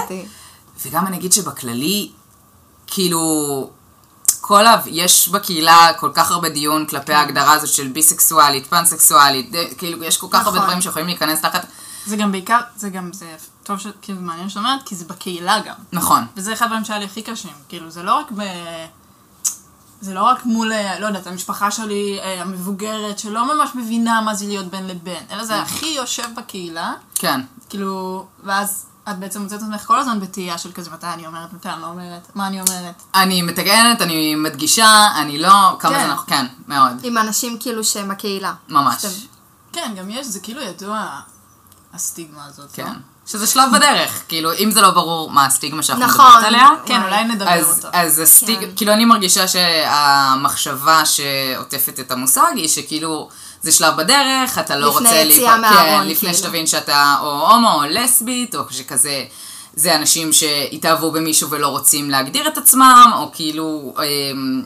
וגם 0.86 1.07
אני 1.07 1.17
אגיד 1.17 1.33
שבכללי, 1.33 2.09
כאילו, 2.88 3.69
כל 4.41 4.65
ה... 4.67 4.75
יש 4.86 5.29
בקהילה 5.29 5.91
כל 6.00 6.09
כך 6.13 6.31
הרבה 6.31 6.50
דיון 6.50 6.86
כלפי 6.86 7.13
ההגדרה 7.13 7.53
הזאת 7.53 7.69
של 7.69 7.88
ביסקסואלית, 7.88 8.67
פאנסקסואלית, 8.67 9.51
ד- 9.55 9.74
כאילו, 9.77 10.03
יש 10.03 10.17
כל 10.17 10.27
כך 10.29 10.39
הרבה 10.45 10.51
נכון. 10.57 10.67
דברים 10.67 10.81
שיכולים 10.81 11.07
להיכנס 11.07 11.41
תחת... 11.41 11.65
זה 12.07 12.15
גם 12.17 12.31
בעיקר, 12.31 12.59
זה 12.75 12.89
גם, 12.89 13.13
זה 13.13 13.35
טוב, 13.63 13.79
ש- 13.79 13.87
כאילו, 14.01 14.21
מעניין 14.21 14.49
שאת 14.49 14.57
אומרת, 14.57 14.79
כי 14.85 14.95
זה 14.95 15.05
בקהילה 15.05 15.59
גם. 15.59 15.73
נכון. 15.93 16.25
וזה 16.35 16.53
אחד 16.53 16.65
הדברים 16.65 16.85
שהיה 16.85 16.99
לי 16.99 17.05
הכי 17.05 17.21
קשים. 17.21 17.51
כאילו, 17.69 17.89
זה 17.89 18.03
לא 18.03 18.15
רק 18.19 18.31
ב... 18.37 18.41
זה 20.01 20.13
לא 20.13 20.23
רק 20.23 20.45
מול, 20.45 20.73
אה, 20.73 20.99
לא 20.99 21.05
יודעת, 21.07 21.27
המשפחה 21.27 21.71
שלי 21.71 22.19
אה, 22.21 22.41
המבוגרת, 22.41 23.19
שלא 23.19 23.55
ממש 23.55 23.69
מבינה 23.75 24.21
מה 24.21 24.33
זה 24.35 24.45
להיות 24.45 24.65
בין 24.65 24.87
לבין, 24.87 25.23
אלא 25.31 25.43
זה 25.45 25.61
הכי 25.61 25.85
יושב 25.85 26.23
בקהילה, 26.37 26.93
כן. 27.15 27.41
כאילו, 27.69 28.25
ואז 28.43 28.85
את 29.09 29.19
בעצם 29.19 29.41
מוצאת 29.41 29.59
את 29.59 29.63
עצמך 29.63 29.81
כל 29.85 29.99
הזמן 29.99 30.19
בתהייה 30.19 30.57
של 30.57 30.71
כזה, 30.71 30.91
מתי 30.91 31.07
אני 31.07 31.27
אומרת, 31.27 31.53
מתי 31.53 31.69
אני 31.69 31.81
לא 31.81 31.87
אומרת, 31.87 32.27
מה 32.35 32.47
אני 32.47 32.61
אומרת. 32.61 33.01
אני 33.15 33.41
מתקנת, 33.41 34.01
אני 34.01 34.35
מדגישה, 34.35 35.07
אני 35.15 35.37
לא... 35.37 35.49
כמה 35.79 35.93
כן. 35.93 36.07
זה 36.07 36.13
נכון, 36.13 36.25
כן, 36.27 36.45
מאוד. 36.67 36.91
עם 37.03 37.17
אנשים 37.17 37.57
כאילו 37.59 37.83
שהם 37.83 38.07
בקהילה. 38.09 38.53
ממש. 38.69 39.01
שאתם- 39.01 39.13
כן, 39.73 39.93
גם 39.97 40.09
יש, 40.09 40.27
זה 40.27 40.39
כאילו 40.39 40.61
ידוע, 40.61 41.19
הסטיגמה 41.97 42.45
הזאת. 42.45 42.77
לא? 42.77 42.83
כן. 42.83 42.93
שזה 43.27 43.47
שלב 43.47 43.69
בדרך, 43.75 44.21
כאילו, 44.27 44.53
אם 44.53 44.71
זה 44.71 44.81
לא 44.81 44.89
ברור 44.91 45.31
מה 45.31 45.45
הסטיגמה 45.45 45.83
שאנחנו 45.83 46.05
נכון. 46.05 46.25
מדברות 46.25 46.43
עליה, 46.43 46.69
כן, 46.85 47.01
אולי 47.03 47.23
נדבר 47.23 47.49
אז, 47.49 47.77
אותה. 47.77 47.89
אז 47.93 48.19
הסטיג... 48.19 48.59
כן. 48.59 48.69
כאילו 48.75 48.93
אני 48.93 49.05
מרגישה 49.05 49.47
שהמחשבה 49.47 51.01
שעוטפת 51.05 51.99
את 51.99 52.11
המושג 52.11 52.51
היא 52.55 52.67
שכאילו 52.67 53.29
זה 53.61 53.71
שלב 53.71 53.97
בדרך, 53.97 54.57
אתה 54.59 54.75
לא 54.75 54.87
לפני 54.89 55.07
רוצה... 55.09 55.15
יציאה 55.15 55.55
להיפ- 55.55 55.61
מהארון, 55.61 56.01
כן, 56.03 56.07
לפני 56.07 56.29
כאילו. 56.29 56.33
שתבין 56.33 56.67
שאתה 56.67 57.15
או 57.21 57.51
הומו 57.51 57.73
או 57.73 57.81
לסבית, 57.89 58.55
או 58.55 58.61
שכזה, 58.69 59.25
זה 59.73 59.95
אנשים 59.95 60.33
שהתאהבו 60.33 61.11
במישהו 61.11 61.49
ולא 61.49 61.67
רוצים 61.67 62.09
להגדיר 62.09 62.47
את 62.47 62.57
עצמם, 62.57 63.11
או 63.17 63.29
כאילו... 63.33 63.95
אמ, 64.03 64.63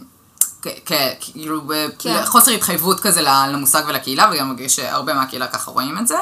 כאילו 1.19 1.61
כן. 1.99 2.25
חוסר 2.25 2.51
התחייבות 2.51 2.99
כזה 2.99 3.21
למושג 3.21 3.83
ולקהילה, 3.87 4.29
וגם 4.33 4.49
מרגיש 4.49 4.75
שהרבה 4.75 5.13
מהקהילה 5.13 5.47
ככה 5.47 5.71
רואים 5.71 5.97
את 5.97 6.07
זה. 6.07 6.15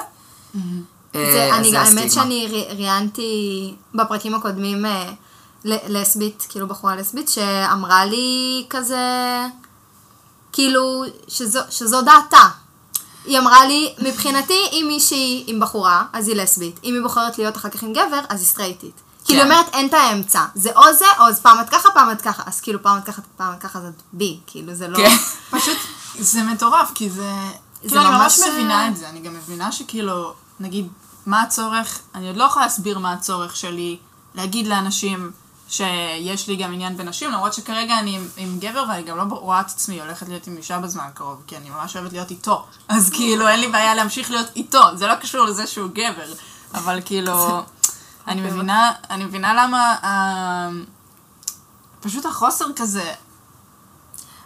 אה, 0.56 0.62
זה, 1.14 1.50
אז 1.54 1.60
אני, 1.60 1.72
זה 1.72 1.80
האמת. 1.80 2.12
שאני 2.12 2.66
ראיינתי 2.70 3.74
בפרקים 3.96 4.36
הקודמים 4.36 4.86
אה, 4.86 5.12
ל- 5.66 5.98
לסבית, 5.98 6.46
כאילו 6.50 6.68
בחורה 6.68 6.96
לסבית, 6.96 7.30
שאמרה 7.30 8.06
לי 8.06 8.66
כזה, 8.70 8.98
כאילו, 10.54 11.04
שזו, 11.28 11.60
שזו 11.70 12.02
דעתה. 12.02 12.50
היא 13.26 13.40
אמרה 13.40 13.66
לי, 13.66 13.94
מבחינתי, 14.00 14.60
אם 14.72 14.86
מישהי 14.88 15.44
עם 15.48 15.60
בחורה, 15.60 16.04
אז 16.14 16.28
היא 16.28 16.36
לסבית. 16.36 16.80
אם 16.84 16.94
היא 16.94 17.02
בוחרת 17.02 17.38
להיות 17.38 17.58
אחר 17.58 17.70
כך 17.70 17.84
עם 17.84 17.94
גבר, 17.94 18.20
אז 18.30 18.40
היא 18.40 18.48
סטרייטית. 18.48 19.02
כאילו, 19.26 19.44
היא 19.44 19.52
אומרת, 19.52 19.66
אין 19.74 19.88
את 19.88 19.94
האמצע. 19.94 20.46
זה 20.56 20.70
או 20.76 20.94
זה, 20.94 21.06
או 21.20 21.26
אז 21.26 21.40
פעם 21.40 21.60
את 21.62 21.70
ככה, 21.70 21.90
פעם 21.94 22.12
את 22.12 22.22
ככה. 22.22 22.44
אז 22.46 22.62
כאילו, 22.62 22.84
פעם 22.84 22.98
את 22.98 23.04
ככה, 23.04 23.22
פעם 23.38 23.54
את 23.54 23.62
ככה, 23.62 23.82
זה 23.82 23.88
בי. 24.14 24.40
כאילו, 24.48 24.74
זה 24.74 24.88
לא... 24.88 24.98
כן. 24.98 25.16
פשוט, 25.50 25.78
זה 26.20 26.44
מטורף, 26.44 26.92
כי 26.96 27.10
זה... 27.10 27.32
כאילו, 27.82 28.02
אני 28.02 28.10
ממש, 28.10 28.40
ממש 28.40 28.48
אה, 28.48 28.54
מבינה 28.54 28.88
את 28.88 28.98
זה. 28.98 29.10
אני 29.10 29.20
גם 29.20 29.34
מבינה 29.34 29.72
שכאילו, 29.72 30.34
נגיד, 30.60 30.88
מה 31.26 31.42
הצורך, 31.42 32.00
אני 32.16 32.28
עוד 32.28 32.38
לא 32.38 32.44
יכולה 32.44 32.66
להסביר 32.66 33.00
מה 33.00 33.14
הצורך 33.14 33.56
שלי 33.56 33.98
להגיד 34.36 34.68
לאנשים 34.68 35.32
שיש 35.70 36.48
לי 36.48 36.56
גם 36.56 36.74
עניין 36.74 36.98
בנשים, 36.98 37.32
למרות 37.32 37.54
שכרגע 37.54 38.00
אני 38.00 38.16
עם, 38.16 38.28
עם 38.38 38.60
גבר 38.60 38.84
ואני 38.90 39.04
גם 39.04 39.18
לא 39.18 39.24
רואה 39.24 39.62
את 39.62 39.66
עצמי 39.66 40.02
הולכת 40.02 40.28
להיות 40.28 40.48
עם 40.48 40.58
אישה 40.58 40.80
בזמן 40.80 41.04
הקרוב, 41.04 41.44
כי 41.48 41.58
אני 41.58 41.70
ממש 41.70 41.96
אוהבת 41.96 42.12
להיות 42.12 42.32
איתו. 42.32 42.66
אז 42.88 43.10
כאילו, 43.10 43.48
אין 43.48 43.60
לי 43.60 43.68
בעיה 43.68 43.96
להמשיך 43.96 44.32
להיות 44.32 44.48
איתו, 44.56 44.82
זה 44.96 45.08
לא 45.08 45.16
קשור 45.16 45.46
לזה 45.46 45.68
שהוא 45.68 45.90
גבר, 45.94 46.34
אבל 46.74 47.00
כאילו, 47.06 47.62
אני 48.28 48.42
מבינה, 48.42 48.92
אני 49.10 49.26
מבינה 49.26 49.54
למה, 49.54 49.96
אה, 50.04 50.70
פשוט 52.02 52.26
החוסר 52.26 52.66
כזה, 52.76 53.14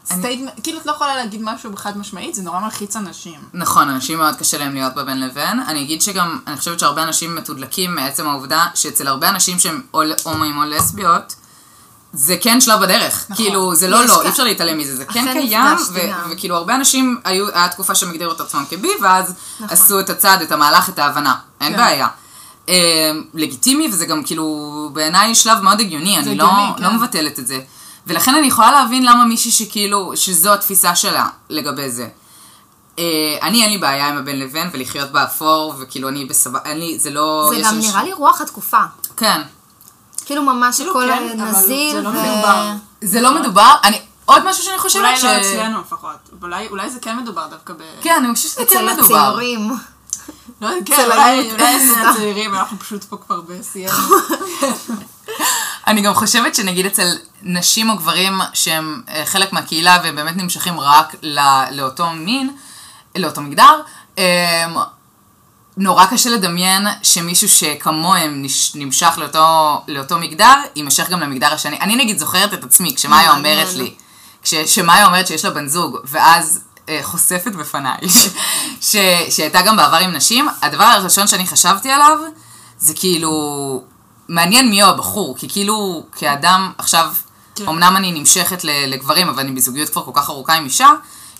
statement, 0.05 0.51
כאילו 0.63 0.79
את 0.79 0.85
לא 0.85 0.91
יכולה 0.91 1.15
להגיד 1.15 1.41
משהו 1.43 1.75
חד 1.75 1.97
משמעית, 1.97 2.35
זה 2.35 2.41
נורא 2.41 2.59
מלחיץ 2.59 2.95
אנשים. 2.95 3.39
נכון, 3.53 3.89
אנשים 3.89 4.17
מאוד 4.17 4.35
קשה 4.35 4.57
להם 4.57 4.73
להיות 4.73 4.95
בבין 4.95 5.19
לבין. 5.19 5.59
אני 5.59 5.81
אגיד 5.81 6.01
שגם, 6.01 6.39
אני 6.47 6.57
חושבת 6.57 6.79
שהרבה 6.79 7.03
אנשים 7.03 7.35
מתודלקים 7.35 7.95
מעצם 7.95 8.27
העובדה 8.27 8.67
שאצל 8.75 9.07
הרבה 9.07 9.29
אנשים 9.29 9.59
שהם 9.59 9.81
או 9.93 10.01
הומואים 10.23 10.57
או 10.57 10.63
לסביות, 10.63 11.35
זה 12.13 12.37
כן 12.41 12.61
שלב 12.61 12.81
בדרך. 12.81 13.25
נכון. 13.29 13.45
כאילו, 13.45 13.75
זה 13.75 13.87
לא 13.87 14.05
לא, 14.05 14.21
אי 14.21 14.29
אפשר 14.29 14.43
להתעלם 14.43 14.77
מזה, 14.77 14.95
זה 14.95 15.05
כן 15.05 15.33
קיים. 15.33 15.75
וכאילו 16.31 16.55
הרבה 16.55 16.75
אנשים, 16.75 17.21
היו, 17.23 17.47
היה 17.53 17.69
תקופה 17.69 17.95
שהם 17.95 18.09
הגדירו 18.09 18.31
את 18.31 18.41
עצמם 18.41 18.63
כבי, 18.69 18.89
ואז 19.01 19.33
נכון. 19.59 19.67
עשו 19.69 19.99
את 19.99 20.09
הצעד, 20.09 20.41
את 20.41 20.51
המהלך, 20.51 20.89
את 20.89 20.99
ההבנה. 20.99 21.35
אין 21.61 21.71
כן. 21.71 21.77
בעיה. 21.77 22.07
אה, 22.69 23.11
לגיטימי, 23.33 23.87
וזה 23.87 24.05
גם 24.05 24.23
כאילו, 24.23 24.89
בעיניי 24.93 25.35
שלב 25.35 25.61
מאוד 25.61 25.79
הגיוני, 25.79 26.17
אני 26.17 26.35
לא, 26.35 26.43
הגיוני, 26.43 26.77
כן. 26.77 26.83
לא 26.83 26.93
מבטלת 26.93 27.39
את 27.39 27.47
זה. 27.47 27.59
ולכן 28.07 28.35
אני 28.35 28.47
יכולה 28.47 28.71
להבין 28.71 29.05
למה 29.05 29.25
מישהי 29.25 29.51
שכאילו, 29.51 30.11
שזו 30.15 30.53
התפיסה 30.53 30.95
שלה 30.95 31.27
לגבי 31.49 31.89
זה. 31.91 32.07
אה, 32.99 33.03
אני 33.41 33.63
אין 33.63 33.71
לי 33.71 33.77
בעיה 33.77 34.07
עם 34.09 34.17
הבין 34.17 34.39
לבין 34.39 34.69
ולחיות 34.73 35.11
באפור, 35.11 35.73
וכאילו 35.79 36.09
אני 36.09 36.25
בסבבה, 36.25 36.59
אין 36.65 36.79
לי, 36.79 36.99
זה 36.99 37.09
לא... 37.09 37.51
זה 37.55 37.61
גם 37.63 37.75
איזוש- 37.75 37.89
נראה 37.89 38.03
לי 38.03 38.13
רוח 38.13 38.41
התקופה. 38.41 38.81
כן. 39.17 39.41
כאילו 40.25 40.41
ממש 40.43 40.77
כאילו 40.77 40.91
הכל 40.91 41.07
כן, 41.15 41.41
נזיל 41.41 41.91
זה 41.95 42.01
לא 42.01 42.09
ו... 42.09 42.11
מדובר. 42.11 42.71
זה 43.01 43.21
לא 43.21 43.39
מדובר, 43.39 43.75
אני, 43.83 43.99
עוד 44.25 44.41
משהו 44.49 44.63
שאני 44.63 44.77
חושבת 44.77 45.01
אולי 45.01 45.17
ש... 45.17 45.23
לא 45.23 45.41
אצלנו 45.41 45.79
לפחות, 45.81 46.09
אולי, 46.41 46.67
אולי 46.67 46.89
זה 46.89 46.99
כן 46.99 47.17
מדובר 47.17 47.47
דווקא 47.47 47.73
ב... 47.73 47.77
כן, 48.01 48.23
אני 48.25 48.35
חושבת 48.35 48.51
שזה 48.51 48.65
כן 48.65 48.87
אצל 48.89 48.93
מדובר. 48.93 49.15
הצעירים. 49.33 49.71
לא, 50.61 50.69
כן, 50.85 50.93
אצל 50.93 51.11
אולי. 51.11 51.51
אולי 51.51 51.75
אצל 51.77 52.07
הצעירים, 52.07 52.55
אנחנו 52.55 52.79
פשוט 52.79 53.03
פה 53.03 53.17
כבר 53.17 53.41
בשיאנו. 53.41 53.97
אני 55.87 56.01
גם 56.01 56.13
חושבת 56.13 56.55
שנגיד 56.55 56.85
אצל 56.85 57.07
נשים 57.41 57.89
או 57.89 57.95
גברים 57.97 58.39
שהם 58.53 59.01
אה, 59.09 59.25
חלק 59.25 59.53
מהקהילה 59.53 59.97
והם 60.03 60.15
באמת 60.15 60.37
נמשכים 60.37 60.79
רק 60.79 61.15
לא, 61.23 61.41
לאותו 61.71 62.09
מין, 62.09 62.49
לאותו 63.15 63.41
מגדר, 63.41 63.81
אה, 64.17 64.65
נורא 65.77 66.05
קשה 66.05 66.29
לדמיין 66.29 66.87
שמישהו 67.03 67.49
שכמוהם 67.49 68.45
נמשך 68.75 69.13
לאותו, 69.17 69.81
לאותו 69.87 70.17
מגדר, 70.17 70.53
יימשך 70.75 71.09
גם 71.09 71.19
למגדר 71.19 71.53
השני. 71.53 71.79
אני 71.81 71.95
נגיד 71.95 72.17
זוכרת 72.17 72.53
את 72.53 72.63
עצמי, 72.63 72.95
כשמאיה 72.95 73.33
מעניין. 73.33 73.57
אומרת 73.59 73.75
לי, 73.75 73.93
כש- 74.43 74.53
שמאיה 74.75 75.05
אומרת 75.05 75.27
שיש 75.27 75.45
לה 75.45 75.51
בן 75.51 75.67
זוג, 75.67 75.97
ואז 76.05 76.61
אה, 76.89 76.99
חושפת 77.03 77.51
בפניי, 77.51 77.97
ש- 78.81 78.95
שהייתה 79.29 79.61
גם 79.61 79.77
בעבר 79.77 79.97
עם 79.97 80.11
נשים, 80.11 80.47
הדבר 80.61 80.83
הראשון 80.83 81.27
שאני 81.27 81.47
חשבתי 81.47 81.91
עליו, 81.91 82.17
זה 82.79 82.93
כאילו, 82.93 83.83
מעניין 84.27 84.69
מי 84.69 84.81
הוא 84.81 84.89
הבחור, 84.89 85.35
כי 85.37 85.49
כאילו, 85.49 86.03
כאדם, 86.15 86.71
עכשיו, 86.77 87.11
כן. 87.55 87.67
אמנם 87.67 87.93
אני 87.97 88.11
נמשכת 88.11 88.63
לגברים, 88.63 89.29
אבל 89.29 89.39
אני 89.39 89.51
בזוגיות 89.51 89.89
כבר 89.89 90.03
כל 90.03 90.11
כך 90.13 90.29
ארוכה 90.29 90.53
עם 90.53 90.65
אישה, 90.65 90.89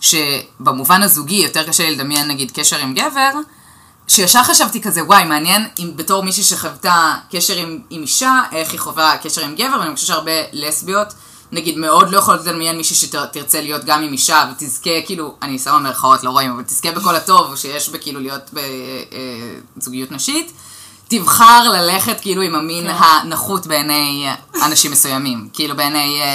שבמובן 0.02 1.04
הזוגי 1.04 1.36
יותר 1.36 1.64
קשה 1.64 1.84
לי 1.84 1.96
לדמיין 1.96 2.28
נגיד 2.28 2.52
קשר 2.54 2.78
עם 2.78 2.94
גבר, 2.94 3.32
שישר 4.08 4.44
חשבתי 4.44 4.82
כזה, 4.82 5.04
וואי, 5.04 5.24
מעניין 5.24 5.68
אם 5.80 5.92
בתור 5.96 6.24
מישהי 6.24 6.44
שחוותה 6.44 7.16
קשר 7.32 7.58
עם, 7.58 7.80
עם 7.90 8.02
אישה, 8.02 8.42
איך 8.52 8.72
היא 8.72 8.80
חווה 8.80 9.18
קשר 9.24 9.46
עם 9.46 9.56
גבר, 9.56 9.80
ואני 9.80 9.96
חושבת 9.96 10.08
שהרבה 10.08 10.32
לסביות, 10.54 11.08
נגיד, 11.52 11.78
מאוד 11.78 12.12
לא 12.12 12.18
יכולות 12.18 12.46
לדמיין 12.46 12.78
מישהי 12.78 12.96
שתרצה 12.96 13.62
להיות 13.62 13.86
גם 13.86 14.04
עם 14.04 14.12
אישה, 14.12 14.52
ותזכה, 14.52 15.02
כאילו, 15.06 15.36
אני 15.42 15.60
שמה 15.60 15.80
מירכאות, 15.80 16.24
לא 16.24 16.30
רואים, 16.30 16.52
אבל 16.52 16.64
תזכה 16.64 16.92
בכל 16.92 17.16
הטוב 17.16 17.56
שיש 17.56 17.90
בכאילו 17.90 18.20
להיות 18.20 18.50
בזוגיות 19.78 20.12
נשית, 20.12 20.52
תבחר 21.20 21.70
ללכת 21.70 22.18
כאילו 22.22 22.42
עם 22.42 22.56
המין 22.56 22.88
כן. 22.88 22.98
הנחות 23.04 23.68
בעיני 23.68 24.30
אנשים 24.66 24.92
מסוימים, 24.92 25.50
כאילו 25.54 25.76
בעיני, 25.76 26.22
אה, 26.22 26.28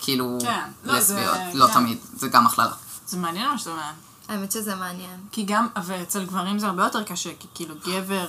כאילו, 0.00 0.38
כן. 0.42 0.60
לא, 0.84 0.92
זה- 1.00 1.14
לסביות, 1.14 1.36
לא 1.54 1.66
כן. 1.66 1.72
תמיד, 1.72 1.98
זה 2.16 2.28
גם 2.28 2.46
הכללה. 2.46 2.70
זה 3.06 3.16
מעניין 3.16 3.48
מה 3.48 3.58
שאתה 3.58 3.70
אומר. 3.70 3.82
האמת 4.28 4.52
שזה 4.52 4.74
מעניין. 4.74 5.16
כי 5.32 5.42
גם, 5.42 5.66
ואצל 5.84 6.24
גברים 6.24 6.58
זה 6.58 6.66
הרבה 6.66 6.84
יותר 6.84 7.02
קשה, 7.02 7.30
כי 7.38 7.46
כאילו 7.54 7.74
גבר... 7.86 8.26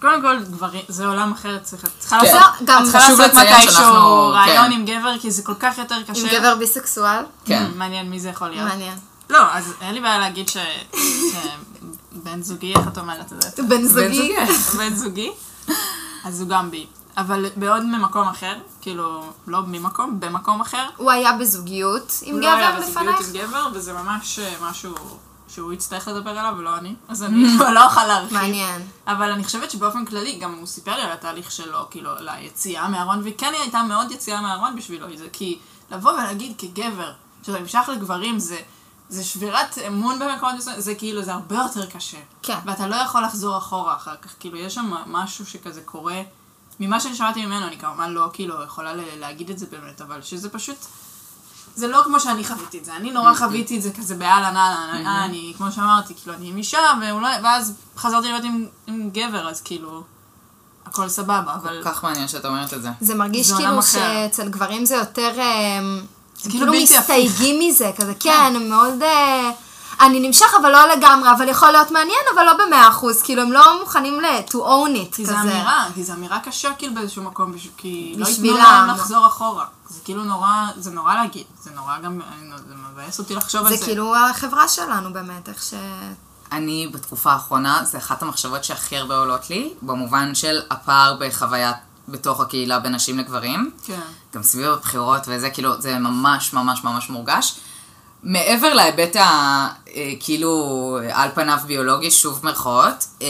קודם 0.00 0.22
כל, 0.22 0.38
גברים, 0.50 0.82
זה 0.88 1.06
עולם 1.06 1.32
אחר, 1.32 1.58
צריך- 1.62 1.84
צריכה 1.98 2.20
כן. 2.20 2.26
לעשות, 2.26 2.50
גם 2.64 2.78
את 2.82 2.84
צריכה 2.88 3.00
חשוב 3.00 3.20
לעשות 3.20 3.34
לציין 3.36 3.54
מתישהו 3.56 3.72
שאנחנו- 3.72 4.28
רעיון 4.32 4.66
כן. 4.66 4.72
עם 4.72 4.84
גבר, 4.84 5.18
כי 5.20 5.30
זה 5.30 5.42
כל 5.42 5.54
כך 5.60 5.78
יותר 5.78 6.02
קשה. 6.08 6.20
עם 6.22 6.40
גבר 6.40 6.54
ביסקסואל? 6.54 7.24
כן. 7.44 7.70
מעניין 7.76 8.10
מי 8.10 8.20
זה 8.20 8.28
יכול 8.28 8.48
להיות. 8.48 8.68
מעניין. 8.68 8.98
לא, 9.30 9.52
אז 9.52 9.72
אין 9.80 9.94
לי 9.94 10.00
בעיה 10.00 10.18
להגיד 10.18 10.48
ש... 10.48 10.56
שבן 12.14 12.42
זוגי, 12.42 12.74
איך 12.74 12.88
את 12.88 12.98
אומרת 12.98 13.32
את 13.32 13.42
זה? 13.42 13.62
בן 13.62 13.84
זוגי? 13.84 14.34
בן 14.78 14.94
זוגי, 14.94 15.30
אז 16.24 16.40
הוא 16.40 16.48
גם 16.48 16.70
בי. 16.70 16.86
אבל 17.16 17.46
בעוד 17.56 17.82
ממקום 17.82 18.28
אחר, 18.28 18.54
כאילו, 18.80 19.32
לא 19.46 19.62
ממקום, 19.66 20.20
במקום 20.20 20.60
אחר. 20.60 20.88
הוא 20.96 21.10
היה 21.10 21.32
בזוגיות 21.32 22.12
עם 22.22 22.34
הוא 22.34 22.40
לא 22.40 22.54
היה 22.54 22.70
גבר 22.70 22.80
בזוגיות 22.80 23.20
לפנייך? 23.20 23.44
עם 23.44 23.48
גבר, 23.48 23.68
וזה 23.74 23.92
ממש 23.92 24.38
אה, 24.38 24.54
משהו 24.62 24.94
שהוא 25.48 25.72
יצטרך 25.72 26.08
לדבר 26.08 26.30
עליו 26.30 26.54
ולא 26.58 26.76
אני, 26.76 26.94
אז 27.08 27.22
אני 27.22 27.56
לא 27.74 27.84
אוכל 27.84 28.06
להרחיב. 28.06 28.32
מעניין. 28.32 28.82
אבל 29.06 29.30
אני 29.30 29.44
חושבת 29.44 29.70
שבאופן 29.70 30.04
כללי, 30.04 30.38
גם 30.38 30.54
הוא 30.54 30.66
סיפר 30.66 30.96
לי 30.96 31.02
על 31.02 31.12
התהליך 31.12 31.50
שלו, 31.50 31.78
כאילו, 31.90 32.10
ליציאה 32.20 32.88
מהארון, 32.88 33.20
וכן 33.24 33.50
היא 33.52 33.60
הייתה 33.60 33.82
מאוד 33.82 34.10
יציאה 34.10 34.40
מהארון 34.40 34.76
בשבילו, 34.76 35.06
כי 35.32 35.58
לבוא 35.90 36.12
ולהגיד 36.12 36.52
כגבר, 36.58 37.12
שאתה 37.42 37.58
נמשך 37.58 37.88
לגברים, 37.92 38.38
זה, 38.38 38.58
זה 39.08 39.24
שבירת 39.24 39.78
אמון 39.86 40.18
במקומות 40.18 40.54
מסוימים, 40.54 40.80
זה 40.80 40.94
כאילו, 40.94 41.22
זה 41.22 41.32
הרבה 41.32 41.56
יותר 41.56 41.86
קשה. 41.86 42.18
כן. 42.42 42.58
ואתה 42.64 42.86
לא 42.88 42.96
יכול 42.96 43.22
לחזור 43.22 43.58
אחורה 43.58 43.96
אחר 43.96 44.16
כך, 44.16 44.34
כאילו, 44.40 44.58
יש 44.58 44.74
שם 44.74 44.92
משהו 45.06 45.46
שכזה 45.46 45.80
קורה, 45.80 46.22
ממה 46.80 47.00
שאני 47.00 47.14
שמעתי 47.14 47.46
ממנו, 47.46 47.66
אני 47.66 47.78
כמובן 47.78 48.10
לא, 48.10 48.30
כאילו, 48.32 48.62
יכולה 48.62 48.94
ל- 48.94 49.18
להגיד 49.18 49.50
את 49.50 49.58
זה 49.58 49.66
באמת, 49.70 50.00
אבל 50.00 50.22
שזה 50.22 50.50
פשוט... 50.50 50.76
זה 51.76 51.88
לא 51.88 52.02
כמו 52.04 52.20
שאני 52.20 52.44
חוויתי 52.44 52.78
את 52.78 52.84
זה, 52.84 52.96
אני 52.96 53.10
נורא 53.10 53.34
חוויתי 53.34 53.76
את 53.76 53.82
זה 53.82 53.92
כזה 53.92 54.14
באהלן 54.14 54.56
אהלן, 54.56 55.06
אה, 55.06 55.24
אני, 55.24 55.54
כמו 55.56 55.72
שאמרתי, 55.72 56.14
כאילו, 56.14 56.36
אני 56.36 56.48
עם 56.48 56.56
אישה, 56.56 56.78
ואולי, 57.02 57.36
ואז 57.42 57.74
חזרתי 57.96 58.26
להיות 58.28 58.44
עם, 58.44 58.66
עם 58.86 59.10
גבר, 59.12 59.48
אז 59.48 59.62
כאילו, 59.62 60.02
הכל 60.86 61.08
סבבה, 61.08 61.54
אבל... 61.54 61.82
כל 61.82 61.90
כך 61.90 62.04
מעניין 62.04 62.28
שאת 62.28 62.44
אומרת 62.44 62.74
את 62.74 62.82
זה. 62.82 62.88
זה 63.00 63.14
מרגיש 63.14 63.46
זה 63.46 63.56
כאילו. 63.56 63.82
שאצל 63.82 64.48
גברים 64.48 64.84
זה 64.86 64.94
יותר... 64.94 65.32
אה, 66.46 66.52
הם 66.52 66.58
כאילו 66.60 66.72
מסתייגים 66.82 67.60
מזה, 67.68 67.90
כזה, 67.96 68.12
כן, 68.20 68.52
הם 68.56 68.68
מאוד... 68.68 69.02
אה, 69.02 69.50
אני 70.00 70.20
נמשך, 70.26 70.46
אבל 70.60 70.70
לא 70.72 70.88
לגמרי, 70.96 71.30
אבל 71.36 71.48
יכול 71.48 71.70
להיות 71.70 71.90
מעניין, 71.90 72.18
אבל 72.34 72.44
לא 72.44 72.52
במאה 72.66 72.88
אחוז, 72.88 73.22
כאילו, 73.22 73.42
הם 73.42 73.52
לא 73.52 73.80
מוכנים 73.80 74.20
ל- 74.20 74.40
to 74.48 74.54
own 74.54 74.96
it, 75.10 75.14
כי 75.14 75.24
כזה. 75.24 75.32
זו 75.32 75.40
אמירה, 75.40 75.86
כי 75.94 76.04
זו 76.04 76.12
אמירה 76.12 76.40
קשה 76.40 76.68
כאילו 76.78 76.94
באיזשהו 76.94 77.22
מקום, 77.22 77.52
כי 77.76 78.14
לא 78.18 78.26
ייתנו. 78.28 78.56
להם 78.56 78.88
לחזור 78.88 79.26
אחורה. 79.26 79.64
זה 79.88 80.00
כאילו 80.04 80.24
נורא, 80.24 80.48
זה 80.76 80.90
נורא 80.90 81.14
להגיד, 81.14 81.44
זה 81.62 81.70
נורא 81.74 81.98
גם, 81.98 82.20
אני 82.40 82.50
לא- 82.50 82.56
זה 82.56 82.74
מבאס 82.92 83.18
אותי 83.18 83.34
לחשוב 83.34 83.66
על 83.66 83.72
זה 83.72 83.76
זה. 83.78 83.84
כאילו 83.84 84.16
החברה 84.16 84.68
שלנו 84.68 85.12
באמת, 85.12 85.48
איך 85.48 85.62
ש... 85.62 85.74
אני 86.52 86.88
בתקופה 86.92 87.32
האחרונה, 87.32 87.84
זה 87.84 87.98
אחת 87.98 88.22
המחשבות 88.22 88.64
שהכי 88.64 88.96
הרבה 88.96 89.18
עולות 89.18 89.50
לי, 89.50 89.72
במובן 89.82 90.34
של 90.34 90.60
הפער 90.70 91.16
בחוויה 91.20 91.72
בתוך 92.08 92.40
הקהילה 92.40 92.78
בין 92.78 92.94
נשים 92.94 93.18
לגברים. 93.18 93.70
כן. 93.86 94.00
גם 94.34 94.42
סביב 94.42 94.66
הבחירות 94.66 95.20
וזה, 95.26 95.50
כאילו, 95.50 95.80
זה 95.80 95.98
ממש 95.98 96.52
ממש 96.52 96.84
ממש 96.84 97.10
מורגש. 97.10 97.54
מעבר 98.22 98.74
להיבט 98.74 99.16
ה... 99.16 99.68
אה, 99.96 100.12
כאילו, 100.20 100.98
על 101.12 101.28
פניו 101.34 101.58
ביולוגי, 101.66 102.10
שוב 102.10 102.40
מרכאות, 102.42 103.06
אה, 103.22 103.26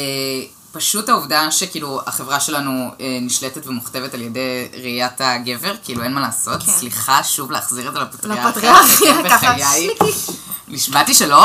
פשוט 0.73 1.09
העובדה 1.09 1.51
שכאילו 1.51 2.01
החברה 2.07 2.41
שלנו 2.41 2.91
אה, 3.01 3.19
נשלטת 3.23 3.67
ומוכתבת 3.67 4.15
על 4.15 4.21
ידי 4.21 4.69
ראיית 4.83 5.21
הגבר, 5.21 5.75
כאילו 5.85 6.03
אין 6.03 6.15
מה 6.15 6.21
לעשות, 6.21 6.63
כן. 6.63 6.73
סליחה 6.73 7.23
שוב 7.23 7.51
להחזיר 7.51 7.89
את 7.89 7.95
זה 7.95 8.01
לפטריארכיה. 8.01 8.49
לפטריארכיה, 8.49 9.23
כן, 9.23 9.29
ככה. 9.29 9.55
נשבעתי 10.69 11.15
שלא, 11.15 11.45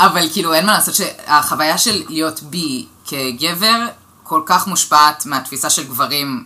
אבל 0.00 0.28
כאילו 0.32 0.54
אין 0.54 0.66
מה 0.66 0.72
לעשות 0.72 0.94
שהחוויה 0.94 1.78
של 1.78 2.02
להיות 2.08 2.42
בי 2.42 2.86
כגבר 3.06 3.86
כל 4.28 4.42
כך 4.46 4.66
מושפעת 4.66 5.26
מהתפיסה 5.26 5.70
של 5.70 5.84
גברים 5.84 6.44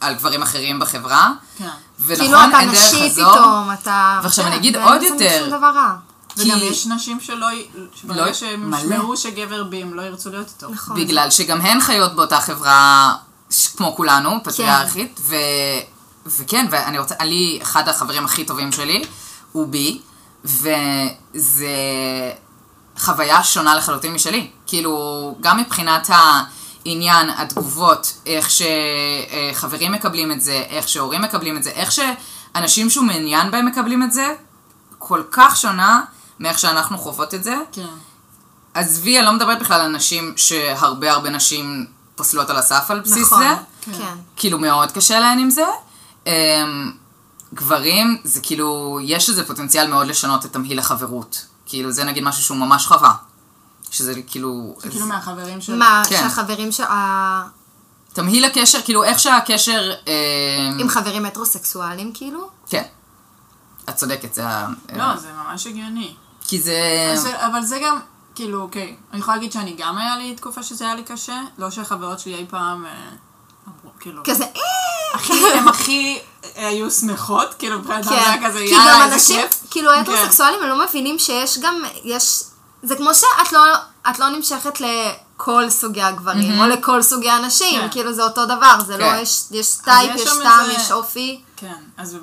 על 0.00 0.14
גברים 0.14 0.42
אחרים 0.42 0.78
בחברה. 0.78 1.32
כן. 1.58 1.68
ונכון, 2.06 2.24
כאילו 2.26 2.38
אתה 2.48 2.60
אין 2.60 2.68
נשי. 2.70 3.10
פתאום, 3.14 3.70
אתה... 3.82 4.20
ועכשיו 4.22 4.44
אני 4.46 4.52
כן, 4.54 4.58
אגיד 4.58 4.76
ואין 4.76 4.88
עוד 4.88 5.02
יותר. 5.02 5.38
שום 5.40 5.58
דבר 5.58 5.70
רע. 5.74 5.94
וגם 6.36 6.58
כי- 6.58 6.64
יש 6.64 6.86
נשים 6.86 7.20
שלא, 7.20 7.36
לא- 7.50 7.84
שברגע 7.94 8.34
שהם 8.34 8.70
מלא. 8.70 8.78
ישמעו 8.78 9.16
שגבר 9.16 9.64
בי, 9.64 9.82
הם 9.82 9.94
לא 9.94 10.02
ירצו 10.02 10.30
להיות 10.30 10.48
איתו. 10.48 10.68
נכון. 10.72 10.96
בגלל 10.96 11.30
שגם 11.30 11.60
הן 11.60 11.80
חיות 11.80 12.14
באותה 12.16 12.40
חברה 12.40 13.14
ש- 13.50 13.68
כמו 13.68 13.96
כולנו, 13.96 14.30
פטריארכית, 14.44 15.20
ו... 15.22 15.34
וכן, 16.26 16.66
ואני 16.70 16.98
רוצה, 16.98 17.14
לי, 17.24 17.58
אחד 17.62 17.88
החברים 17.88 18.24
הכי 18.24 18.44
טובים 18.44 18.72
שלי 18.72 19.04
הוא 19.52 19.68
בי, 19.68 20.00
וזה 20.44 21.66
חוויה 22.98 23.42
שונה 23.44 23.74
לחלוטין 23.74 24.14
משלי. 24.14 24.50
כאילו, 24.66 24.94
גם 25.40 25.58
מבחינת 25.58 26.10
העניין, 26.86 27.30
התגובות, 27.30 28.12
איך 28.26 28.48
שחברים 28.50 29.92
מקבלים 29.92 30.32
את 30.32 30.40
זה, 30.40 30.64
איך 30.68 30.88
שהורים 30.88 31.22
מקבלים 31.22 31.56
את 31.56 31.62
זה, 31.62 31.70
איך 31.70 31.92
שאנשים 31.92 32.90
שהוא 32.90 33.06
מעוניין 33.06 33.50
בהם 33.50 33.66
מקבלים 33.66 34.02
את 34.02 34.12
זה, 34.12 34.34
כל 34.98 35.22
כך 35.30 35.56
שונה 35.56 36.00
מאיך 36.40 36.58
שאנחנו 36.58 36.98
חוות 36.98 37.34
את 37.34 37.44
זה. 37.44 37.56
כן. 37.72 37.86
עזבי, 38.74 39.18
אני 39.18 39.26
לא 39.26 39.32
מדברת 39.32 39.60
בכלל 39.60 39.80
על 39.80 39.88
נשים 39.90 40.34
שהרבה 40.36 41.12
הרבה 41.12 41.30
נשים 41.30 41.86
פוסלות 42.14 42.50
על 42.50 42.56
הסף 42.56 42.90
על 42.90 43.00
בסיס 43.00 43.26
נכון, 43.26 43.42
זה. 43.42 43.92
כן. 43.98 44.14
כאילו 44.36 44.58
מאוד 44.58 44.92
קשה 44.92 45.20
להן 45.20 45.38
עם 45.38 45.50
זה. 45.50 45.64
אמ, 46.26 46.92
גברים, 47.54 48.18
זה 48.24 48.40
כאילו, 48.40 48.98
יש 49.02 49.30
לזה 49.30 49.46
פוטנציאל 49.46 49.86
מאוד 49.86 50.06
לשנות 50.06 50.46
את 50.46 50.52
תמהיל 50.52 50.78
החברות. 50.78 51.46
כאילו, 51.66 51.92
זה 51.92 52.04
נגיד 52.04 52.24
משהו 52.24 52.42
שהוא 52.42 52.56
ממש 52.56 52.86
חווה. 52.86 53.14
שזה 53.90 54.14
כאילו... 54.26 54.76
כאילו 54.90 55.06
מהחברים 55.06 55.60
של... 55.60 55.74
מה, 55.74 56.02
כן. 56.08 56.16
שהחברים 56.16 56.72
ש... 56.72 56.80
ה- 56.80 57.42
תמהיל 58.12 58.44
הקשר, 58.44 58.82
כאילו 58.82 59.04
איך 59.04 59.18
שהקשר... 59.18 59.92
אמ, 60.06 60.78
עם 60.78 60.88
חברים 60.88 61.26
הטרוסקסואלים 61.26 62.10
כאילו? 62.14 62.48
כן. 62.68 62.82
את 63.88 63.96
צודקת, 63.96 64.34
זה 64.34 64.46
ה... 64.48 64.68
לא, 64.96 65.16
זה 65.16 65.28
ממש 65.32 65.66
הגיוני. 65.66 66.14
כי 66.48 66.60
זה... 66.60 67.14
אבל 67.46 67.62
זה 67.62 67.78
גם, 67.84 67.98
כאילו, 68.34 68.62
אוקיי, 68.62 68.96
אני 69.12 69.20
יכולה 69.20 69.36
להגיד 69.36 69.52
שאני 69.52 69.74
גם 69.78 69.98
היה 69.98 70.16
לי 70.16 70.34
תקופה 70.34 70.62
שזה 70.62 70.84
היה 70.84 70.94
לי 70.94 71.02
קשה, 71.04 71.40
לא 71.58 71.70
שהחברות 71.70 72.18
שלי 72.20 72.34
אי 72.34 72.46
פעם, 72.50 72.86
אה, 72.86 72.90
אמרו, 73.68 73.90
כאילו, 74.00 74.22
כזה, 74.24 74.44
"אה!" 74.44 74.60
הכי, 75.14 75.32
הם 75.54 75.68
הכי 75.68 76.18
אה, 76.56 76.68
היו 76.68 76.90
שמחות, 76.90 77.54
כאילו, 77.58 77.78
מבחינת 77.78 78.04
זה 78.04 78.10
כן, 78.10 78.16
היה 78.16 78.48
כזה, 78.48 78.58
כי 78.58 78.74
גם 78.74 78.80
יאללה, 78.80 79.04
איזה 79.04 79.14
אנשים, 79.14 79.40
כיף. 79.40 79.62
כאילו 79.70 79.90
כן. 79.94 80.00
הטרוסקסואלים, 80.00 80.62
הם 80.62 80.68
לא 80.68 80.84
מבינים 80.86 81.18
שיש 81.18 81.58
גם, 81.58 81.82
יש, 82.04 82.42
זה 82.82 82.96
כמו 82.96 83.14
שאת 83.14 83.52
לא, 83.52 83.60
את 84.10 84.18
לא 84.18 84.28
נמשכת 84.28 84.78
לכל 84.80 85.70
סוגי 85.70 86.02
הגברים, 86.02 86.60
או 86.60 86.66
לכל 86.66 87.02
סוגי 87.02 87.30
הנשים, 87.30 87.80
כן. 87.80 87.88
כאילו 87.90 88.12
זה 88.12 88.22
אותו 88.24 88.44
דבר, 88.46 88.74
זה 88.86 88.96
לא, 88.96 89.04
כן. 89.04 89.18
יש, 89.22 89.42
יש 89.50 89.74
טייפ, 89.84 90.10
יש 90.14 90.24
טעם, 90.42 90.60
איזה- 90.70 90.72
יש 90.82 90.92
אופי. 90.92 91.40
כן, 91.56 91.74
אז 91.98 92.16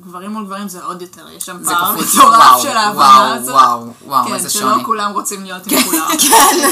גברים 0.00 0.30
מול 0.30 0.44
גברים 0.44 0.68
זה 0.68 0.84
עוד 0.84 1.02
יותר, 1.02 1.28
יש 1.30 1.44
שם 1.44 1.64
פער. 1.64 1.92
מטורף 1.92 2.16
וואו, 2.16 2.62
של 2.62 2.76
ההבנה 2.76 3.04
וואו, 3.04 3.34
הזאת. 3.34 3.54
וואו, 3.54 3.86
וואו, 4.06 4.28
כן, 4.28 4.34
איזה 4.34 4.50
שלא 4.50 4.70
שוני. 4.70 4.84
כולם 4.84 5.10
רוצים 5.12 5.42
להיות 5.44 5.66
עם 5.66 5.82
כולם. 5.82 6.06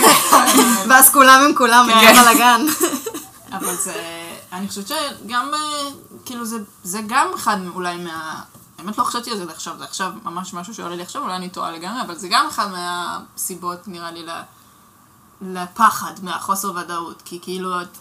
ואז 0.88 1.10
כולם 1.12 1.44
עם 1.48 1.54
כולם, 1.54 1.86
כן. 1.90 1.96
מגיע 1.96 2.22
בלאגן. 2.22 2.66
אבל 3.52 3.76
זה, 3.76 3.94
אני 4.52 4.68
חושבת 4.68 4.88
שגם, 4.88 5.50
אה, 5.54 5.58
כאילו 6.24 6.44
זה, 6.44 6.56
זה 6.84 7.00
גם 7.06 7.26
אחד 7.34 7.56
אולי 7.74 7.96
מה... 7.96 8.40
האמת 8.82 8.98
לא 8.98 9.04
חשבתי 9.04 9.30
על 9.30 9.36
זה 9.36 9.44
עכשיו, 9.52 9.78
זה 9.78 9.84
עכשיו 9.84 10.12
ממש 10.24 10.54
משהו 10.54 10.74
שעולה 10.74 10.96
לי 10.96 11.02
עכשיו, 11.02 11.22
אולי 11.22 11.36
אני 11.36 11.48
טועה 11.50 11.70
לגמרי, 11.70 12.02
אבל 12.02 12.16
זה 12.18 12.28
גם 12.30 12.46
אחד 12.48 12.66
מהסיבות 12.70 13.88
נראה 13.88 14.10
לי 14.10 14.24
לפחד 15.42 16.12
מהחוסר 16.22 16.72
ודאות, 16.76 17.22
כי 17.24 17.38
כאילו, 17.42 17.82
את- 17.82 17.98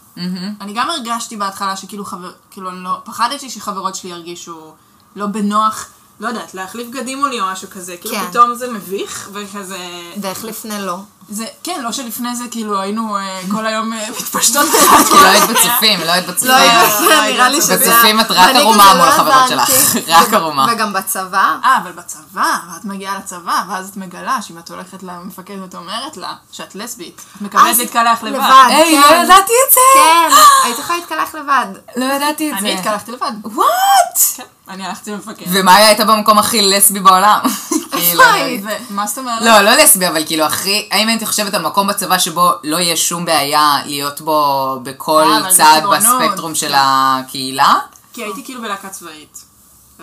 אני 0.60 0.72
גם 0.72 0.90
הרגשתי 0.90 1.36
בהתחלה 1.36 1.76
שכאילו 1.76 2.04
חבר, 2.04 2.32
כאילו 2.50 2.70
אני 2.70 2.84
לא, 2.84 3.00
פחדתי 3.04 3.50
שחברות 3.50 3.94
שלי 3.94 4.10
ירגישו 4.10 4.74
לא 5.16 5.26
בנוח, 5.26 5.86
לא 6.20 6.28
יודעת, 6.28 6.54
להחליף 6.54 6.88
בגדים 6.88 7.18
מולי 7.18 7.40
או 7.40 7.46
משהו 7.46 7.68
כזה, 7.70 7.96
כאילו 7.96 8.14
כן. 8.14 8.30
פתאום 8.30 8.54
זה 8.54 8.72
מביך, 8.72 9.30
וכזה... 9.32 9.78
ואיך 10.22 10.44
לפני 10.44 10.80
לא. 10.80 10.98
זה, 11.32 11.46
כן, 11.62 11.80
לא 11.82 11.92
שלפני 11.92 12.36
זה 12.36 12.44
כאילו 12.50 12.80
היינו 12.80 13.16
אה, 13.16 13.40
כל 13.50 13.66
היום 13.66 13.92
אה, 13.92 14.06
מתפשטות 14.10 14.66
אחת 14.80 15.06
כי 15.06 15.14
לא 15.14 15.28
היית 15.28 15.44
בצופים, 15.44 16.00
לא 16.00 16.12
היית 16.12 16.26
בצופים. 16.26 16.48
לא 16.48 16.54
היית, 16.54 17.00
לא, 17.00 17.24
נראה 17.24 17.48
לי 17.48 17.60
שזה... 17.60 17.76
בצופים 17.76 18.20
את 18.20 18.26
רק 18.30 18.56
ערומה 18.56 18.84
כזה 18.84 18.94
מול 18.94 19.06
לא 19.06 19.12
החברות. 19.12 19.48
שלך, 19.48 19.70
רק 20.16 20.34
ערומה. 20.34 20.66
וגם 20.72 20.92
בצבא, 20.92 21.56
אה, 21.64 21.78
אבל 21.82 21.92
בצבא, 21.92 22.56
ואת 22.74 22.84
מגיעה 22.84 23.18
לצבא, 23.18 23.62
ואז 23.68 23.88
את 23.88 23.96
מגלה 23.96 24.42
שאם 24.42 24.58
את 24.58 24.70
הולכת 24.70 25.02
למפקדת 25.02 25.58
ואת 25.62 25.74
אומרת 25.74 26.16
לה 26.16 26.34
שאת 26.52 26.74
לסבית, 26.74 27.22
את 27.36 27.42
מקבלת 27.42 27.78
להתקלח 27.78 28.22
לבד. 28.22 28.36
לבד. 28.36 28.66
היי, 28.68 28.98
לא 29.00 29.06
כן. 29.08 29.22
ידעתי 29.24 29.52
את 29.68 29.72
זה! 29.74 29.80
כן, 29.94 30.36
היית 30.64 30.78
יכולה 30.78 30.98
להתקלח 30.98 31.34
לבד. 31.34 31.66
לא 31.96 32.04
ידעתי 32.04 32.52
את 32.52 32.54
זה. 32.60 32.66
אני 32.66 32.74
התקלחתי 32.74 33.12
לבד. 33.12 33.32
וואט? 33.44 34.18
כן, 34.36 34.42
אני 34.68 34.86
הלכתי 34.86 35.10
למפקד. 35.10 35.46
ומאיה 35.48 35.86
הייתה 35.86 36.04
במקום 36.04 36.38
הכי 36.38 36.62
לסבי 36.62 37.00
בעולם. 37.00 37.38
כאילו, 37.92 38.22
היית? 38.22 38.64
ומה 38.90 39.06
זאת 39.06 39.18
אומרת? 39.18 39.42
לא, 39.42 39.60
לא 39.60 39.70
לסבי, 39.70 40.08
אבל 40.08 40.26
כאילו, 40.26 40.44
הכי, 40.44 40.88
האם 40.90 41.08
הייתי 41.08 41.26
חושבת 41.26 41.54
על 41.54 41.62
מקום 41.62 41.86
בצבא 41.86 42.18
שבו 42.18 42.50
לא 42.64 42.76
יהיה 42.76 42.96
שום 42.96 43.24
בעיה 43.24 43.78
להיות 43.86 44.20
בו 44.20 44.78
בכל 44.82 45.22
אה, 45.22 45.80
טירונות. 45.80 45.98
בספקטרום 45.98 46.54
של 46.54 46.68
כן. 46.68 46.74
הקהילה? 46.76 47.74
כי 48.12 48.22
הייתי 48.22 48.44
כאילו 48.44 48.62
בלהקה 48.62 48.88
צבאית. 48.88 49.44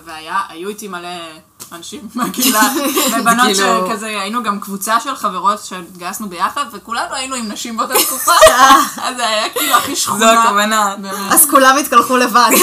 והיו 0.06 0.70
איתי 0.70 0.88
מלא 0.88 1.10
אנשים 1.72 2.00
מהקהילה, 2.16 2.62
ובנות 3.20 3.46
כאילו- 3.46 3.88
שכזה, 3.90 4.06
היינו 4.08 4.44
גם 4.44 4.60
קבוצה 4.60 5.00
של 5.00 5.16
חברות 5.16 5.60
שהתגייסנו 5.66 6.30
ביחד, 6.30 6.66
וכולנו 6.72 7.16
היינו 7.16 7.36
עם 7.36 7.52
נשים 7.52 7.78
באותה 7.78 7.94
תקופה, 8.08 8.32
אז 9.02 9.16
זה 9.16 9.28
היה 9.28 9.50
כאילו 9.50 9.76
הכי 9.76 9.96
שכונה. 9.96 10.20
זו 10.20 10.40
הכוונה. 10.40 10.96
אז 11.32 11.48
כולם 11.50 11.78
התקלחו 11.78 12.18
לבד. 12.18 12.50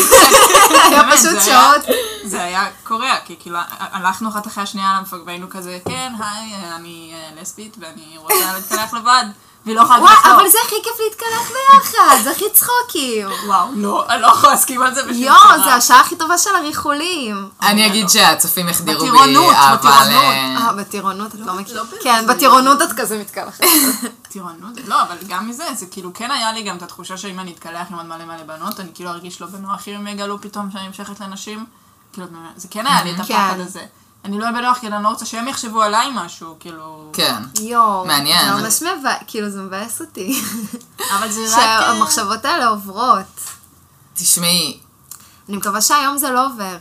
היה 0.70 1.02
באמת, 1.02 1.14
פשוט 1.18 1.30
היה- 1.32 1.40
שעות. 1.42 1.96
זה 2.24 2.42
היה 2.42 2.64
קורע, 2.84 3.14
כי 3.24 3.36
כאילו 3.40 3.58
הלכנו 3.80 4.28
אחת 4.28 4.46
אחרי 4.46 4.62
השנייה 4.62 4.94
למפק 4.98 5.16
והיינו 5.26 5.46
כזה, 5.50 5.78
כן, 5.88 6.12
היי, 6.20 6.52
אני 6.76 7.12
אה, 7.14 7.40
לסבית 7.42 7.76
ואני 7.80 8.18
רוצה 8.18 8.34
להתקלח 8.56 8.94
לבד, 8.94 9.24
והיא 9.66 9.76
לא 9.76 9.80
יכולה 9.80 9.98
וואי, 10.00 10.12
להתקלח. 10.12 10.32
אבל 10.32 10.48
זה 10.48 10.58
הכי 10.66 10.74
כיף 10.82 10.92
להתקלח 11.04 11.50
ביחד, 11.52 12.16
זה 12.24 12.30
הכי 12.30 12.44
צחוקים. 12.52 13.28
וואו, 13.46 13.68
לא, 13.74 14.06
אני 14.08 14.22
לא 14.22 14.26
יכולה 14.26 14.52
להסכים 14.52 14.82
על 14.82 14.94
זה 14.94 15.02
בשביל 15.02 15.22
יואו, 15.22 15.64
זה 15.64 15.74
השעה 15.74 16.00
הכי 16.00 16.16
טובה 16.16 16.38
של 16.38 16.54
הריחולים. 16.54 17.48
אני 17.62 17.86
אגיד 17.86 18.08
שהצופים 18.08 18.68
החדירו 18.68 19.00
בי 19.00 19.10
בטירונות, 19.10 19.54
אהבה 19.54 19.76
בטירונות. 19.76 20.34
ל... 20.34 20.56
אה, 20.56 20.72
בטירונות 20.72 21.34
את 21.34 21.40
לא 21.40 21.54
מכירה. 21.54 21.82
לא 21.82 21.98
כן. 22.02 22.26
בטירונות 22.28 22.82
את 22.82 22.92
כזה 22.96 23.18
מתקלחת. 23.18 23.64
טירונות, 24.32 24.72
לא, 24.86 25.02
אבל 25.02 25.16
גם 25.28 25.48
מזה, 25.48 25.64
זה 25.74 25.86
כאילו 25.86 26.10
כן 26.14 26.30
היה 26.30 26.52
לי 26.52 26.62
גם 26.62 26.76
את 26.76 26.82
התחושה 26.82 27.16
שאם 27.16 27.40
אני 27.40 27.52
אתקלח 27.52 27.86
עם 27.90 27.96
עוד 27.96 28.06
מלא 28.06 28.24
מלא 28.24 28.42
בנות, 28.42 28.80
אני 28.80 28.88
כאילו 28.94 29.10
ארגיש 29.10 29.40
לא 29.40 29.46
בנוח 29.46 29.88
אם 29.88 29.94
הם 29.94 30.06
יגלו 30.06 30.40
פתאום 30.40 30.70
שאני 30.70 30.86
נמשכת 30.86 31.20
לנשים. 31.20 31.66
כאילו, 32.12 32.26
זה 32.56 32.68
כן 32.70 32.86
היה 32.86 33.04
לי 33.04 33.10
את 33.14 33.20
הפחד 33.20 33.52
כן. 33.54 33.60
הזה. 33.60 33.82
אני 34.26 34.38
לא 34.38 34.50
בנוח, 34.50 34.78
כי 34.78 34.86
אני 34.86 35.02
לא 35.04 35.08
רוצה 35.08 35.26
שהם 35.26 35.48
יחשבו 35.48 35.82
עליי 35.82 36.08
משהו, 36.14 36.56
כאילו... 36.60 37.10
כן. 37.12 37.34
יואו. 37.60 38.04
מעניין. 38.06 38.56
זה 38.56 38.62
ממש 38.62 38.82
מבאס, 38.82 39.16
כאילו 39.26 39.50
זה 39.50 39.60
מבאס 39.60 40.00
אותי. 40.00 40.42
אבל 41.18 41.30
זה 41.30 41.40
רק... 41.56 41.62
שהמחשבות 41.62 42.44
האלה 42.44 42.66
עוברות. 42.66 43.24
תשמעי, 44.14 44.78
אני 45.48 45.56
מקווה 45.56 45.80
שהיום 45.80 46.16
זה 46.18 46.30
לא 46.30 46.46
עובר. 46.46 46.76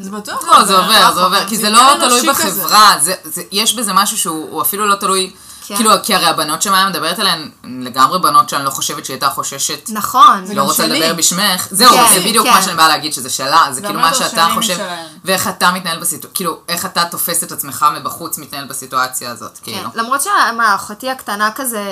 זה 0.00 0.10
בטוח 0.10 0.44
לא, 0.44 0.64
זה 0.64 0.76
עובר, 0.78 1.14
זה 1.14 1.22
עובר, 1.22 1.48
כי 1.48 1.56
זה 1.56 1.70
לא 1.70 1.80
תלוי. 2.00 2.28
בחברה, 2.28 2.94
זה- 3.00 3.14
זה- 3.24 3.42
יש 3.52 3.74
בזה 3.74 3.92
משהו 3.92 4.18
שהוא 4.18 4.50
הוא 4.50 4.62
אפילו 4.62 4.86
לא 4.88 4.94
תלוי, 4.94 5.32
כן. 5.66 5.76
כאילו, 5.76 5.90
כי 6.02 6.14
הרי 6.14 6.26
הבנות 6.26 6.62
שמאיה 6.62 6.88
מדברת 6.88 7.18
עליהן, 7.18 7.50
לגמרי 7.64 8.18
בנות 8.18 8.48
שאני 8.48 8.64
לא 8.64 8.70
חושבת 8.70 9.04
שהיא 9.04 9.14
הייתה 9.14 9.28
חוששת, 9.28 9.88
נכון. 9.88 10.44
לא 10.48 10.54
גם 10.54 10.64
רוצה 10.64 10.82
שלי. 10.82 11.00
לדבר 11.00 11.14
בשמך, 11.14 11.68
זהו, 11.70 11.92
כן, 11.92 12.14
זה 12.14 12.20
בדיוק 12.20 12.46
כן. 12.46 12.52
מה 12.52 12.62
שאני 12.62 12.76
באה 12.76 12.88
להגיד, 12.88 13.12
שזה 13.12 13.30
שלה, 13.30 13.66
זה 13.70 13.80
כאילו 13.80 13.94
הרבה 14.00 14.10
מה 14.10 14.14
שאתה 14.14 14.48
חושב. 14.54 14.78
ואיך 15.24 15.48
אתה 15.48 15.70
מתנהל 15.70 16.00
בסיטואציה, 16.00 16.34
כאילו, 16.34 16.58
איך 16.68 16.86
אתה 16.86 17.04
תופס 17.04 17.42
את 17.42 17.52
עצמך 17.52 17.86
מבחוץ 18.00 18.38
מתנהל 18.38 18.66
בסיטואציה 18.66 19.30
הזאת, 19.30 19.58
כן, 19.62 19.72
כאילו. 19.72 19.90
למרות 19.94 20.20
שאחותי 20.22 21.10
הקטנה 21.10 21.50
כזה, 21.54 21.82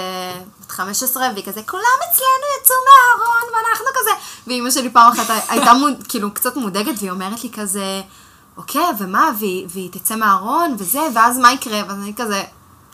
בת 0.61 0.71
15, 0.71 1.29
והיא 1.35 1.45
כזה, 1.45 1.61
כולם 1.67 1.99
אצלנו 1.99 2.47
יצאו 2.61 2.77
מהארון, 2.87 3.55
ואנחנו 3.55 3.87
כזה, 3.95 4.11
ואימא 4.47 4.71
שלי 4.71 4.91
פעם 4.91 5.13
אחת 5.13 5.35
הייתה 5.49 5.73
מוד, 5.73 5.93
כאילו 6.09 6.35
קצת 6.35 6.57
מודאגת, 6.57 6.95
והיא 6.99 7.11
אומרת 7.11 7.45
לי 7.45 7.51
כזה, 7.55 8.01
אוקיי, 8.57 8.87
ומה, 8.99 9.31
והיא, 9.39 9.67
והיא 9.71 9.91
תצא 9.93 10.17
מהארון, 10.17 10.77
וזה, 10.79 11.01
ואז 11.15 11.39
מה 11.39 11.53
יקרה? 11.53 11.81
ואז 11.89 11.99
אני 11.99 12.13
כזה, 12.17 12.43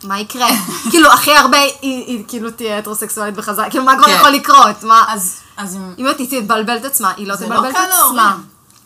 מה 0.04 0.20
יקרה? 0.20 0.48
כאילו, 0.90 1.12
הכי 1.12 1.36
הרבה 1.36 1.58
היא, 1.58 1.72
היא 1.82 2.24
כאילו 2.28 2.50
תהיה 2.50 2.78
הטרוסקסואלית 2.78 3.34
בחזרה, 3.34 3.70
כאילו, 3.70 3.84
מה 3.84 3.96
כבר 3.96 4.06
כן. 4.06 4.16
יכול 4.16 4.30
לקרות? 4.30 4.82
מה? 4.82 5.04
אז, 5.08 5.40
אז 5.56 5.76
אם... 5.76 6.06
היא 6.18 6.40
תתבלבל 6.40 6.76
את 6.76 6.84
עצמה, 6.84 7.12
היא 7.16 7.26
לא 7.26 7.36
זה 7.36 7.46
תבלבל 7.46 7.62
לא 7.62 7.70
את 7.70 7.74
עצמה. 7.76 8.36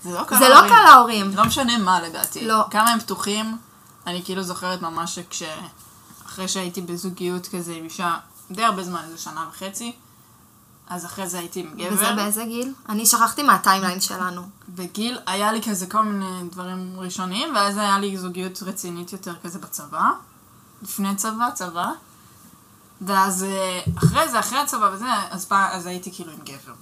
זה 0.05 0.13
לא 0.13 0.25
קל 0.25 0.39
זה 0.39 0.49
לא. 0.49 0.61
קל 0.69 0.85
להורים. 0.85 1.31
לא 1.37 1.45
משנה 1.45 1.79
מה 1.79 2.01
לדעתי. 2.03 2.47
לא. 2.47 2.65
כמה 2.71 2.91
הם 2.91 3.01
פתוחים, 3.01 3.57
אני 4.07 4.23
כאילו 4.25 4.43
זוכרת 4.43 4.83
ממש 4.83 5.15
שכש... 5.15 5.43
אחרי 6.27 6.49
שהייתי 6.49 6.81
בזוגיות 6.81 7.47
כזה 7.47 7.73
עם 7.73 7.85
אישה 7.85 8.17
די 8.51 8.65
הרבה 8.65 8.83
זמן, 8.85 9.01
איזה 9.05 9.19
שנה 9.19 9.47
וחצי, 9.51 9.93
אז 10.89 11.05
אחרי 11.05 11.29
זה 11.29 11.39
הייתי 11.39 11.61
עם 11.61 11.71
גבר. 11.77 11.95
וזה 11.95 12.13
באיזה 12.17 12.45
גיל? 12.45 12.73
אני 12.89 13.07
שכחתי 13.07 13.43
מהטיימליין 13.43 14.01
שלנו. 14.01 14.43
בגיל, 14.69 15.19
היה 15.27 15.53
לי 15.53 15.63
כזה 15.63 15.87
כל 15.87 16.03
מיני 16.03 16.49
דברים 16.51 16.95
ראשוניים, 16.97 17.55
ואז 17.55 17.77
היה 17.77 17.99
לי 17.99 18.17
זוגיות 18.17 18.63
רצינית 18.63 19.13
יותר 19.13 19.35
כזה 19.45 19.59
בצבא, 19.59 20.11
לפני 20.83 21.17
צבא, 21.17 21.51
צבא. 21.55 21.87
ואז 23.01 23.45
אה, 23.45 23.81
אחרי 23.99 24.29
זה, 24.29 24.41
אחרי 24.41 24.59
הצבא 24.59 24.91
וזה, 24.93 25.05
אז, 25.31 25.45
פע, 25.45 25.69
אז 25.71 25.87
הייתי 25.87 26.13
כאילו 26.15 26.33
עם 26.33 26.39
גבר. 26.45 26.73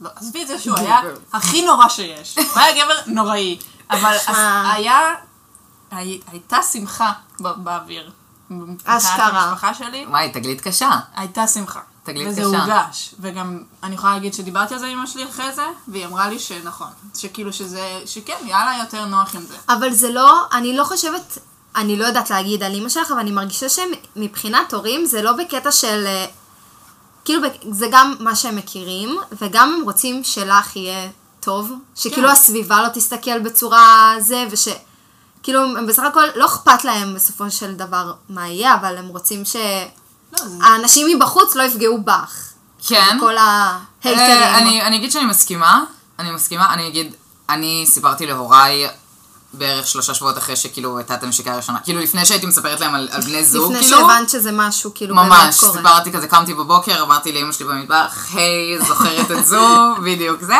לא, 0.00 0.10
עזבי 0.16 0.42
את 0.42 0.48
זה 0.48 0.58
שהוא 0.58 0.78
היה 0.78 1.00
הכי 1.32 1.66
נורא 1.66 1.88
שיש. 1.88 2.38
הוא 2.38 2.62
היה 2.62 2.84
גבר 2.84 2.94
נוראי. 3.06 3.58
אבל. 3.90 4.16
היה, 4.74 4.98
הי, 5.90 6.20
הייתה 6.26 6.62
שמחה 6.62 7.12
ב- 7.40 7.64
באוויר. 7.64 8.10
אשכרה. 8.84 9.42
המשפחה 9.42 9.74
שלי, 9.74 10.06
וואי, 10.08 10.30
תגלית 10.32 10.60
קשה. 10.60 10.90
הייתה 11.14 11.46
שמחה. 11.46 11.80
תגלית 12.02 12.28
וזה 12.28 12.40
קשה. 12.40 12.48
הורגש. 12.64 13.14
וגם, 13.20 13.62
אני 13.82 13.94
יכולה 13.94 14.12
להגיד 14.12 14.34
שדיברתי 14.34 14.74
על 14.74 14.80
זה 14.80 14.86
עם 14.86 14.98
אמא 14.98 15.06
שלי 15.06 15.28
אחרי 15.28 15.52
זה, 15.52 15.66
והיא 15.88 16.06
אמרה 16.06 16.28
לי 16.28 16.38
שנכון. 16.38 16.88
שכאילו 17.16 17.52
שזה, 17.52 18.02
שכן, 18.06 18.36
היה 18.44 18.64
לה 18.64 18.78
יותר 18.82 19.04
נוח 19.04 19.34
עם 19.34 19.42
זה. 19.42 19.56
אבל 19.68 19.92
זה 19.92 20.10
לא, 20.10 20.46
אני 20.52 20.76
לא 20.76 20.84
חושבת, 20.84 21.38
אני 21.76 21.96
לא 21.96 22.04
יודעת 22.04 22.30
להגיד 22.30 22.62
על 22.62 22.74
אמא 22.74 22.88
שלך, 22.88 23.10
אבל 23.10 23.20
אני 23.20 23.30
מרגישה 23.30 23.66
שמבחינת 23.68 24.74
הורים 24.74 25.06
זה 25.06 25.22
לא 25.22 25.32
בקטע 25.32 25.72
של, 25.72 26.04
אה, 26.06 26.26
כאילו 27.24 27.42
זה 27.70 27.86
גם 27.90 28.14
מה 28.20 28.36
שהם 28.36 28.56
מכירים, 28.56 29.18
וגם 29.40 29.74
הם 29.78 29.84
רוצים 29.84 30.24
שלך 30.24 30.76
יהיה 30.76 31.08
טוב, 31.40 31.72
שכאילו 31.96 32.28
כן. 32.28 32.32
הסביבה 32.32 32.82
לא 32.82 32.88
תסתכל 32.88 33.38
בצורה 33.38 34.14
זה, 34.18 34.46
וש... 34.50 34.68
כאילו 35.42 35.60
הם 35.60 35.86
בסך 35.86 36.02
הכל 36.02 36.24
לא 36.34 36.46
אכפת 36.46 36.84
להם 36.84 37.14
בסופו 37.14 37.50
של 37.50 37.74
דבר 37.74 38.12
מה 38.28 38.48
יהיה, 38.48 38.74
אבל 38.74 38.96
הם 38.96 39.08
רוצים 39.08 39.38
לא, 39.38 39.44
זה... 39.44 40.58
שהאנשים 40.62 41.16
מבחוץ 41.16 41.54
לא 41.54 41.62
יפגעו 41.62 42.00
בך. 42.02 42.50
כן. 42.88 43.16
כל 43.20 43.38
אה, 43.38 43.78
ההייטרים. 44.04 44.54
אני, 44.54 44.82
אני 44.82 44.96
אגיד 44.96 45.12
שאני 45.12 45.24
מסכימה, 45.24 45.84
אני 46.18 46.30
מסכימה, 46.30 46.74
אני 46.74 46.88
אגיד, 46.88 47.14
אני 47.48 47.84
סיפרתי 47.86 48.26
להוריי 48.26 48.88
בערך 49.52 49.86
שלושה 49.86 50.14
שבועות 50.14 50.38
אחרי 50.38 50.56
שכאילו 50.56 50.98
הייתה 50.98 51.14
את 51.14 51.22
הנשיקה 51.22 51.52
הראשונה, 51.52 51.78
כאילו 51.78 52.00
לפני 52.00 52.24
שהייתי 52.26 52.46
מספרת 52.46 52.80
להם 52.80 52.94
על, 52.94 53.08
על 53.12 53.20
בני 53.20 53.44
זוג, 53.44 53.72
לפני 53.72 53.84
כאילו, 53.84 53.98
שהבנת 53.98 54.28
שזה 54.28 54.52
משהו 54.52 54.90
כאילו 54.94 55.14
באמת 55.14 55.28
ממש, 55.28 55.60
קורה. 55.60 55.72
סיפרתי 55.72 56.12
כזה, 56.12 56.26
קמתי 56.26 56.54
בבוקר, 56.54 57.02
אמרתי 57.02 57.32
לאמא 57.32 57.52
שלי 57.52 57.66
במטבח, 57.66 58.26
היי, 58.34 58.78
זוכרת 58.78 59.30
את 59.30 59.46
זו, 59.46 59.66
בדיוק 60.04 60.40
זה. 60.40 60.58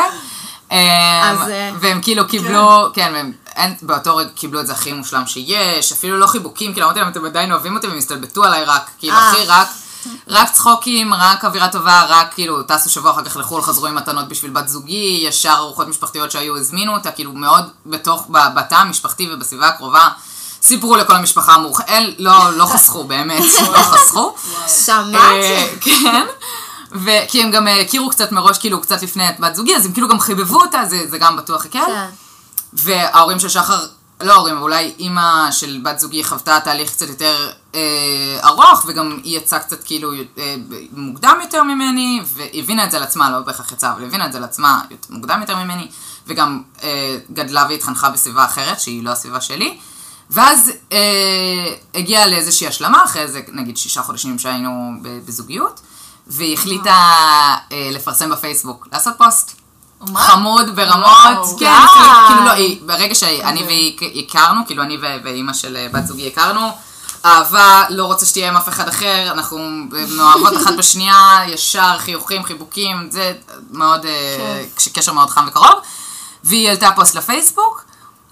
אמ, 0.70 0.76
אז, 1.22 1.48
אה, 1.48 1.70
והם 1.80 2.02
כאילו 2.02 2.28
קיבלו, 2.28 2.88
כן, 2.92 3.10
והם 3.14 3.32
אין, 3.56 3.74
באותו 3.82 4.16
רגע 4.16 4.28
קיבלו 4.34 4.60
את 4.60 4.66
זה 4.66 4.72
הכי 4.72 4.92
מושלם 4.92 5.26
שיש, 5.26 5.92
אפילו 5.92 6.18
לא 6.18 6.26
חיבוקים, 6.26 6.72
כאילו 6.72 6.86
אמרתי 6.86 7.00
להם, 7.00 7.08
אתם 7.08 7.24
עדיין 7.24 7.52
אוהבים 7.52 7.76
אותי, 7.76 7.86
והם 7.86 7.98
הסתלבטו 7.98 8.44
עליי 8.44 8.64
רק, 8.64 8.90
כאילו, 8.98 9.14
אה. 9.14 9.30
הכי 9.30 9.44
רק, 9.46 9.68
רק 10.28 10.52
צחוקים, 10.52 11.14
רק 11.14 11.44
אווירה 11.44 11.68
טובה, 11.68 12.04
רק 12.08 12.34
כאילו, 12.34 12.62
טסו 12.62 12.90
שבוע 12.90 13.10
אחר 13.10 13.24
כך 13.24 13.36
לחו"ל, 13.36 13.62
חזרו 13.62 13.86
עם 13.86 13.94
מתנות 13.94 14.28
בשביל 14.28 14.50
בת 14.50 14.68
זוגי, 14.68 15.24
ישר 15.28 15.54
ארוחות 15.56 15.88
משפחתיות 15.88 16.30
שהיו, 16.30 16.56
הזמינו 16.56 16.94
אותה, 16.94 17.10
כאילו, 17.10 17.32
מאוד 17.32 17.64
בתוך, 17.86 18.26
בתא 18.54 18.74
המשפחתי 18.74 19.28
ובסביבה 19.32 19.68
הקרובה. 19.68 20.08
סיפרו 20.62 20.96
לכל 20.96 21.16
המשפחה 21.16 21.54
המורחל, 21.54 22.14
לא, 22.18 22.56
לא 22.56 22.64
חסכו 22.64 23.04
באמת, 23.04 23.42
לא 23.72 23.78
חסכו. 23.78 24.34
שמעת? 24.84 25.14
אה, 25.32 25.68
כן. 25.80 26.26
וכי 26.92 27.42
הם 27.42 27.50
גם 27.50 27.68
אה, 27.68 27.80
הכירו 27.80 28.10
קצת 28.10 28.32
מראש, 28.32 28.58
כאילו, 28.58 28.80
קצת 28.80 29.02
לפני 29.02 29.28
את 29.28 29.40
בת 29.40 29.54
זוגי, 29.54 29.76
אז 29.76 29.86
הם 29.86 29.92
כאילו 29.92 30.08
גם 30.08 30.20
חיבבו 30.20 30.60
אותה, 30.60 30.82
זה, 30.88 31.10
זה 31.10 31.18
גם 31.18 31.36
בטוח 31.36 31.64
הקל. 31.64 31.78
כן. 31.86 32.06
וההורים 32.72 33.40
של 33.40 33.48
שחר, 33.48 33.86
לא 34.20 34.32
ההורים, 34.32 34.62
אולי 34.62 34.94
אימא 34.98 35.50
של 35.50 35.80
בת 35.82 35.98
זוגי 35.98 36.24
חוותה 36.24 36.60
תהליך 36.64 36.90
קצת 36.90 37.08
יותר 37.08 37.50
אה, 37.74 37.80
ארוך, 38.44 38.84
וגם 38.88 39.20
היא 39.24 39.36
יצאה 39.38 39.58
קצת 39.58 39.84
כאילו 39.84 40.12
אה, 40.38 40.54
מוקדם 40.92 41.38
יותר 41.42 41.62
ממני, 41.62 42.20
והבינה 42.24 42.84
את 42.84 42.90
זה 42.90 42.96
על 42.96 43.02
עצמה, 43.02 43.30
לא 43.30 43.40
בהכרח 43.40 43.72
יצאה, 43.72 43.92
אבל 43.92 44.04
הבינה 44.04 44.26
את 44.26 44.32
זה 44.32 44.38
על 44.38 44.44
עצמה 44.44 44.80
מוקדם 45.10 45.38
יותר 45.40 45.56
ממני, 45.56 45.88
וגם 46.26 46.62
אה, 46.82 47.18
גדלה 47.32 47.66
והתחנכה 47.68 48.10
בסביבה 48.10 48.44
אחרת, 48.44 48.80
שהיא 48.80 49.04
לא 49.04 49.10
הסביבה 49.10 49.40
שלי. 49.40 49.78
ואז 50.30 50.72
אה, 50.92 51.74
הגיעה 51.94 52.26
לאיזושהי 52.26 52.66
השלמה, 52.66 53.04
אחרי 53.04 53.22
איזה 53.22 53.40
נגיד 53.52 53.76
שישה 53.76 54.02
חודשים 54.02 54.38
שהיינו 54.38 54.92
בזוגיות, 55.02 55.80
והיא 56.26 56.54
החליטה 56.54 56.94
אה, 57.72 57.88
לפרסם 57.92 58.30
בפייסבוק, 58.30 58.88
לעשות 58.92 59.14
פוסט. 59.18 59.59
מה? 60.08 60.20
חמוד 60.20 60.76
ברמות. 60.76 61.06
כן. 61.58 61.72
כאילו, 62.28 62.44
לא, 62.44 62.50
היא- 62.50 62.80
ברגע 62.86 63.14
שאני 63.14 63.62
והיא 63.64 63.96
הכרנו, 64.28 64.60
כאילו 64.66 64.82
אני 64.82 64.96
ואימא 65.24 65.52
של 65.52 65.76
אה, 65.76 65.86
בת 65.92 66.06
זוגי 66.06 66.26
הכרנו, 66.26 66.70
אהבה, 67.24 67.84
לא 67.88 68.04
רוצה 68.04 68.26
שתהיה 68.26 68.48
עם 68.48 68.56
אף 68.56 68.68
אחד 68.68 68.88
אחר, 68.88 69.28
אנחנו 69.30 69.58
מאוהבות 70.16 70.56
אחת 70.56 70.72
בשנייה, 70.78 71.16
ישר 71.54 71.98
חיוכים, 71.98 72.44
חיבוקים, 72.44 73.08
זה 73.10 73.32
מאוד, 73.70 74.06
אה, 74.06 74.64
כש- 74.76 74.88
קשר 74.88 75.12
מאוד 75.12 75.30
חם 75.30 75.44
וקרוב, 75.48 75.74
והיא 76.44 76.68
העלתה 76.68 76.88
פוסט 76.96 77.14
לפייסבוק, 77.14 77.84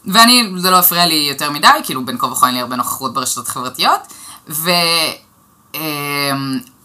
ואני, 0.07 0.53
זה 0.57 0.71
לא 0.71 0.77
הפריע 0.79 1.07
לי 1.07 1.27
יותר 1.31 1.51
מדי, 1.51 1.69
כאילו 1.85 2.05
בין 2.07 2.19
כה 2.19 2.27
וכה 2.27 2.47
אין 2.47 2.55
לי 2.55 2.61
הרבה 2.61 2.77
נוכחות 2.77 3.15
ברשתות 3.15 3.49
החברתיות, 3.49 4.01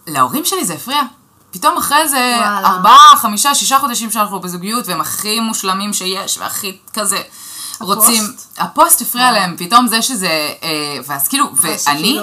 ולהורים 0.08 0.46
שלי 0.46 0.66
זה 0.66 0.74
הפריע. 0.74 1.02
פתאום 1.54 1.78
אחרי 1.78 2.10
זה. 2.10 2.40
ארבעה, 2.46 3.18
חמישה, 3.18 3.56
שישה 3.56 3.80
חודשים 3.80 4.12
שאנחנו 4.12 4.40
בזוגיות, 4.40 4.88
והם 4.88 5.02
הכי 5.02 5.40
מושלמים 5.40 5.94
שיש, 5.94 6.38
והכי 6.38 6.78
כזה 6.94 7.22
רוצים... 7.80 8.24
הפוסט 8.58 9.02
הפריע 9.02 9.32
להם, 9.32 9.56
פתאום 9.58 9.88
זה 9.88 10.02
שזה... 10.02 10.54
אה, 10.64 10.98
ואז 11.06 11.28
כאילו, 11.28 11.52
ואני 11.56 12.20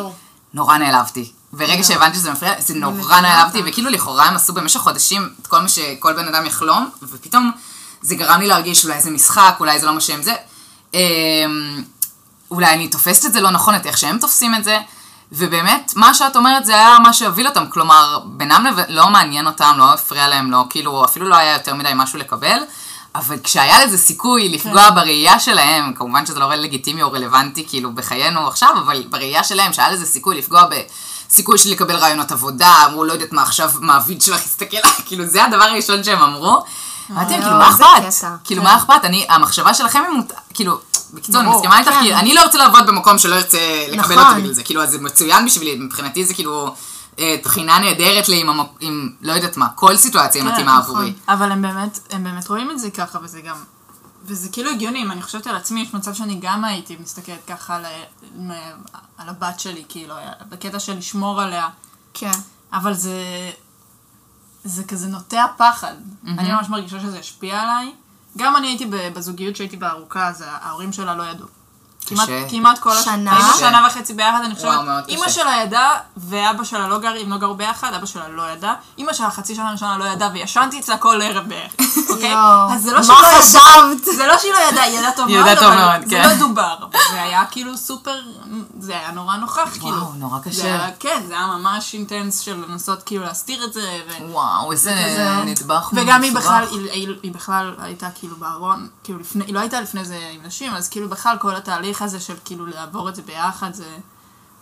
נורא 0.54 0.76
נעלבתי. 0.76 1.32
ברגע 1.52 1.84
שהבנתי 1.84 2.16
שזה 2.16 2.32
מפריע, 2.32 2.54
זה 2.58 2.74
נורא 2.74 3.20
נעלבתי. 3.20 3.62
וכאילו 3.66 3.90
לכאורה 3.90 4.24
הם 4.24 4.36
עשו 4.36 4.52
במשך 4.52 4.80
חודשים 4.80 5.28
את 5.42 5.46
כל 5.46 5.60
מה 5.60 5.68
שכל 5.68 6.12
בן 6.12 6.34
אדם 6.34 6.46
יחלום, 6.46 6.90
ופתאום 7.02 7.52
זה 8.02 8.14
גרם 8.14 8.40
לי 8.40 8.46
להרגיש 8.46 8.84
אולי 8.84 9.00
זה 9.00 9.10
משחק, 9.10 9.56
אולי 9.60 9.80
זה 9.80 9.86
לא 9.86 9.94
מה 9.94 10.00
שהם 10.00 10.22
זה. 10.22 10.34
אמ, 10.94 11.00
אולי 12.50 12.74
אני 12.74 12.88
תופסת 12.88 13.26
את 13.26 13.32
זה 13.32 13.40
לא 13.40 13.50
נכון, 13.50 13.74
את 13.74 13.86
איך 13.86 13.98
שהם 13.98 14.18
תופסים 14.18 14.54
את 14.54 14.64
זה, 14.64 14.78
ובאמת, 15.32 15.92
מה 15.96 16.14
שאת 16.14 16.36
אומרת 16.36 16.64
זה 16.64 16.74
היה 16.74 16.98
מה 16.98 17.12
שהוביל 17.12 17.48
אותם, 17.48 17.66
כלומר, 17.70 18.18
בינם 18.24 18.66
לבין, 18.66 18.84
לא 18.88 19.10
מעניין 19.10 19.46
אותם, 19.46 19.74
לא 19.78 19.92
הפריע 19.92 20.28
להם, 20.28 20.50
לא, 20.50 20.64
כאילו, 20.70 21.04
אפילו 21.04 21.28
לא 21.28 21.36
היה 21.36 21.52
יותר 21.52 21.74
מדי 21.74 21.90
משהו 21.94 22.18
לקבל, 22.18 22.58
אבל 23.14 23.36
כשהיה 23.44 23.84
לזה 23.84 23.98
סיכוי 23.98 24.48
לפגוע 24.48 24.90
בראייה 24.90 25.40
שלהם, 25.40 25.94
כמובן 25.94 26.26
שזה 26.26 26.38
לא 26.38 26.54
לגיטימי 26.54 27.02
או 27.02 27.12
רלוונטי, 27.12 27.66
כאילו, 27.68 27.92
בחיינו 27.92 28.48
עכשיו, 28.48 28.70
אבל 28.78 29.04
בראייה 29.10 29.44
שלהם, 29.44 29.72
שהיה 29.72 29.90
לזה 29.90 30.06
סיכוי 30.06 30.38
לפגוע 30.38 30.62
בסיכוי 31.28 31.58
של 31.58 31.70
לקבל 31.70 31.96
רעיונות 31.96 32.32
עבודה, 32.32 32.74
אמרו, 32.86 33.04
לא 33.04 33.12
יודעת 33.12 33.32
מה 33.32 33.42
עכשיו 33.42 33.70
מעביד 33.80 34.22
שלך 34.22 34.44
יסתכל, 34.44 34.76
כאילו, 35.06 35.26
זה 35.26 35.44
הדבר 35.44 35.64
הראשון 35.64 36.04
שהם 36.04 36.22
אמרו. 36.22 36.64
אמרתי 37.10 37.32
להם, 37.32 37.42
כאילו, 37.42 37.56
מה 37.56 37.68
איזה 37.68 37.84
אכפת? 37.84 38.28
כאילו, 38.44 38.62
מה 38.62 38.76
אכפת? 38.76 39.04
אני, 39.04 39.26
המחשבה 39.28 39.74
שלכם 39.74 40.02
היא. 40.12 40.22
כאילו, 40.54 40.78
בקיצור, 41.14 41.40
אני 41.40 41.50
מסכימה 41.50 41.78
איתך, 41.78 41.90
כן. 41.90 42.00
כי 42.02 42.14
אני 42.14 42.34
לא 42.34 42.42
רוצה 42.44 42.58
לעבוד 42.58 42.86
במקום 42.86 43.18
שלא 43.18 43.34
ירצה 43.34 43.58
לקבל 43.88 44.14
נכון. 44.14 44.26
אותי 44.30 44.40
בגלל 44.40 44.52
זה. 44.52 44.62
כאילו, 44.62 44.82
אז 44.82 44.90
זה 44.90 44.98
מצוין 45.00 45.46
בשבילי, 45.46 45.76
מבחינתי 45.76 46.24
זה 46.24 46.34
כאילו 46.34 46.74
אה, 47.18 47.36
תחינה 47.42 47.78
נהדרת 47.78 48.28
לי 48.28 48.40
עם, 48.40 48.48
המק- 48.60 48.76
עם, 48.80 49.10
לא 49.20 49.32
יודעת 49.32 49.56
מה, 49.56 49.68
כל 49.74 49.96
סיטואציה 49.96 50.42
כן, 50.42 50.48
מתאימה 50.48 50.78
נכון. 50.78 50.94
עבורי. 50.96 51.12
אבל 51.28 51.52
הם 51.52 51.62
באמת, 51.62 51.98
הם 52.10 52.24
באמת 52.24 52.48
רואים 52.48 52.70
את 52.70 52.78
זה 52.78 52.90
ככה, 52.90 53.18
וזה 53.22 53.40
גם... 53.40 53.56
וזה 54.24 54.48
כאילו 54.48 54.70
הגיוני, 54.70 55.02
אם 55.02 55.10
אני 55.10 55.22
חושבת 55.22 55.46
על 55.46 55.56
עצמי, 55.56 55.80
יש 55.80 55.94
מצב 55.94 56.14
שאני 56.14 56.38
גם 56.40 56.64
הייתי 56.64 56.96
מסתכלת 57.02 57.38
ככה 57.46 57.76
על 59.18 59.28
הבת 59.28 59.60
שלי, 59.60 59.84
כאילו, 59.88 60.14
בקטע 60.48 60.78
של 60.80 60.96
לשמור 60.98 61.40
עליה. 61.42 61.68
כן. 62.14 62.30
אבל 62.72 62.94
זה... 62.94 63.14
זה 64.64 64.84
כזה 64.84 65.06
נוטע 65.06 65.46
פחד. 65.56 65.94
אני 66.26 66.52
ממש 66.52 66.68
מרגישה 66.68 67.00
שזה 67.00 67.18
השפיע 67.18 67.60
עליי. 67.60 67.92
גם 68.38 68.56
אני 68.56 68.66
הייתי 68.66 68.86
בזוגיות 69.14 69.56
שהייתי 69.56 69.76
בה 69.76 69.90
ארוכה, 69.90 70.28
אז 70.28 70.44
ההורים 70.46 70.92
שלה 70.92 71.14
לא 71.14 71.22
ידעו. 71.22 71.46
כמעט, 72.10 72.28
כמעט 72.50 72.78
כל 72.78 72.92
הש- 72.92 73.04
שנה? 73.04 73.36
היינו. 73.36 73.52
שנה 73.58 73.86
וחצי 73.86 74.14
ביחד, 74.14 74.40
אני 74.44 74.54
חושבת. 74.54 74.70
וואו, 74.70 74.98
אימא. 75.08 75.28
שלה 75.28 75.56
ידעה, 75.62 75.98
ואבא 76.16 76.64
שלה 76.64 76.88
לא 76.88 76.98
גר, 76.98 77.22
אם 77.22 77.30
לא 77.30 77.36
גרו 77.38 77.54
ביחד, 77.54 77.94
אבא 77.94 78.06
שלה 78.06 78.28
לא 78.28 78.42
ידע. 78.50 78.72
אימא 78.98 79.12
שלה 79.12 79.30
חצי 79.30 79.54
שנה 79.54 79.72
ראשונה 79.72 79.98
לא 79.98 80.04
ידעה, 80.04 80.28
וישנתי 80.32 80.80
אצלה 80.80 80.96
כל 80.96 81.22
ערב 81.22 81.48
בערך, 81.48 81.72
אוקיי? 82.10 82.34
אז 82.72 82.82
זה 82.82 82.92
לא 82.92 83.02
שהיא 83.02 83.16
לא 83.22 83.28
ידעה-? 83.28 84.12
זה 84.16 84.26
לא 84.26 84.38
שהיא 84.38 84.52
לא 84.52 84.58
ידעה, 84.70 84.84
היא 84.84 84.98
ידעה 84.98 85.12
טוב 85.12 85.28
מאוד, 85.30 85.46
אבל 85.46 86.00
זה 86.08 86.16
כן. 86.16 86.28
לא 86.28 86.34
דובר. 86.34 86.76
זה 87.12 87.22
היה 87.22 87.44
כאילו 87.50 87.76
סופר, 87.76 88.20
זה 88.80 88.92
היה 88.92 89.10
נורא 89.10 89.36
נוכח, 89.36 89.68
כאילו. 89.80 90.12
נורא 90.18 90.38
קשה. 90.38 90.86
כן, 90.98 91.22
זה 91.28 91.34
היה 91.34 91.46
ממש 91.46 91.94
אינטנס 91.94 92.38
של 92.38 92.64
לנסות 92.68 93.02
כאילו 93.02 93.24
להסתיר 93.24 93.64
את 93.64 93.72
זה. 93.72 94.00
ו... 94.08 94.30
וואו, 94.32 94.72
איזה 94.72 94.94
נדבך 95.44 95.90
וגם 95.92 96.22
היא. 96.22 96.32
בכלל, 96.34 96.64
היא 97.22 97.32
בכלל 97.32 97.74
הייתה 97.78 98.06
כאילו 98.14 98.36
בארון, 98.36 98.88
כאילו 99.04 99.18
לפני, 99.18 99.44
היא 99.44 99.54
לא 99.54 99.60
הייתה 99.60 99.80
לפני 99.80 100.04
זה 100.04 100.18
עם 100.32 100.40
נשים, 100.46 100.74
אז 100.74 100.88
כאילו 100.88 101.08
בכלל 101.08 101.36
כל 101.40 101.56
התהליך 101.56 101.99
הזה 102.02 102.20
של 102.20 102.34
כאילו 102.44 102.66
לעבור 102.66 103.08
את 103.08 103.16
זה 103.16 103.22
ביחד, 103.22 103.74
זה, 103.74 103.98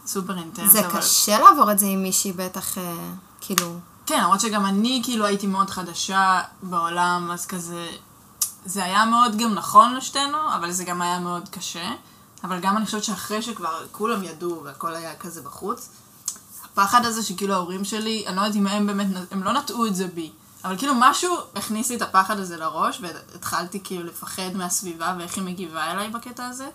סופר 0.07 0.38
אינטנס. 0.38 0.72
זה 0.72 0.87
אבל... 0.87 1.01
קשה 1.01 1.38
לעבור 1.38 1.72
את 1.72 1.79
זה 1.79 1.87
עם 1.87 2.03
מישהי 2.03 2.33
בטח, 2.33 2.79
אה, 2.79 2.94
כאילו... 3.40 3.74
כן, 4.07 4.20
למרות 4.22 4.40
שגם 4.40 4.66
אני 4.66 5.01
כאילו 5.05 5.27
הייתי 5.27 5.46
מאוד 5.46 5.70
חדשה 5.70 6.40
בעולם, 6.62 7.31
אז 7.33 7.46
כזה... 7.46 7.87
זה 8.64 8.85
היה 8.85 9.05
מאוד 9.05 9.37
גם 9.37 9.55
נכון 9.55 9.94
לשתינו, 9.94 10.38
אבל 10.55 10.70
זה 10.70 10.85
גם 10.85 11.03
היה 11.03 11.18
מאוד 11.18 11.48
קשה. 11.48 11.90
אבל 12.44 12.61
גם 12.61 12.77
אני 12.77 12.85
חושבת 12.85 13.05
שאחרי 13.05 13.42
שכבר 13.42 13.87
כולם 13.92 14.24
ידעו 14.24 14.61
והכל 14.64 14.94
היה 14.94 15.16
כזה 15.16 15.42
בחוץ, 15.42 15.88
הפחד 16.64 17.05
הזה 17.05 17.22
שכאילו 17.22 17.55
ההורים 17.55 17.85
שלי, 17.85 18.24
אני 18.27 18.37
לא 18.37 18.40
יודעת 18.40 18.57
אם 18.57 18.66
הם 18.66 18.87
באמת, 18.87 19.07
הם 19.31 19.42
לא 19.42 19.53
נטעו 19.53 19.87
את 19.87 19.94
זה 19.94 20.07
בי, 20.07 20.31
אבל 20.64 20.79
כאילו 20.79 20.92
משהו 20.97 21.37
הכניס 21.57 21.90
לי 21.90 21.97
את 21.97 22.03
הפחד 22.03 22.38
הזה 22.38 22.57
לראש, 22.57 23.01
והתחלתי 23.01 23.81
כאילו 23.85 24.05
לפחד 24.05 24.51
מהסביבה 24.55 25.14
ואיך 25.18 25.37
היא 25.37 25.44
מגיבה 25.44 25.90
אליי 25.90 26.11
בקטע 26.11 26.47
הזה, 26.47 26.68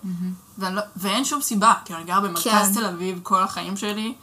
ואני 0.57 0.75
לא, 0.75 0.81
ואין 0.95 1.25
שום 1.25 1.41
סיבה, 1.41 1.73
כי 1.85 1.93
אני 1.93 2.03
גרה 2.03 2.21
במרכז 2.21 2.67
כן. 2.67 2.73
תל 2.73 2.85
אביב 2.85 3.19
כל 3.23 3.43
החיים 3.43 3.77
שלי, 3.77 4.15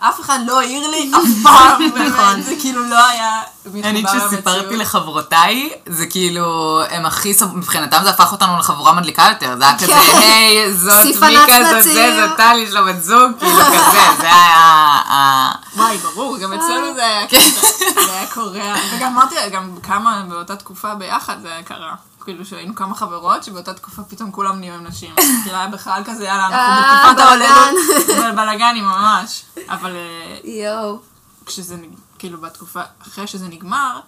אף 0.00 0.20
אחד 0.20 0.38
לא 0.46 0.60
העיר 0.60 0.88
לי 0.90 1.10
אף 1.16 1.22
פעם, 1.42 1.82
נכון. 1.82 1.94
באמת, 2.34 2.44
זה 2.44 2.54
כאילו 2.60 2.82
לא 2.84 3.06
היה 3.06 3.40
אני 3.84 4.04
כשסיפרתי. 4.06 4.76
לחברותיי, 4.76 5.70
זה 5.86 6.06
כאילו, 6.06 6.80
הם 6.90 7.06
הכי, 7.06 7.34
סב- 7.34 7.56
מבחינתם 7.56 7.98
זה 8.02 8.10
הפך 8.10 8.32
אותנו 8.32 8.58
לחבורה 8.58 8.92
מדליקה 8.92 9.26
יותר, 9.28 9.56
זה 9.58 9.64
היה 9.64 9.78
כזה, 9.78 9.86
כן. 9.86 10.18
היי, 10.18 10.74
זאת 10.74 10.94
מיקה, 11.20 11.64
זאת 11.72 11.82
זה. 11.82 12.26
זאת 12.28 12.36
טלי, 12.36 12.60
יש 12.60 12.72
לו 12.72 12.84
בת 12.84 13.02
זוג, 13.02 13.30
כאילו 13.38 13.60
כזה, 13.74 14.00
זה 14.20 14.26
היה. 14.34 15.50
וואי, 15.76 15.96
ברור, 15.98 16.38
גם 16.38 16.52
אצלנו 16.52 16.94
זה 16.94 17.06
היה 17.06 17.26
כזה, 17.28 17.60
זה 18.06 18.12
היה 18.12 18.26
קורה. 18.34 18.74
וגם 18.96 19.12
אמרתי, 19.12 19.34
גם 19.52 19.70
כמה 19.82 20.22
באותה 20.28 20.56
תקופה 20.56 20.94
ביחד 20.94 21.36
זה 21.42 21.48
היה 21.52 21.62
קרה. 21.62 21.94
כאילו 22.28 22.46
שהיינו 22.46 22.74
כמה 22.74 22.94
חברות, 22.94 23.44
שבאותה 23.44 23.74
תקופה 23.74 24.02
פתאום 24.02 24.30
כולם 24.30 24.60
נהיו 24.60 24.74
עם 24.74 24.86
נשים. 24.86 25.14
כאילו 25.42 25.56
היה 25.56 25.68
בכלל 25.68 26.02
כזה, 26.06 26.24
יאללה, 26.24 26.46
אנחנו 26.46 26.56
אה, 26.56 27.04
בתקופת. 27.04 27.18
העוללות. 27.18 28.36
בלאגנים 28.36 28.84
ממש. 28.84 29.44
אבל 29.68 29.96
אה, 29.96 30.50
יואו. 30.50 30.98
כשזה, 31.46 31.76
כאילו 32.18 32.40
בתקופה, 32.40 32.80
אחרי 33.02 33.26
שזה 33.26 33.48
נגמר, 33.48 34.00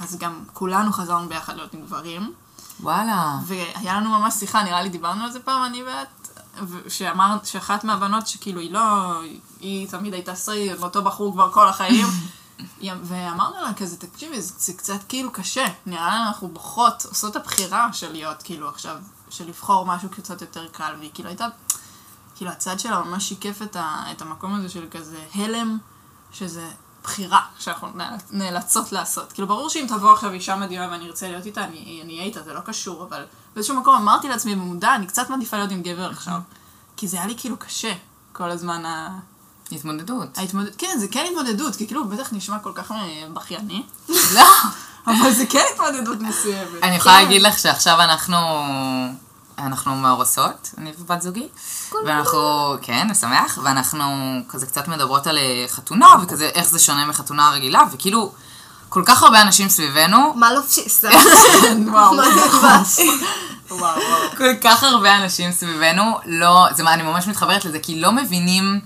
אז 0.00 0.18
גם 0.18 0.44
כולנו 0.52 0.92
חזרנו 0.92 1.28
ביחד 1.28 1.56
להיות 1.56 1.74
עם 1.74 1.80
גברים. 1.82 2.32
וואלה. 2.80 3.38
והיה 3.46 3.94
לנו 3.96 4.10
ממש 4.10 4.34
שיחה, 4.34 4.62
נראה 4.62 4.82
לי 4.82 4.88
דיברנו 4.88 5.24
על 5.24 5.30
זה 5.30 5.40
פעם, 5.40 5.64
אני 5.64 5.82
ואת, 5.82 6.38
ו- 6.62 6.90
שאמר, 6.90 7.36
שאחת 7.44 7.84
מהבנות 7.84 8.26
שכאילו 8.26 8.60
היא 8.60 8.72
לא, 8.72 9.12
היא 9.60 9.88
תמיד 9.88 10.14
הייתה 10.14 10.34
סרי, 10.34 10.72
עם 10.72 10.82
אותו 10.82 11.02
בחור 11.02 11.32
כבר 11.32 11.52
כל 11.52 11.68
החיים, 11.68 12.06
ואמרנו 13.02 13.62
לה 13.62 13.74
כזה, 13.74 13.96
תקשיבי, 13.96 14.42
זה, 14.42 14.54
זה 14.58 14.72
קצת 14.72 14.98
כאילו 15.08 15.32
קשה, 15.32 15.64
נראה 15.86 16.14
לי 16.18 16.26
אנחנו 16.26 16.48
בוחרות, 16.48 17.04
עושות 17.08 17.36
את 17.36 17.42
הבחירה 17.42 17.92
של 17.92 18.12
להיות 18.12 18.42
כאילו 18.42 18.68
עכשיו, 18.68 18.96
של 19.30 19.48
לבחור 19.48 19.86
משהו 19.86 20.08
קצת 20.08 20.40
יותר 20.40 20.68
קל, 20.68 20.94
והיא 20.98 21.10
כאילו 21.14 21.28
הייתה, 21.28 21.46
כאילו 22.36 22.50
הצד 22.50 22.80
שלה 22.80 23.02
ממש 23.02 23.28
שיקף 23.28 23.62
את, 23.62 23.76
ה, 23.76 24.04
את 24.12 24.22
המקום 24.22 24.54
הזה 24.54 24.68
של 24.68 24.86
כזה 24.90 25.24
הלם, 25.34 25.78
שזה 26.32 26.70
בחירה 27.02 27.40
שאנחנו 27.58 27.88
נאל- 27.94 28.16
נאלצות 28.30 28.92
לעשות. 28.92 29.32
כאילו 29.32 29.48
ברור 29.48 29.68
שאם 29.68 29.86
תבוא 29.88 30.12
עכשיו 30.12 30.30
אישה 30.30 30.56
מדהימה 30.56 30.88
ואני 30.90 31.06
ארצה 31.06 31.28
להיות 31.28 31.46
איתה, 31.46 31.64
אני 31.64 32.04
אהיה 32.08 32.22
איתה, 32.22 32.42
זה 32.42 32.52
לא 32.52 32.60
קשור, 32.60 33.04
אבל 33.04 33.24
באיזשהו 33.54 33.80
מקום 33.80 33.94
אמרתי 33.94 34.28
לעצמי 34.28 34.54
במודע, 34.54 34.94
אני 34.94 35.06
קצת 35.06 35.30
מעדיפה 35.30 35.56
להיות 35.56 35.70
עם 35.70 35.82
גבר 35.82 36.10
עכשיו. 36.10 36.40
כי 36.96 37.08
זה 37.08 37.16
היה 37.16 37.26
לי 37.26 37.34
כאילו 37.38 37.56
קשה, 37.56 37.92
כל 38.32 38.50
הזמן 38.50 38.84
ה... 38.86 39.18
התמודדות. 39.74 40.38
ההתמודד... 40.38 40.70
כן, 40.78 40.96
זה 40.98 41.08
כן 41.08 41.24
התמודדות, 41.30 41.76
כי 41.76 41.86
כאילו 41.86 42.08
בטח 42.08 42.32
נשמע 42.32 42.58
כל 42.58 42.72
כך 42.74 42.92
אה, 42.92 43.24
בכייני, 43.34 43.82
לא. 44.08 44.46
אבל 45.06 45.32
זה 45.32 45.46
כן 45.46 45.64
התמודדות 45.74 46.20
מסוימת. 46.20 46.82
אני 46.82 46.96
יכולה 46.96 47.22
להגיד 47.22 47.42
לך 47.42 47.58
שעכשיו 47.58 48.00
אנחנו, 48.00 48.36
אנחנו 49.58 49.96
מאורסות, 49.96 50.70
אני 50.78 50.92
ובת 50.98 51.22
זוגי, 51.22 51.48
ואנחנו, 52.06 52.74
כן, 52.82 53.08
משמח, 53.10 53.58
ואנחנו 53.62 54.04
כזה 54.48 54.66
קצת 54.66 54.88
מדברות 54.88 55.26
על 55.26 55.38
אה, 55.38 55.64
חתונה, 55.68 56.06
וכזה 56.22 56.50
איך 56.54 56.68
זה 56.68 56.78
שונה 56.78 57.06
מחתונה 57.06 57.50
רגילה, 57.50 57.82
וכאילו, 57.92 58.32
כל 58.88 59.02
כך 59.06 59.22
הרבה 59.22 59.42
אנשים 59.42 59.68
סביבנו, 59.68 60.34
מה 60.34 60.50
מה 62.12 62.24
נלבש? 62.28 62.98
וואו, 63.70 63.80
וואו. 63.80 64.30
כל 64.36 64.54
כך 64.60 64.82
הרבה 64.82 65.16
אנשים 65.16 65.52
סביבנו, 65.52 66.18
לא, 66.26 66.66
זה 66.76 66.82
מה, 66.82 66.94
אני 66.94 67.02
ממש 67.02 67.26
מתחברת 67.26 67.64
לזה, 67.64 67.78
כי 67.78 68.00
לא 68.00 68.12
מבינים, 68.12 68.80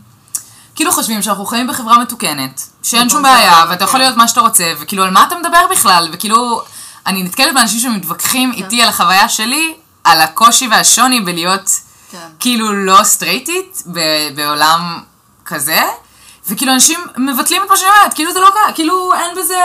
כאילו 0.76 0.92
חושבים 0.92 1.22
שאנחנו 1.22 1.46
חיים 1.46 1.66
בחברה 1.66 1.98
מתוקנת, 1.98 2.62
שאין 2.82 3.08
שום 3.08 3.20
נכון, 3.20 3.32
בעיה, 3.32 3.62
זה, 3.62 3.70
ואתה 3.70 3.78
כן. 3.78 3.84
יכול 3.84 4.00
להיות 4.00 4.16
מה 4.16 4.28
שאתה 4.28 4.40
רוצה, 4.40 4.72
וכאילו 4.80 5.04
על 5.04 5.10
מה 5.10 5.24
אתה 5.28 5.38
מדבר 5.38 5.66
בכלל, 5.70 6.08
וכאילו, 6.12 6.62
אני 7.06 7.22
נתקלת 7.22 7.54
באנשים 7.54 7.80
שמתווכחים 7.80 8.52
איתי 8.52 8.82
על 8.82 8.88
החוויה 8.88 9.28
שלי, 9.28 9.74
על 10.04 10.20
הקושי 10.20 10.68
והשוני 10.68 11.20
בלהיות 11.20 11.70
כן. 12.10 12.18
כאילו 12.40 12.72
לא 12.72 13.02
סטרייטית 13.02 13.82
בעולם 14.34 15.00
כזה, 15.44 15.82
וכאילו 16.48 16.72
אנשים 16.72 17.00
מבטלים 17.16 17.62
את 17.62 17.70
מה 17.70 17.76
שאני 17.76 17.90
אומרת, 17.90 18.14
כאילו 18.14 18.32
זה 18.32 18.40
לא 18.40 18.50
קרה, 18.50 18.72
כאילו 18.74 19.14
אין 19.14 19.36
בזה... 19.36 19.60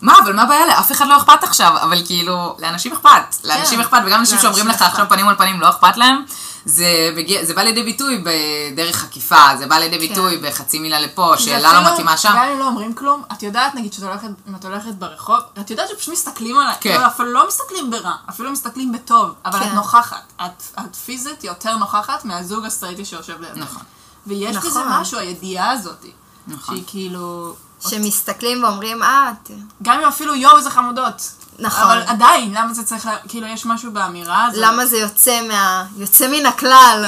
מה, 0.00 0.14
אבל 0.24 0.32
מה 0.32 0.42
הבעיה? 0.42 0.66
לאף 0.66 0.92
אחד 0.92 1.06
לא 1.06 1.16
אכפת 1.16 1.44
עכשיו, 1.44 1.72
אבל 1.82 2.02
כאילו, 2.06 2.56
לאנשים 2.58 2.92
אכפת. 2.92 3.36
לאנשים 3.44 3.80
אכפת, 3.80 3.98
וגם 4.06 4.20
אנשים 4.20 4.38
שאומרים 4.38 4.68
לך. 4.68 4.82
עכשיו 4.82 5.06
פנים 5.08 5.28
על 5.28 5.34
פנים 5.34 5.60
לא 5.60 5.68
אכפת 5.68 5.96
להם, 5.96 6.24
זה, 6.68 6.86
מגיע, 7.16 7.44
זה 7.44 7.54
בא 7.54 7.62
לידי 7.62 7.82
ביטוי 7.82 8.24
בדרך 8.24 9.04
עקיפה, 9.04 9.36
זה 9.58 9.66
בא 9.66 9.74
לידי 9.78 9.98
ביטוי 9.98 10.36
בחצי 10.38 10.78
מילה 10.78 11.00
לפה, 11.00 11.34
שאלה 11.38 11.72
לא 11.82 11.92
מתאימה 11.92 12.16
שם. 12.16 12.28
גם 12.36 12.48
אם 12.52 12.58
לא 12.58 12.66
אומרים 12.66 12.94
כלום, 12.94 13.22
את 13.32 13.42
יודעת, 13.42 13.74
נגיד, 13.74 13.92
שאת 13.92 14.02
הולכת, 14.02 14.28
אם 14.48 14.54
את 14.54 14.64
הולכת 14.64 14.88
ברחוב, 14.94 15.36
את 15.60 15.70
יודעת 15.70 15.88
שפשוט 15.88 16.12
מסתכלים 16.12 16.58
עליי, 16.58 16.74
כן. 16.80 16.92
כאילו, 16.92 17.06
אפילו 17.06 17.32
לא 17.32 17.48
מסתכלים 17.48 17.90
ברע, 17.90 18.12
אפילו 18.28 18.50
מסתכלים 18.52 18.92
בטוב, 18.92 19.34
אבל 19.44 19.58
כן. 19.58 19.68
את 19.68 19.72
נוכחת. 19.74 20.32
את, 20.46 20.62
את 20.80 20.96
פיזית 20.96 21.44
יותר 21.44 21.76
נוכחת 21.76 22.24
מהזוג 22.24 22.64
הסטרייטי 22.64 23.04
שיושב 23.04 23.40
לידך. 23.40 23.56
נכון. 23.56 23.82
ויש 24.26 24.56
נכון. 24.56 24.70
בזה 24.70 24.80
משהו, 24.88 25.18
הידיעה 25.18 25.70
הזאת, 25.70 26.04
נכון. 26.46 26.74
שהיא 26.74 26.84
כאילו... 26.86 27.54
שמסתכלים 27.88 28.64
ואומרים, 28.64 29.02
אה, 29.02 29.30
ת- 29.42 29.50
גם 29.82 30.00
אם 30.00 30.04
אפילו 30.04 30.34
יואו 30.34 30.56
איזה 30.56 30.70
חמודות. 30.70 31.30
נכון. 31.58 31.84
אבל 31.84 32.02
עדיין, 32.06 32.54
למה 32.54 32.74
זה 32.74 32.84
צריך. 32.84 33.08
כאילו, 33.28 33.46
יש 33.46 33.66
משהו 33.66 33.92
באמירה 33.92 34.46
הזאת. 34.46 34.60
למה 34.64 34.86
זה 34.86 34.96
יוצא 34.96 35.40
מה... 35.48 35.84
יוצא 35.96 36.28
מן 36.28 36.46
הכלל. 36.46 37.04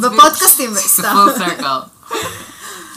בפודקאסטים, 0.00 0.74
סתם. 0.96 1.16
full 1.16 1.38
circle. 1.38 2.14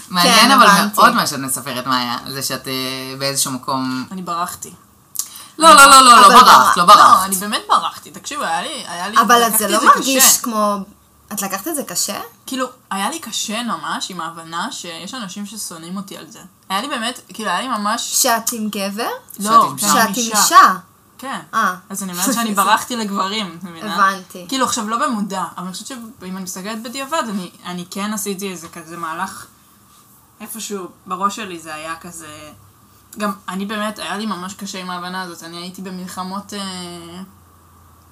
מעניין 0.09 0.35
כן, 0.35 0.51
אבל. 0.51 0.67
מאוד 0.95 1.13
מה 1.13 1.27
שאת 1.27 1.39
מספרת, 1.39 1.87
מאיה, 1.87 2.17
זה 2.27 2.41
שאת 2.43 2.67
אה, 2.67 2.73
באיזשהו 3.19 3.51
מקום... 3.51 4.05
אני 4.11 4.21
ברחתי. 4.21 4.73
לא, 5.57 5.73
לא, 5.73 5.85
לא, 5.85 6.01
לא, 6.01 6.21
לא 6.21 6.25
אבל 6.25 6.35
ברחת, 6.35 6.77
לא 6.77 6.83
לא, 6.83 6.93
ברחת. 6.93 7.25
אני 7.25 7.35
באמת 7.35 7.61
ברחתי. 7.67 8.11
תקשיבו, 8.11 8.43
היה 8.43 8.61
לי... 9.09 9.17
אבל 9.21 9.41
זה 9.57 9.67
לא. 9.67 9.85
מרגיש 9.85 10.37
כמו... 10.37 10.77
את 11.35 11.41
לקחת 11.41 11.67
את 11.67 11.75
זה 11.75 11.83
קשה? 11.83 12.21
כאילו, 12.45 12.67
היה 12.89 13.09
לי 13.09 13.19
קשה 13.19 13.63
ממש 13.63 14.11
עם 14.11 14.21
ההבנה 14.21 14.71
שיש 14.71 15.13
אנשים 15.13 15.45
ששונאים 15.45 15.97
אותי 15.97 16.17
על 16.17 16.29
זה. 16.29 16.39
היה 16.69 16.81
לי 16.81 16.87
באמת, 16.87 17.19
כאילו, 17.33 17.49
היה 17.49 17.61
לי 17.61 17.67
ממש... 17.67 18.21
שאת 18.21 18.53
עם 18.53 18.69
גבר? 18.69 19.09
לא, 19.39 19.73
שאת 19.77 20.07
עם 20.07 20.13
אישה? 20.15 20.75
כן. 21.17 21.39
אה. 21.53 21.75
אז 21.89 22.03
אני 22.03 22.11
אומרת 22.11 22.33
שאני 22.33 22.53
ברחתי 22.53 22.95
לגברים, 22.95 23.57
את 23.59 23.63
מבינה? 23.63 23.95
הבנתי. 23.95 24.45
כאילו, 24.49 24.65
עכשיו 24.65 24.89
לא 24.89 25.07
במודע, 25.07 25.43
אבל 25.57 25.65
אני 25.65 25.73
חושבת 25.73 25.87
שאם 25.87 25.97
אני 26.21 26.43
מסתכלת 26.43 26.83
בדיעבד, 26.83 27.23
אני, 27.29 27.51
אני 27.65 27.85
כן 27.91 28.13
עשיתי 28.13 28.51
איזה 28.51 28.67
כזה 28.69 28.97
מהלך, 28.97 29.45
איפשהו 30.41 30.87
בראש 31.05 31.35
שלי 31.35 31.59
זה 31.59 31.75
היה 31.75 31.95
כזה... 31.95 32.51
גם 33.17 33.31
אני 33.49 33.65
באמת, 33.65 33.99
היה 33.99 34.17
לי 34.17 34.25
ממש 34.25 34.53
קשה 34.53 34.79
עם 34.81 34.89
ההבנה 34.89 35.21
הזאת, 35.21 35.43
אני 35.43 35.57
הייתי 35.57 35.81
במלחמות, 35.81 36.53
אה, 36.53 36.59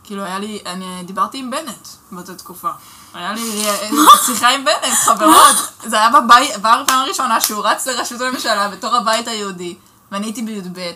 כאילו 0.04 0.24
היה 0.24 0.40
לי, 0.40 0.60
אני 0.66 1.04
דיברתי 1.06 1.38
עם 1.38 1.52
בנט 1.52 1.88
באותה 2.12 2.36
תקופה. 2.36 2.70
היה 3.14 3.34
לי 3.34 3.66
אה, 3.70 3.90
שיחה 4.26 4.50
עם 4.50 4.66
בנט, 4.66 4.94
חברות. 4.94 5.56
זה 5.86 5.96
היה 5.96 6.10
בבית, 6.10 6.52
פעם 6.62 7.06
ראשונה 7.08 7.42
שהוא 7.42 7.66
רץ 7.66 7.88
לראשות 7.88 8.22
הממשלה 8.22 8.70
בתור 8.70 8.96
הבית 8.96 9.28
היהודי, 9.28 9.76
ואני 10.12 10.26
הייתי 10.26 10.42
בי"ב, 10.42 10.92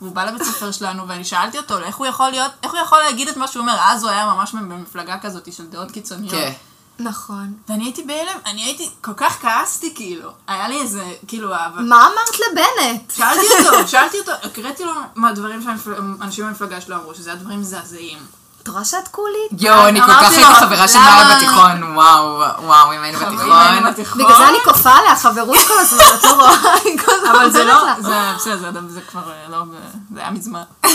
והוא 0.00 0.12
בא 0.12 0.24
לבית 0.24 0.42
ספר 0.42 0.72
שלנו, 0.72 1.08
ואני 1.08 1.24
שאלתי 1.24 1.58
אותו, 1.58 1.78
איך 1.78 1.96
הוא 1.96 2.06
יכול 2.06 2.30
להיות, 2.30 2.52
איך 2.62 2.72
הוא 2.72 2.80
יכול 2.80 2.98
להגיד 2.98 3.28
את 3.28 3.36
מה 3.36 3.48
שהוא 3.48 3.60
אומר? 3.60 3.76
אז 3.84 4.02
הוא 4.02 4.10
היה 4.10 4.26
ממש 4.26 4.52
במפלגה 4.52 5.18
כזאת 5.18 5.52
של 5.52 5.66
דעות 5.66 5.90
קיצוניות. 5.90 6.32
כן. 6.32 6.52
נכון. 6.98 7.52
ואני 7.68 7.84
הייתי 7.84 8.02
בהלם, 8.02 8.38
אני 8.46 8.64
הייתי, 8.64 8.90
כל 9.00 9.12
כך 9.16 9.42
כעסתי 9.42 9.94
כאילו. 9.94 10.30
היה 10.46 10.68
לי 10.68 10.80
איזה, 10.80 11.04
כאילו, 11.28 11.54
אבל... 11.54 11.82
מה 11.82 12.06
אמרת 12.06 12.40
לבנט? 12.50 13.10
שאלתי 13.10 13.46
אותו, 13.66 13.88
שאלתי 13.88 14.18
אותו, 14.18 14.32
הקראתי 14.42 14.84
לו 14.84 14.92
מה 15.14 15.28
הדברים 15.28 15.62
שאנשים 15.62 16.46
במפלגה 16.46 16.80
שלו 16.80 16.96
אמרו, 16.96 17.14
שזה 17.14 17.30
היה 17.30 17.38
דברים 17.38 17.60
מזעזעים. 17.60 18.18
את 18.66 18.72
רואה 18.72 18.84
שאת 18.84 19.08
קולית? 19.08 19.50
יואו, 19.62 19.88
אני 19.88 20.00
כל 20.00 20.06
כך 20.12 20.22
הייתי 20.30 20.44
חברה 20.54 20.88
של 20.88 20.98
מאיה 20.98 21.36
בתיכון, 21.36 21.82
וואו, 21.96 22.40
וואו, 22.64 22.92
אם 22.94 23.00
היינו 23.02 23.18
בתיכון. 23.18 24.18
בגלל 24.24 24.36
זה 24.38 24.48
אני 24.48 24.58
כופה 24.64 24.90
עליה 24.90 25.16
חברות 25.16 25.58
כל 25.68 25.74
הזמן, 25.78 26.02
את 26.18 26.24
לא 26.24 26.34
רואה? 26.34 26.54
אני 26.82 26.98
כל 26.98 27.12
הזמן 27.14 27.28
אבל 27.30 27.50
זה 27.50 27.64
לא. 27.64 27.84
זה 28.00 28.32
בסדר, 28.36 28.72
זה- 28.72 28.88
זה 28.94 29.00
כבר 29.00 29.30
אה, 29.30 29.48
לא, 29.48 29.58
ב- 29.62 30.14
זה 30.14 30.20
היה 30.20 30.30
מזמן. 30.30 30.62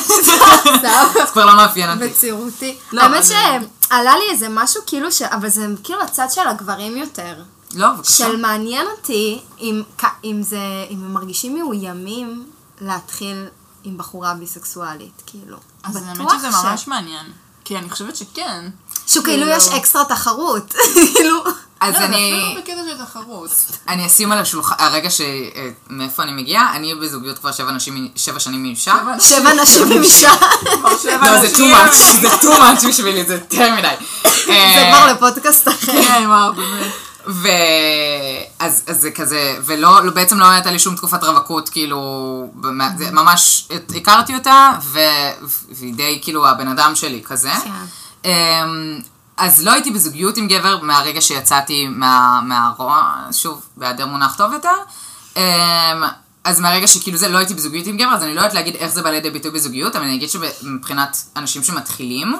זה 0.81 0.89
כבר 1.33 1.45
לא 1.45 1.55
מאפיין 1.55 1.91
אותי. 1.91 2.07
בצעירותי. 2.07 2.77
לא, 2.91 3.01
האמת 3.01 3.23
שעלה 3.25 4.15
לי 4.15 4.31
איזה 4.31 4.47
משהו 4.49 4.81
כאילו, 4.87 5.11
ש- 5.11 5.21
אבל 5.21 5.49
זה 5.49 5.65
כאילו 5.83 6.01
הצד 6.01 6.27
של 6.31 6.47
הגברים 6.47 6.97
יותר. 6.97 7.35
לא, 7.75 7.89
בבקשה. 7.91 8.11
של 8.13 8.41
מעניין 8.41 8.87
אותי 8.87 9.41
אם, 9.59 9.83
כ- 9.97 10.05
אם 10.23 10.39
זה, 10.43 10.57
אם 10.89 11.03
הם 11.05 11.13
מרגישים 11.13 11.57
מאוימים 11.59 12.45
להתחיל 12.81 13.47
עם 13.83 13.97
בחורה 13.97 14.33
ביסקסואלית, 14.33 15.21
כאילו. 15.25 15.57
אז 15.83 15.95
האמת 16.07 16.29
שזה 16.37 16.47
ממש 16.63 16.87
מעניין. 16.87 17.25
כי 17.71 17.77
אני 17.77 17.89
חושבת 17.89 18.15
שכן. 18.15 18.65
שכאילו 19.07 19.23
כאילו- 19.45 19.57
יש 19.57 19.67
אקסטרה 19.67 20.05
תחרות, 20.05 20.73
כאילו. 21.15 21.43
אז 21.79 21.93
לא, 21.93 21.99
זה 21.99 22.05
אני... 22.05 22.33
אפילו 22.33 22.61
בקטע 22.61 22.81
של 22.89 23.05
תחרות. 23.05 23.49
אני 23.87 24.05
אשים 24.07 24.31
על 24.31 24.37
השולחן, 24.37 24.75
הרגע 24.79 25.09
ש... 25.09 25.21
אה, 25.21 25.69
מאיפה 25.89 26.23
אני 26.23 26.31
מגיעה, 26.31 26.75
אני 26.75 26.95
בזוגיות 26.95 27.39
כבר 27.39 27.51
שבע, 27.51 27.71
נשים, 27.71 28.07
שבע 28.15 28.39
שנים 28.39 28.59
עם 28.65 28.71
אישה. 28.71 28.95
שבע 29.19 29.53
נשים 29.53 29.91
עם 29.91 30.03
אישה. 30.03 30.31
כבר 30.79 30.97
שבע 30.97 31.31
לא, 31.31 31.41
זה 31.41 31.55
too 31.55 31.59
much, 31.59 31.95
זה 32.21 32.27
too 32.41 32.45
much 32.81 32.87
בשבילי, 32.87 33.25
זה 33.25 33.33
יותר 33.33 33.75
מדי. 33.75 33.87
זה 34.45 34.89
כבר 34.91 35.13
לפודקאסט 35.13 35.67
אחר. 35.67 36.03
כן, 36.03 36.23
וואו, 36.27 36.53
באמת. 36.53 36.91
ו... 37.27 37.47
אז, 38.59 38.83
אז 38.87 39.01
זה 39.01 39.11
כזה, 39.11 39.57
ולא, 39.65 40.05
לא, 40.05 40.11
בעצם 40.11 40.39
לא 40.39 40.45
הייתה 40.45 40.71
לי 40.71 40.79
שום 40.79 40.95
תקופת 40.95 41.23
רווקות, 41.23 41.69
כאילו, 41.69 42.51
זה 42.97 43.11
ממש, 43.11 43.67
הכרתי 43.95 44.35
אותה, 44.35 44.69
ו... 44.83 44.99
והיא 45.69 45.93
די 45.93 46.19
כאילו 46.21 46.47
הבן 46.47 46.67
אדם 46.67 46.95
שלי 46.95 47.21
כזה. 47.25 47.51
כן. 47.63 47.71
אמ, 48.25 48.99
אז 49.37 49.63
לא 49.63 49.71
הייתי 49.71 49.91
בזוגיות 49.91 50.37
עם 50.37 50.47
גבר 50.47 50.81
מהרגע 50.81 51.21
שיצאתי 51.21 51.87
מה, 51.87 52.41
מהרוע, 52.43 53.13
שוב, 53.31 53.61
בהיעדר 53.77 54.05
מונח 54.05 54.35
טוב 54.35 54.53
יותר. 54.53 54.75
אמ, 55.35 55.41
אז 56.43 56.59
מהרגע 56.59 56.87
שכאילו 56.87 57.17
זה, 57.17 57.27
לא 57.27 57.37
הייתי 57.37 57.53
בזוגיות 57.53 57.87
עם 57.87 57.97
גבר, 57.97 58.13
אז 58.13 58.23
אני 58.23 58.35
לא 58.35 58.39
יודעת 58.39 58.53
להגיד 58.53 58.75
איך 58.75 58.91
זה 58.91 59.01
בא 59.01 59.09
לידי 59.09 59.29
ביטוי 59.29 59.51
בזוגיות, 59.51 59.95
אבל 59.95 60.05
אני 60.05 60.15
אגיד 60.15 60.29
שמבחינת 60.29 61.17
אנשים 61.35 61.63
שמתחילים, 61.63 62.33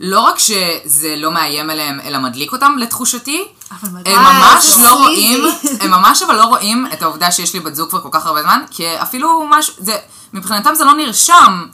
לא 0.00 0.20
רק 0.20 0.38
שזה 0.38 1.14
לא 1.16 1.30
מאיים 1.32 1.70
עליהם, 1.70 2.00
אלא 2.04 2.18
מדליק 2.18 2.52
אותם 2.52 2.72
לתחושתי. 2.78 3.44
הם 3.82 4.22
ממש 4.22 4.78
לא. 4.78 4.94
רואים, 4.94 5.44
הם 5.80 5.90
ממש 5.90 6.22
אבל 6.22 6.36
לא 6.36 6.44
רואים 6.44 6.86
את 6.92 7.02
העובדה 7.02 7.30
שיש 7.30 7.54
לי 7.54 7.60
בת 7.60 7.74
זוג 7.74 7.88
כבר 7.88 8.00
כל 8.00 8.08
כך 8.12 8.26
הרבה 8.26 8.42
זמן, 8.42 8.62
כי 8.70 9.02
אפילו 9.02 9.46
משהו, 9.50 9.74
זה, 9.78 9.96
מבחינתם 10.32 10.74
זה 10.74 10.84
לא 10.84 10.94
נרשם. 10.94 11.66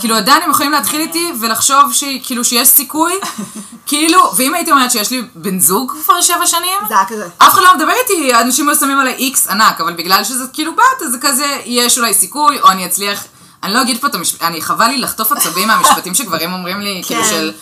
כאילו 0.00 0.16
עדיין 0.16 0.42
הם 0.42 0.50
יכולים 0.50 0.72
להתחיל 0.72 1.00
איתי 1.00 1.32
ולחשוב 1.40 1.92
שכאילו 1.92 2.44
שיש 2.44 2.68
סיכוי, 2.68 3.12
כאילו, 3.86 4.32
ואם 4.36 4.54
הייתי 4.54 4.70
אומרת 4.70 4.90
שיש 4.90 5.10
לי 5.10 5.22
בן 5.34 5.58
זוג 5.58 5.92
כבר 6.04 6.20
שבע 6.20 6.46
שנים, 6.46 6.78
זה 6.88 6.94
היה 6.94 7.04
כזה. 7.04 7.28
אף 7.38 7.52
אחד 7.52 7.62
לא 7.62 7.76
מדבר 7.76 7.92
איתי, 8.02 8.34
אנשים 8.34 8.68
היו 8.68 8.76
שמים 8.76 8.98
עליי 8.98 9.14
איקס 9.14 9.48
ענק, 9.48 9.80
אבל 9.80 9.92
בגלל 9.92 10.24
שזה 10.24 10.44
כאילו 10.52 10.72
בת, 10.72 11.02
אז 11.06 11.12
זה 11.12 11.18
כזה, 11.20 11.56
יש 11.64 11.98
אולי 11.98 12.14
סיכוי, 12.14 12.60
או 12.60 12.68
אני 12.68 12.86
אצליח, 12.86 13.24
אני 13.62 13.74
לא 13.74 13.82
אגיד 13.82 14.00
פה 14.00 14.06
את 14.06 14.14
המשפט, 14.14 14.42
אני 14.42 14.62
חבל 14.62 14.86
לי 14.86 14.98
לחטוף 14.98 15.32
עצבים 15.32 15.68
מהמשפטים 15.68 16.14
שגברים 16.14 16.52
אומרים 16.52 16.80
לי, 16.80 17.02
כאילו 17.06 17.22
כן. 17.22 17.28
של, 17.28 17.52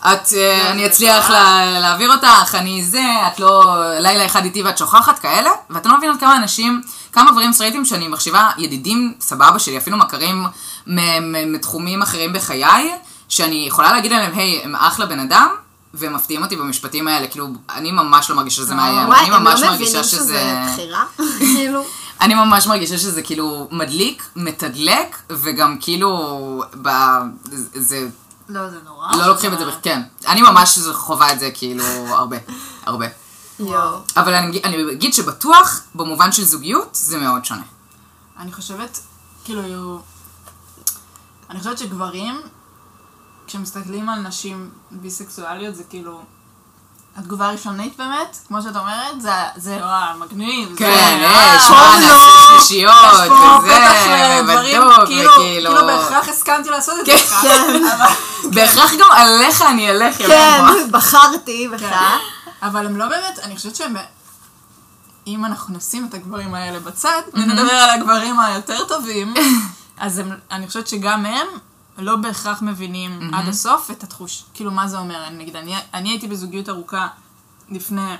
את, 0.00 0.32
אה, 0.36 0.70
אני 0.70 0.86
אצליח 0.86 1.30
לה- 1.30 1.80
להעביר 1.80 2.12
אותך, 2.12 2.54
אני 2.54 2.82
זה, 2.82 3.02
את 3.26 3.40
לא, 3.40 3.64
לילה 3.98 4.26
אחד 4.26 4.44
איתי 4.44 4.62
ואת 4.62 4.78
שוכחת, 4.78 5.18
כאלה, 5.18 5.50
ואתם 5.70 5.88
לא 5.90 5.96
מבינים 5.96 6.14
עד 6.14 6.20
כמה 6.20 6.36
אנשים, 6.36 6.80
כמה 7.12 7.30
גברים 7.32 7.52
סטרייטים 7.52 7.84
שאני 7.84 8.08
מחשיבה 8.08 8.50
ידידים 8.58 9.14
סבבה 9.20 9.58
שלי, 9.58 9.78
אפילו 9.78 9.96
מכרים 9.96 10.46
מתחומים 11.46 12.02
אחרים 12.02 12.32
בחיי, 12.32 12.90
שאני 13.28 13.64
יכולה 13.68 13.92
להגיד 13.92 14.12
עליהם, 14.12 14.32
היי, 14.34 14.60
הם 14.64 14.76
אחלה 14.76 15.06
בן 15.06 15.20
אדם, 15.20 15.48
והם 15.94 16.14
מפתיעים 16.14 16.42
אותי 16.42 16.56
במשפטים 16.56 17.08
האלה, 17.08 17.26
כאילו, 17.26 17.48
אני 17.74 17.92
ממש 17.92 18.30
לא 18.30 18.36
מרגישה 18.36 18.56
שזה 18.56 18.74
מאיים, 18.74 19.12
אני 19.12 19.26
הם 19.34 19.42
ממש 19.44 19.60
לא 19.60 19.66
מרגישה 19.68 19.90
מבינים 19.90 20.04
שזה... 20.04 20.18
שזה 20.18 20.62
בחירה? 20.72 21.04
כאילו. 21.54 21.84
אני 22.20 22.34
ממש 22.34 22.66
מרגישה 22.66 22.98
שזה 22.98 23.22
כאילו 23.22 23.68
מדליק, 23.70 24.22
מתדלק, 24.36 25.16
וגם 25.30 25.76
כאילו. 25.80 26.62
זה... 27.74 28.06
לא, 28.48 28.70
זה 28.70 28.78
נורא. 28.84 29.12
לא 29.16 29.26
לוקחים 29.26 29.52
את 29.52 29.58
זה, 29.58 29.64
כן. 29.82 30.02
אני 30.26 30.42
ממש 30.42 30.78
חווה 30.92 31.32
את 31.32 31.40
זה 31.40 31.50
כאילו 31.54 31.84
הרבה, 32.08 32.36
הרבה. 32.86 33.06
יואו. 33.58 33.98
אבל 34.16 34.34
אני, 34.34 34.60
אני 34.64 34.92
אגיד 34.92 35.14
שבטוח, 35.14 35.80
במובן 35.94 36.32
של 36.32 36.44
זוגיות, 36.44 36.88
זה 36.92 37.18
מאוד 37.18 37.44
שונה. 37.44 37.62
אני 38.38 38.52
חושבת, 38.52 39.00
כאילו, 39.44 40.00
אני 41.50 41.58
חושבת 41.58 41.78
שגברים, 41.78 42.40
כשמסתכלים 43.46 44.08
על 44.08 44.20
נשים 44.20 44.70
ביסקסואליות, 44.90 45.74
זה 45.74 45.84
כאילו, 45.84 46.22
התגובה 47.16 47.46
הראשונית 47.48 47.96
באמת, 47.96 48.36
כמו 48.48 48.62
שאת 48.62 48.76
אומרת, 48.76 49.20
זה, 49.20 49.30
זה 49.56 49.76
וואו, 49.80 50.18
מגניב. 50.18 50.76
כן, 50.76 51.18
אה, 51.22 51.56
אה, 51.56 51.98
לו. 52.00 52.06
נעשה 52.06 52.30
שלישיות, 52.48 52.94
יש 53.14 53.20
וזה, 53.62 54.62
כאילו, 54.62 54.90
וכאילו... 55.02 55.32
כאילו 55.32 55.74
בהכרח 55.74 56.28
הסכמתי 56.28 56.70
לעשות 56.70 56.94
את 57.00 57.06
זה 57.06 57.12
כן. 57.12 57.18
ככה. 57.18 58.14
בהכרח 58.44 58.90
גם 58.92 59.10
עליך 59.12 59.62
אני 59.62 59.90
אלך, 59.90 60.20
יא 60.20 60.26
כן. 60.26 60.62
בחרתי 60.90 61.68
בך. 61.68 61.96
אבל 62.62 62.86
הם 62.86 62.96
לא 62.96 63.06
באמת, 63.08 63.38
אני 63.42 63.56
חושבת 63.56 63.76
שהם... 63.76 63.96
אם 65.26 65.44
אנחנו 65.44 65.76
נשים 65.76 66.06
את 66.08 66.14
הגברים 66.14 66.54
האלה 66.54 66.80
בצד, 66.80 67.22
ונדבר 67.34 67.72
על 67.72 67.90
הגברים 67.90 68.40
היותר 68.40 68.84
טובים, 68.84 69.34
אז 69.98 70.22
אני 70.50 70.66
חושבת 70.66 70.88
שגם 70.88 71.26
הם 71.26 71.46
לא 71.98 72.16
בהכרח 72.16 72.62
מבינים 72.62 73.34
עד 73.34 73.48
הסוף 73.48 73.90
את 73.90 74.02
התחוש, 74.02 74.44
כאילו 74.54 74.70
מה 74.70 74.88
זה 74.88 74.98
אומר, 74.98 75.26
אני, 75.26 75.38
נגיד, 75.38 75.56
אני, 75.56 75.74
אני 75.94 76.08
הייתי 76.08 76.28
בזוגיות 76.28 76.68
ארוכה 76.68 77.08
לפני 77.68 78.14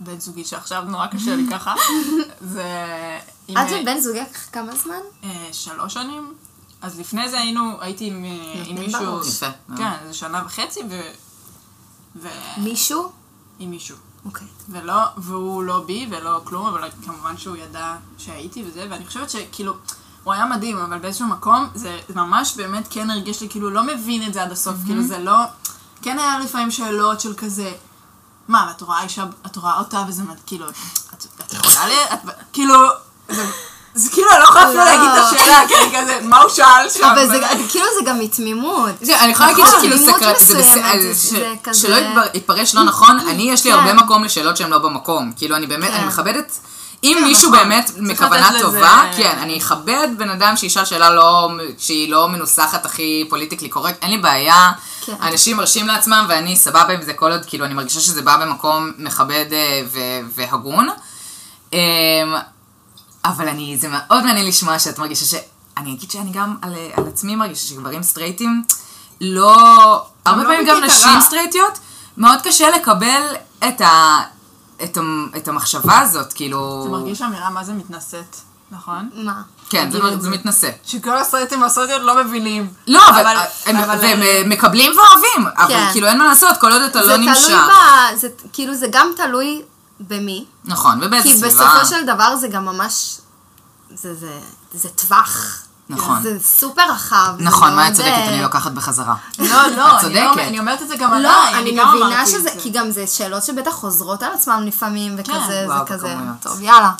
בן 0.00 0.20
זוגי 0.20 0.44
שעכשיו 0.44 0.82
נורא 0.82 1.06
קשה 1.06 1.36
לי 1.36 1.46
ככה, 1.50 1.74
זה... 2.54 2.64
את 3.50 3.56
ובן 3.82 4.00
זוגך 4.00 4.48
כמה 4.52 4.76
זמן? 4.76 5.00
אה, 5.24 5.48
שלוש 5.52 5.94
שנים, 5.94 6.34
אז 6.82 7.00
לפני 7.00 7.28
זה 7.28 7.40
היינו, 7.40 7.80
הייתי 7.80 8.06
עם, 8.06 8.24
אה, 8.24 8.62
עם 8.66 8.76
מישהו. 8.76 9.20
יפה. 9.28 9.46
כן, 9.76 9.92
זה 10.06 10.14
שנה 10.14 10.42
וחצי, 10.46 10.80
ו... 10.90 11.00
ו... 12.16 12.28
מישהו? 12.56 13.12
עם 13.58 13.70
מישהו. 13.70 13.96
אוקיי. 14.24 14.46
ולא, 14.68 14.94
והוא 15.16 15.62
לא 15.62 15.84
בי 15.86 16.06
ולא 16.10 16.40
כלום, 16.44 16.66
אבל 16.66 16.90
כמובן 17.04 17.36
שהוא 17.36 17.56
ידע 17.56 17.96
שהייתי 18.18 18.64
וזה, 18.66 18.86
ואני 18.90 19.06
חושבת 19.06 19.30
שכאילו, 19.30 19.74
הוא 20.24 20.32
היה 20.34 20.46
מדהים, 20.46 20.78
אבל 20.78 20.98
באיזשהו 20.98 21.26
מקום, 21.26 21.68
זה 21.74 21.98
ממש 22.14 22.54
באמת 22.56 22.86
כן 22.90 23.10
הרגיש 23.10 23.40
לי, 23.40 23.48
כאילו, 23.48 23.70
לא 23.70 23.82
מבין 23.82 24.26
את 24.26 24.34
זה 24.34 24.42
עד 24.42 24.52
הסוף, 24.52 24.74
כאילו, 24.86 25.02
זה 25.02 25.18
לא, 25.18 25.36
כן 26.02 26.18
היה 26.18 26.38
לפעמים 26.38 26.70
שאלות 26.70 27.20
של 27.20 27.34
כזה, 27.34 27.72
מה, 28.48 28.72
את 28.76 28.80
רואה 28.82 29.02
אישה, 29.02 29.24
את 29.46 29.56
רואה 29.56 29.78
אותה 29.78 30.04
וזה, 30.08 30.22
כאילו, 30.46 30.68
את, 30.68 30.74
את 31.46 31.52
יכולה 31.52 31.86
ל... 31.86 31.90
את, 32.14 32.18
כאילו, 32.52 32.74
זה, 33.28 33.46
זה 33.94 34.10
כאילו, 34.10 34.30
אני 34.30 34.38
לא 34.38 34.44
יכולה 34.44 34.64
אפילו 34.64 34.78
לא. 34.78 34.84
להגיד 34.84 35.08
את 35.08 35.18
השאלה, 35.18 35.60
כי 35.68 35.96
כזה, 35.96 36.20
מה 36.22 36.40
הוא 36.40 36.50
שאל 36.50 36.88
שם? 36.90 37.04
אבל 37.04 37.26
זה? 37.26 37.40
כאילו 37.70 37.86
זה 37.98 38.10
גם 38.10 38.18
מתמימות. 38.18 38.90
אני 39.20 39.32
יכולה 39.32 39.48
להגיד 39.48 39.64
נכון, 39.64 39.78
שכאילו 39.78 39.98
סקרן, 39.98 40.32
זה 40.38 40.58
בסדר, 40.58 40.92
כזה- 41.64 41.74
שלא 41.80 41.96
יתפרש 42.34 42.74
לא 42.74 42.82
נכון, 42.84 43.18
אני 43.20 43.42
יש 43.42 43.64
לי 43.64 43.72
כן. 43.72 43.78
הרבה 43.78 43.92
מקום 43.92 44.24
לשאלות 44.24 44.56
שהן 44.56 44.70
לא 44.70 44.78
במקום, 44.78 45.32
כאילו 45.36 45.56
אני 45.56 45.66
באמת, 45.66 45.88
כן. 45.90 45.94
אני 45.96 46.06
מכבדת, 46.06 46.58
אם 47.04 47.16
כן, 47.18 47.24
מישהו. 47.24 47.50
באמת 47.50 47.90
מכוונה 47.96 48.50
טובה, 48.60 49.02
כן, 49.16 49.38
אני 49.38 49.58
אכבד 49.58 50.08
בן 50.18 50.30
אדם 50.30 50.56
שישאל 50.56 50.84
שאלה 50.84 51.10
לא, 51.10 51.50
שהיא 51.78 52.10
לא 52.10 52.28
מנוסחת 52.28 52.86
הכי 52.86 53.26
politically 53.30 53.68
correct, 53.68 54.02
אין 54.02 54.10
לי 54.10 54.18
בעיה, 54.18 54.72
כן. 55.00 55.14
אנשים 55.22 55.56
מרשים 55.56 55.86
לעצמם 55.86 56.26
ואני 56.28 56.56
סבבה 56.56 56.92
עם 56.92 57.02
זה 57.02 57.12
כל 57.12 57.32
עוד, 57.32 57.44
כאילו 57.46 57.64
אני 57.64 57.74
מרגישה 57.74 58.00
שזה 58.00 58.22
בא 58.22 58.36
במקום 58.36 58.92
מכבד 58.98 59.46
אה, 59.52 59.82
והגון. 60.34 60.88
אמ, 61.72 61.78
אבל 63.24 63.48
אני, 63.48 63.76
זה 63.80 63.88
מאוד 63.88 64.24
מעניין 64.24 64.46
לשמוע 64.46 64.78
שאת 64.78 64.98
מרגישה 64.98 65.24
ש... 65.24 65.34
אני 65.76 65.92
אגיד 65.92 66.10
שאני 66.10 66.30
גם 66.32 66.56
על, 66.62 66.74
על 66.96 67.04
עצמי 67.08 67.36
מרגישה 67.36 67.66
שגברים 67.66 68.02
סטרייטים 68.02 68.62
לא... 69.20 69.54
הרבה 70.26 70.42
לא 70.42 70.48
פעמים 70.48 70.66
גם 70.66 70.84
נשים 70.84 71.08
רע. 71.14 71.20
סטרייטיות, 71.20 71.78
מאוד 72.16 72.38
קשה 72.44 72.70
לקבל 72.70 73.22
את, 73.68 73.80
ה, 73.80 74.20
את, 74.84 74.96
ה, 74.96 75.00
את 75.36 75.48
המחשבה 75.48 75.98
הזאת, 76.00 76.32
כאילו... 76.32 76.80
זה 76.84 76.88
מרגיש 76.90 77.22
אמירה 77.22 77.50
מה 77.50 77.64
זה 77.64 77.72
מתנשאת, 77.72 78.36
נכון? 78.70 79.08
מה? 79.14 79.42
כן, 79.70 79.90
זה, 79.90 79.98
את 79.98 80.02
זה 80.02 80.20
זה. 80.20 80.30
מתנשא. 80.30 80.70
שכל 80.84 81.18
הסרטים 81.18 81.62
הסרטיות 81.62 82.02
לא 82.02 82.24
מבינים. 82.24 82.68
לא, 82.86 83.08
אבל, 83.08 83.20
אבל- 83.26 83.44
הם, 83.66 83.76
אבל- 83.76 83.98
והם 84.02 84.22
אה, 84.22 84.42
מקבלים 84.46 84.92
ואוהבים, 84.96 85.52
אבל 85.58 85.68
כן. 85.74 85.88
כאילו 85.92 86.06
אין 86.06 86.18
מה 86.18 86.24
לעשות, 86.24 86.56
כל 86.60 86.72
עוד 86.72 86.82
אתה 86.82 87.00
לא 87.00 87.06
זה 87.06 87.16
נמשך. 87.16 87.46
תלוי 87.46 87.56
ב... 87.56 88.16
זה 88.16 88.28
כאילו 88.52 88.74
זה 88.74 88.86
גם 88.90 89.12
תלוי 89.16 89.62
במי. 90.00 90.44
נכון, 90.64 90.98
ובאיזה 91.02 91.28
כי 91.28 91.34
סביבה. 91.36 91.48
בסופו 91.48 91.86
של 91.86 92.06
דבר 92.06 92.36
זה 92.36 92.48
גם 92.48 92.64
ממש... 92.64 93.18
זה, 93.94 94.14
זה, 94.14 94.38
זה 94.74 94.88
טווח. 94.88 95.62
נכון. 95.88 96.22
זה 96.22 96.38
סופר 96.40 96.82
רחב. 96.90 97.34
זה 97.38 97.44
נכון, 97.44 97.76
מה 97.76 97.88
את 97.88 97.92
צודקת, 97.94 98.10
אה, 98.12 98.28
אני 98.28 98.42
לוקחת 98.42 98.72
בחזרה. 98.72 99.14
לא, 99.38 99.46
לא, 99.46 100.00
אני 100.00 100.14
לא 100.14 100.32
אני 100.34 100.58
אומרת 100.58 100.82
את 100.82 100.88
זה 100.88 100.96
גם 100.96 101.12
עליי, 101.12 101.22
לא, 101.32 101.58
אני 101.58 101.70
מבינה 101.70 102.26
שזה, 102.26 102.40
זה. 102.40 102.50
כי 102.58 102.70
גם 102.70 102.90
זה 102.90 103.06
שאלות 103.06 103.42
שבטח 103.42 103.70
חוזרות 103.70 104.22
על 104.22 104.32
עצמם 104.32 104.62
לפעמים, 104.66 105.14
וכזה, 105.18 105.38
זה 105.46 105.64
וואו, 105.66 105.86
כזה. 105.86 106.14
טוב, 106.42 106.60
יאללה. 106.60 106.90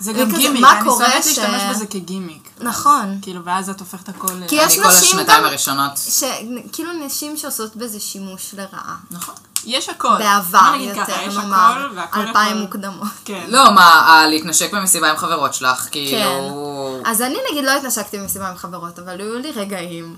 זה 0.00 0.12
גם 0.12 0.30
גימיק, 0.32 0.60
מה 0.62 0.72
אני 0.80 0.84
קורה 0.88 1.06
שונאת 1.06 1.24
ש- 1.24 1.26
להשתמש 1.26 1.62
בזה 1.70 1.86
כגימיק. 1.86 2.48
נכון. 2.60 3.18
כאילו, 3.22 3.44
ואז 3.44 3.70
את 3.70 3.80
הופכת 3.80 4.08
הכל... 4.08 4.28
כי 4.48 4.54
יש 4.56 4.74
אני 4.78 4.82
כל 4.82 4.88
נשים 4.88 5.18
השנתיים 5.18 5.38
גם- 5.38 5.44
הראשונות. 5.44 5.90
שכאילו 5.96 6.92
נשים 6.92 7.36
שעושות 7.36 7.76
בזה 7.76 8.00
שימוש 8.00 8.54
לרעה. 8.54 8.96
נכון. 9.10 9.34
יש 9.64 9.88
הכל. 9.88 10.18
בעבר 10.18 10.58
בוא 10.60 10.76
נגיד 10.76 10.92
ככה, 10.94 11.00
יותר, 11.12 11.22
יש 11.28 11.34
נאמר, 11.36 11.88
אלפיים 12.16 12.56
מוקדמות. 12.56 13.08
כן. 13.24 13.44
לא, 13.48 13.70
מה, 13.74 14.24
להתנשק 14.28 14.74
במסיבה 14.74 15.10
עם 15.10 15.16
חברות 15.16 15.54
שלך, 15.54 15.88
כאילו... 15.90 17.00
כן. 17.04 17.10
אז 17.10 17.22
אני 17.22 17.36
נגיד 17.50 17.64
לא 17.64 17.70
התנשקתי 17.70 18.18
במסיבה 18.18 18.48
עם 18.48 18.56
חברות, 18.56 18.98
אבל 18.98 19.20
היו 19.20 19.38
לי 19.38 19.50
רגעים 19.52 20.16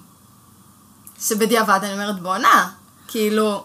שבדיעבד 1.23 1.79
אני 1.83 1.93
אומרת 1.93 2.21
בואנה, 2.23 2.69
כאילו, 3.09 3.65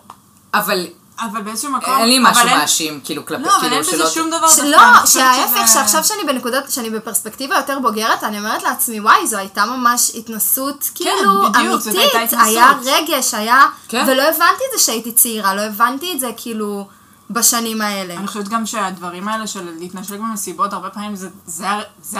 אבל 0.53 0.88
אבל 1.20 1.41
באיזשהו 1.41 1.72
מקום... 1.72 1.93
אין 1.97 2.07
לי 2.09 2.18
אבל 2.20 2.32
משהו 2.32 2.47
אין- 2.47 2.57
מאשים, 2.57 2.99
כאילו, 3.03 3.26
כלפי, 3.26 3.43
לא, 3.43 3.49
אבל 3.51 3.59
כאילו, 3.59 3.74
אין 3.76 3.82
בזה 3.82 3.91
שלא... 3.91 4.09
שום 4.09 4.28
דבר 4.30 4.39
דווקא, 4.39 4.55
שלא, 4.55 4.78
חושבת 5.01 5.07
שההפך, 5.24 5.57
שזה- 5.68 5.74
שעכשיו 5.74 6.03
שאני 6.03 6.24
בנקודת, 6.28 6.72
שאני 6.72 6.89
בפרספקטיבה 6.89 7.55
יותר 7.55 7.80
בוגרת, 7.80 8.24
אני 8.24 8.38
אומרת 8.38 8.64
לעצמי, 8.64 8.99
וואי, 8.99 9.28
זו 9.28 9.38
הייתה 9.38 9.66
ממש 9.66 10.11
התנסות, 10.16 10.89
כאילו, 10.95 11.11
כן, 11.11 11.59
הייתה 11.59 11.59
אמיתית, 11.93 12.16
התנסות. 12.16 12.39
היה 12.45 12.72
רגש, 12.86 13.34
היה, 13.34 13.66
כן. 13.88 14.05
ולא 14.07 14.22
הבנתי 14.22 14.41
את 14.74 14.80
זה 14.80 14.86
שהייתי 14.86 15.11
צעירה, 15.11 15.55
לא 15.55 15.61
הבנתי 15.61 16.14
את 16.14 16.20
זה, 16.20 16.30
כאילו, 16.38 16.88
בשנים 17.30 17.82
האלה. 17.82 18.14
אני 18.14 18.28
חושבת 18.28 18.47
גם 18.47 18.66
שהדברים 18.66 19.28
האלה 19.28 19.47
של 19.47 19.70
להתנשק 19.80 20.20
במסיבות, 20.20 20.74
הרבה 20.74 20.89
פעמים 20.89 21.16
זה, 21.16 21.30
זה, 21.45 21.66
זה, 22.03 22.20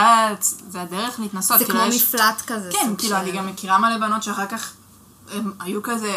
זה 0.70 0.82
הדרך 0.82 1.20
להתנסות. 1.20 1.60
זה 1.60 1.66
כאילו, 1.66 1.80
כמו 1.80 1.88
יש- 1.90 2.04
מפלט 2.04 2.42
כזה. 2.48 2.70
כן, 2.72 2.94
כאילו, 2.98 3.10
של- 3.16 3.22
אני 3.22 3.32
גם 3.32 3.48
מכירה 3.48 3.78
מלא 3.78 3.98
בנות 3.98 4.24
שאחר 4.24 4.46
כך 4.46 4.72
הם 5.34 5.52
היו 5.60 5.84
כזה, 5.84 6.14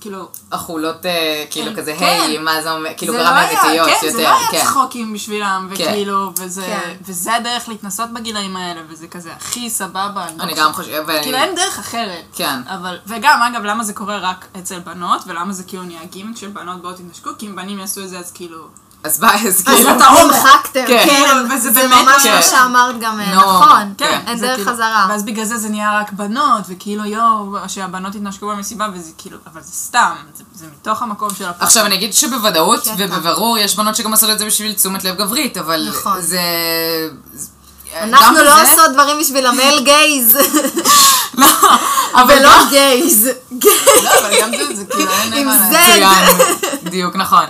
כאילו... 0.00 0.28
החולות, 0.52 1.06
אה, 1.06 1.44
כאילו 1.50 1.72
כזה, 1.76 1.94
כן. 1.98 2.04
היי, 2.04 2.38
מה 2.38 2.62
זה 2.62 2.72
אומר, 2.72 2.90
כאילו 2.96 3.12
ברמה 3.12 3.42
לא 3.42 3.48
אמיתיות 3.48 3.88
כן, 3.88 4.06
יותר, 4.06 4.16
זה 4.16 4.22
לא 4.22 4.28
היה 4.28 4.48
כן. 4.50 4.60
צחוקים 4.60 5.12
בשבילם, 5.12 5.68
כן. 5.74 5.84
וכאילו, 5.84 6.32
וזה, 6.38 6.62
כן. 6.66 6.96
וזה 7.06 7.34
הדרך 7.34 7.68
להתנסות 7.68 8.10
בגילאים 8.10 8.56
האלה, 8.56 8.80
וזה 8.88 9.08
כזה 9.08 9.32
הכי 9.32 9.70
סבבה. 9.70 10.26
אני 10.40 10.54
גם 10.54 10.72
חושבת, 10.72 11.22
כאילו 11.22 11.38
אין 11.38 11.54
דרך 11.54 11.78
אחרת. 11.78 12.24
כן. 12.32 12.60
אבל, 12.66 12.98
וגם, 13.06 13.42
אגב, 13.42 13.64
למה 13.64 13.84
זה 13.84 13.92
קורה 13.92 14.18
רק 14.18 14.46
אצל 14.58 14.78
בנות, 14.78 15.22
ולמה 15.26 15.52
זה 15.52 15.64
כאילו 15.64 15.82
נהיה 15.82 16.04
גימיק 16.04 16.36
של 16.36 16.48
בנות 16.48 16.82
באות 16.82 16.96
תתנשקו, 16.96 17.30
כי 17.38 17.46
אם 17.46 17.56
בנים 17.56 17.78
יעשו 17.78 18.00
את 18.00 18.08
זה, 18.08 18.18
אז 18.18 18.32
כאילו... 18.32 18.68
אז 19.04 19.20
ביי, 19.20 19.30
אז 19.48 19.54
אז 19.58 19.62
כאילו, 19.64 19.90
אתה 19.96 20.06
הומו. 20.06 20.20
המחקתם, 20.34 20.84
כן. 20.86 21.02
כן, 21.06 21.46
וזה 21.54 21.70
זה 21.72 21.80
באמת- 21.80 21.94
ממש 22.04 22.22
כן. 22.22 22.34
מה 22.34 22.42
שאמרת 22.42 22.94
גם 23.00 23.20
אה, 23.20 23.34
נו, 23.34 23.40
נכון, 23.40 23.94
כן. 23.98 24.20
אין 24.26 24.38
זה 24.38 24.46
דרך 24.46 24.56
כאילו- 24.56 24.72
חזרה. 24.72 25.06
ואז 25.10 25.22
בגלל 25.24 25.44
זה 25.44 25.58
זה 25.58 25.68
נהיה 25.68 25.98
רק 26.00 26.12
בנות, 26.12 26.62
וכאילו 26.68 27.04
יואו, 27.04 27.46
שהבנות 27.68 28.14
התנשקו 28.14 28.48
במסיבה, 28.48 28.86
וזה 28.94 29.10
כאילו, 29.18 29.38
אבל 29.52 29.60
זה 29.62 29.72
סתם, 29.72 30.12
זה, 30.34 30.44
זה 30.54 30.66
מתוך 30.80 31.02
המקום 31.02 31.28
של 31.38 31.44
הפחד. 31.44 31.64
עכשיו 31.66 31.86
אני 31.86 31.94
אגיד 31.94 32.14
שבוודאות 32.14 32.80
קטע. 32.82 32.92
ובבירור 32.98 33.58
יש 33.58 33.76
בנות 33.76 33.96
שגם 33.96 34.10
עושות 34.12 34.30
את 34.30 34.38
זה 34.38 34.46
בשביל 34.46 34.72
תשומת 34.72 35.04
לב 35.04 35.14
גברית, 35.16 35.56
אבל 35.56 35.86
נכון. 35.90 36.20
זה... 36.20 36.40
זה- 37.34 37.48
אנחנו 38.02 38.36
לא 38.42 38.62
עושות 38.62 38.92
דברים 38.92 39.18
בשביל 39.20 39.46
המייל 39.46 39.84
גייז, 39.84 40.38
לא, 41.38 41.46
אבל 42.14 42.34
ולא. 42.38 42.50
גייז. 42.70 43.26
לא, 43.26 44.10
אבל 44.20 44.30
גם 44.40 44.50
זה, 44.56 44.74
זה 44.76 44.84
כאילו, 44.84 45.10
אין 45.12 45.32
עם 45.32 45.46
מה 45.46 45.58
זה. 45.58 45.98
לעשות. 45.98 46.36
מצוין, 46.36 46.90
דיוק 46.90 47.16
נכון. 47.16 47.44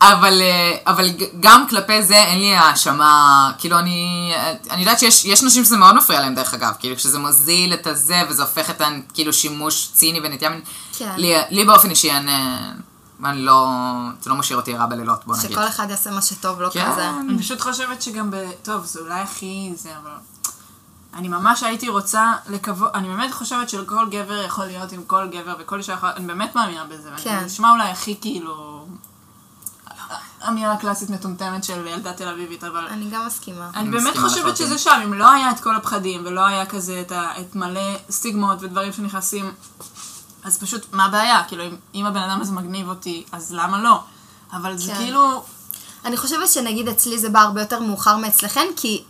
אבל, 0.00 0.40
אה, 0.40 0.76
אבל 0.86 1.08
גם 1.40 1.66
כלפי 1.68 2.02
זה 2.02 2.16
אין 2.16 2.38
לי 2.38 2.54
האשמה, 2.54 3.52
כאילו 3.58 3.78
אני, 3.78 4.32
אני 4.70 4.80
יודעת 4.80 4.98
שיש 4.98 5.24
יש 5.24 5.42
נשים 5.42 5.64
שזה 5.64 5.76
מאוד 5.76 5.94
מפריע 5.94 6.20
להם 6.20 6.34
דרך 6.34 6.54
אגב, 6.54 6.72
כאילו 6.78 6.96
כשזה 6.96 7.18
מוזיל 7.18 7.74
את 7.74 7.86
הזה 7.86 8.22
וזה 8.28 8.42
הופך 8.42 8.70
את 8.70 8.80
הכאילו 8.80 9.32
שימוש 9.32 9.90
ציני 9.92 10.20
ונטייה 10.24 10.50
מינית, 10.50 10.64
כן. 10.98 11.12
לי, 11.16 11.34
לי 11.50 11.64
באופן 11.64 11.90
אישי 11.90 12.10
אין, 12.10 12.28
אה, 12.28 12.70
אני 13.24 13.42
לא, 13.42 13.68
זה 14.20 14.30
לא 14.30 14.36
משאיר 14.36 14.58
אותי 14.58 14.74
רע 14.74 14.86
בלילות 14.86 15.26
בוא 15.26 15.36
נגיד. 15.36 15.50
שכל 15.50 15.68
אחד 15.68 15.90
יעשה 15.90 16.10
מה 16.10 16.22
שטוב 16.22 16.60
לו 16.60 16.70
כן. 16.70 16.92
כזה. 16.92 17.10
אני 17.10 17.38
פשוט 17.38 17.60
חושבת 17.60 18.02
שגם 18.02 18.30
ב... 18.30 18.36
טוב, 18.62 18.84
זה 18.84 19.00
אולי 19.00 19.20
הכי 19.20 19.72
זה, 19.76 19.90
אבל... 20.02 20.10
אני 21.14 21.28
ממש 21.28 21.62
הייתי 21.62 21.88
רוצה 21.88 22.32
לקוות, 22.48 22.94
אני 22.94 23.08
באמת 23.08 23.32
חושבת 23.32 23.68
שכל 23.68 24.06
גבר 24.10 24.42
יכול 24.44 24.64
להיות 24.64 24.92
עם 24.92 25.02
כל 25.06 25.26
גבר 25.30 25.54
וכל 25.58 25.78
אישה 25.78 25.92
יכולה, 25.92 26.12
אני 26.16 26.26
באמת 26.26 26.56
מאמינה 26.56 26.84
בזה. 26.84 27.10
כן. 27.16 27.30
ואני 27.30 27.46
נשמע 27.46 27.70
אולי 27.70 27.90
הכי 27.90 28.16
כאילו... 28.20 28.86
אמירה 30.48 30.76
קלאסית 30.76 31.10
מטומטמת 31.10 31.64
של 31.64 31.86
ילדה 31.86 32.12
תל 32.12 32.28
אביבית, 32.28 32.64
אבל... 32.64 32.86
אני 32.86 33.10
גם 33.10 33.26
מסכימה. 33.26 33.70
אני 33.74 33.82
אני 33.82 33.90
באמת 33.90 34.06
מסכימה 34.06 34.28
חושבת 34.28 34.44
לחלוטין. 34.44 34.66
שזה 34.66 34.78
שם, 34.78 35.00
אם 35.04 35.14
לא 35.14 35.30
היה 35.30 35.50
את 35.50 35.60
כל 35.60 35.76
הפחדים, 35.76 36.22
ולא 36.24 36.46
היה 36.46 36.66
כזה 36.66 37.00
את, 37.00 37.12
ה, 37.12 37.40
את 37.40 37.56
מלא 37.56 37.96
סטיגמות 38.10 38.58
ודברים 38.60 38.92
שנכנסים, 38.92 39.52
אז 40.44 40.58
פשוט, 40.58 40.86
מה 40.92 41.04
הבעיה? 41.04 41.42
כאילו, 41.48 41.64
אם, 41.64 41.76
אם 41.94 42.06
הבן 42.06 42.22
אדם 42.22 42.40
הזה 42.40 42.52
מגניב 42.52 42.88
אותי, 42.88 43.24
אז 43.32 43.52
למה 43.52 43.82
לא? 43.82 44.00
אבל 44.52 44.76
זה 44.78 44.92
כן. 44.92 44.98
כאילו... 44.98 45.44
אני 46.04 46.16
חושבת 46.16 46.48
שנגיד 46.48 46.88
אצלי 46.88 47.18
זה 47.18 47.28
בא 47.28 47.40
הרבה 47.40 47.60
יותר 47.60 47.80
מאוחר 47.80 48.16
מאצלכן, 48.16 48.66
כי 48.76 49.04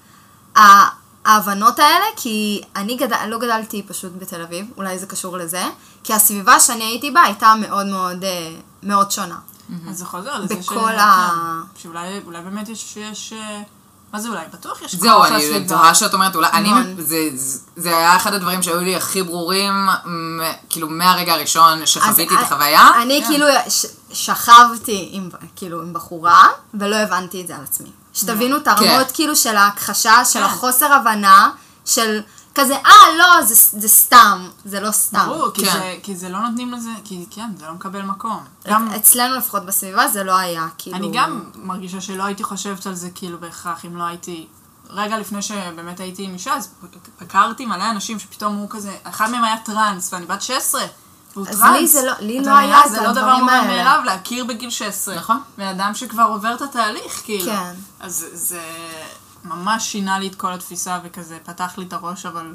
ה- 0.56 0.88
ההבנות 1.24 1.78
האלה, 1.78 2.04
כי 2.16 2.62
אני 2.76 2.96
גדל, 2.96 3.16
לא 3.26 3.38
גדלתי 3.38 3.82
פשוט 3.82 4.12
בתל 4.18 4.42
אביב, 4.42 4.66
אולי 4.76 4.98
זה 4.98 5.06
קשור 5.06 5.36
לזה, 5.36 5.64
כי 6.04 6.14
הסביבה 6.14 6.60
שאני 6.60 6.84
הייתי 6.84 7.10
בה 7.10 7.22
הייתה 7.22 7.54
מאוד 7.60 7.86
מאוד 7.86 8.24
אה, 8.24 8.54
מאוד 8.82 9.10
שונה. 9.10 9.38
אז 9.90 9.98
זה 9.98 10.04
חוזר 10.04 10.38
לזה 10.38 10.62
ש... 10.62 10.66
בכל 10.66 10.92
ה- 10.98 11.28
כן, 11.74 11.80
שאולי 11.82 12.20
אולי 12.26 12.42
באמת 12.42 12.68
יש... 12.68 12.96
יש 12.96 13.32
אה, 13.32 13.62
מה 14.12 14.20
זה 14.20 14.28
אולי? 14.28 14.40
בטוח 14.52 14.82
יש 14.82 14.94
זהו, 14.94 15.24
אני. 15.24 15.68
תוהה 15.68 15.94
שאת 15.94 16.14
אומרת, 16.14 16.34
אולי, 16.36 16.48
אני, 16.52 16.68
המון. 16.68 16.94
זה, 16.98 17.28
זה- 17.34 17.58
זה 17.76 17.88
היה 17.96 18.16
אחד 18.16 18.34
הדברים 18.34 18.62
שהיו 18.62 18.80
לי 18.80 18.96
הכי 18.96 19.22
ברורים, 19.22 19.72
כאילו 20.70 20.88
מהרגע 20.90 21.32
הראשון 21.34 21.86
שחוויתי 21.86 22.34
את 22.34 22.40
החוויה. 22.42 22.88
אני 23.02 23.20
כן. 23.22 23.26
כאילו 23.28 23.46
ש- 23.68 23.86
שכבתי 24.12 25.08
עם, 25.12 25.28
כאילו, 25.56 25.82
עם 25.82 25.92
בחורה, 25.92 26.48
ולא 26.74 26.96
הבנתי 26.96 27.40
את 27.42 27.46
זה 27.46 27.56
על 27.56 27.62
עצמי. 27.64 27.88
שתבינו 28.14 28.56
את 28.56 28.68
הרמות 28.68 29.06
כן. 29.06 29.14
כאילו 29.14 29.36
של 29.36 29.56
ההכחשה, 29.56 30.24
של. 30.24 30.42
החוסר 30.42 30.92
הבנה, 30.92 31.50
של 31.84 32.20
כזה, 32.58 32.74
אה, 32.76 32.92
לא, 33.18 33.42
זה, 33.42 33.54
זה 33.80 33.88
סתם, 33.88 34.48
זה 34.64 34.80
לא 34.80 34.90
סתם. 34.90 35.26
ברור, 35.26 35.50
כי, 35.54 35.64
כן. 35.66 35.72
זה, 35.72 35.96
כי 36.02 36.16
זה 36.16 36.28
לא 36.28 36.38
נותנים 36.40 36.72
לזה, 36.72 36.90
כי 37.04 37.26
כן, 37.30 37.50
זה 37.58 37.66
לא 37.66 37.72
מקבל 37.72 38.02
מקום. 38.02 38.44
גם, 38.68 38.88
אצלנו 38.96 39.36
לפחות 39.36 39.66
בסביבה 39.66 40.08
זה 40.08 40.24
לא 40.24 40.36
היה, 40.38 40.66
כאילו... 40.78 40.96
אני 40.96 41.10
גם 41.12 41.44
מרגישה 41.54 42.00
שלא 42.00 42.24
הייתי 42.24 42.44
חושבת 42.44 42.86
על 42.86 42.94
זה 42.94 43.10
כאילו 43.14 43.40
בהכרח, 43.40 43.84
אם 43.84 43.96
לא 43.96 44.02
הייתי... 44.04 44.46
רגע 44.90 45.18
לפני 45.18 45.42
שבאמת 45.42 46.00
הייתי 46.00 46.24
עם 46.24 46.32
אישה, 46.32 46.54
אז 46.56 46.68
הכרתי 47.20 47.66
מלא 47.66 47.90
אנשים 47.90 48.18
שפתאום 48.18 48.56
הוא 48.56 48.70
כזה, 48.70 48.96
אחד 49.04 49.30
מהם 49.30 49.44
היה 49.44 49.56
טראנס, 49.64 50.12
ואני 50.12 50.26
בת 50.26 50.42
16. 50.42 50.82
והוא 51.36 51.46
אז. 51.48 51.62
לי 51.72 51.86
זה 51.88 52.02
לא- 52.02 52.12
לי 52.20 52.40
לא 52.44 52.56
היה 52.56 52.80
זה 52.90 53.00
לא 53.02 53.12
דבר 53.12 53.36
מובן. 53.36 53.66
מאליו 53.66 54.00
להכיר 54.04 54.44
בגיל 54.44 54.70
16. 54.70 55.16
נכון. 55.16 55.40
בן 55.58 55.66
אדם 55.66 55.94
שכבר 55.94 56.22
עובר 56.22 56.54
את 56.54 56.62
התהליך, 56.62 57.22
כאילו. 57.24 57.52
כן. 57.52 57.72
אז 58.00 58.26
זה 58.32 58.60
ממש 59.48 59.92
שינה 59.92 60.18
לי 60.18 60.26
את 60.28 60.34
כל 60.34 60.52
התפיסה 60.52 60.98
וכזה 61.04 61.38
פתח 61.44 61.78
לי 61.78 61.84
את 61.84 61.92
הראש, 61.92 62.26
אבל... 62.26 62.54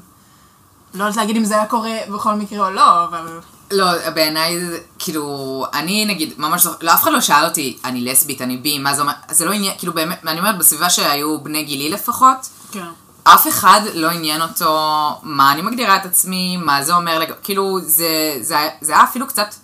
לא 0.93 1.03
יודעת 1.03 1.17
להגיד 1.17 1.35
אם 1.35 1.45
זה 1.45 1.55
היה 1.55 1.65
קורה 1.65 1.91
בכל 2.13 2.33
מקרה 2.33 2.67
או 2.67 2.71
לא, 2.73 3.03
אבל... 3.03 3.39
לא, 3.71 4.09
בעיניי 4.09 4.65
זה, 4.65 4.79
כאילו, 4.99 5.65
אני 5.73 6.05
נגיד, 6.05 6.33
ממש, 6.37 6.61
זוכ- 6.67 6.77
לא, 6.81 6.93
אף 6.93 7.03
אחד 7.03 7.11
לא 7.11 7.21
שאל 7.21 7.45
אותי, 7.45 7.77
אני 7.85 8.01
לסבית, 8.01 8.41
אני 8.41 8.57
בי, 8.57 8.79
מה 8.79 8.93
זה 8.93 9.01
אומר, 9.01 9.13
זה 9.31 9.45
לא 9.45 9.51
עניין, 9.51 9.73
כאילו 9.77 9.93
באמת, 9.93 10.19
אני 10.27 10.39
אומרת, 10.39 10.57
בסביבה 10.57 10.89
שהיו 10.89 11.39
בני 11.43 11.63
גילי 11.63 11.89
לפחות, 11.89 12.49
כן. 12.71 12.85
אף 13.23 13.47
אחד 13.47 13.81
לא 13.93 14.09
עניין 14.09 14.41
אותו 14.41 14.79
מה 15.23 15.51
אני 15.51 15.61
מגדירה 15.61 15.95
את 15.95 16.05
עצמי, 16.05 16.57
מה 16.57 16.83
זה 16.83 16.95
אומר, 16.95 17.19
לג... 17.19 17.31
כאילו, 17.43 17.79
זה, 17.81 18.37
זה, 18.41 18.69
זה 18.81 18.93
היה 18.95 19.03
אפילו 19.03 19.27
קצת, 19.27 19.55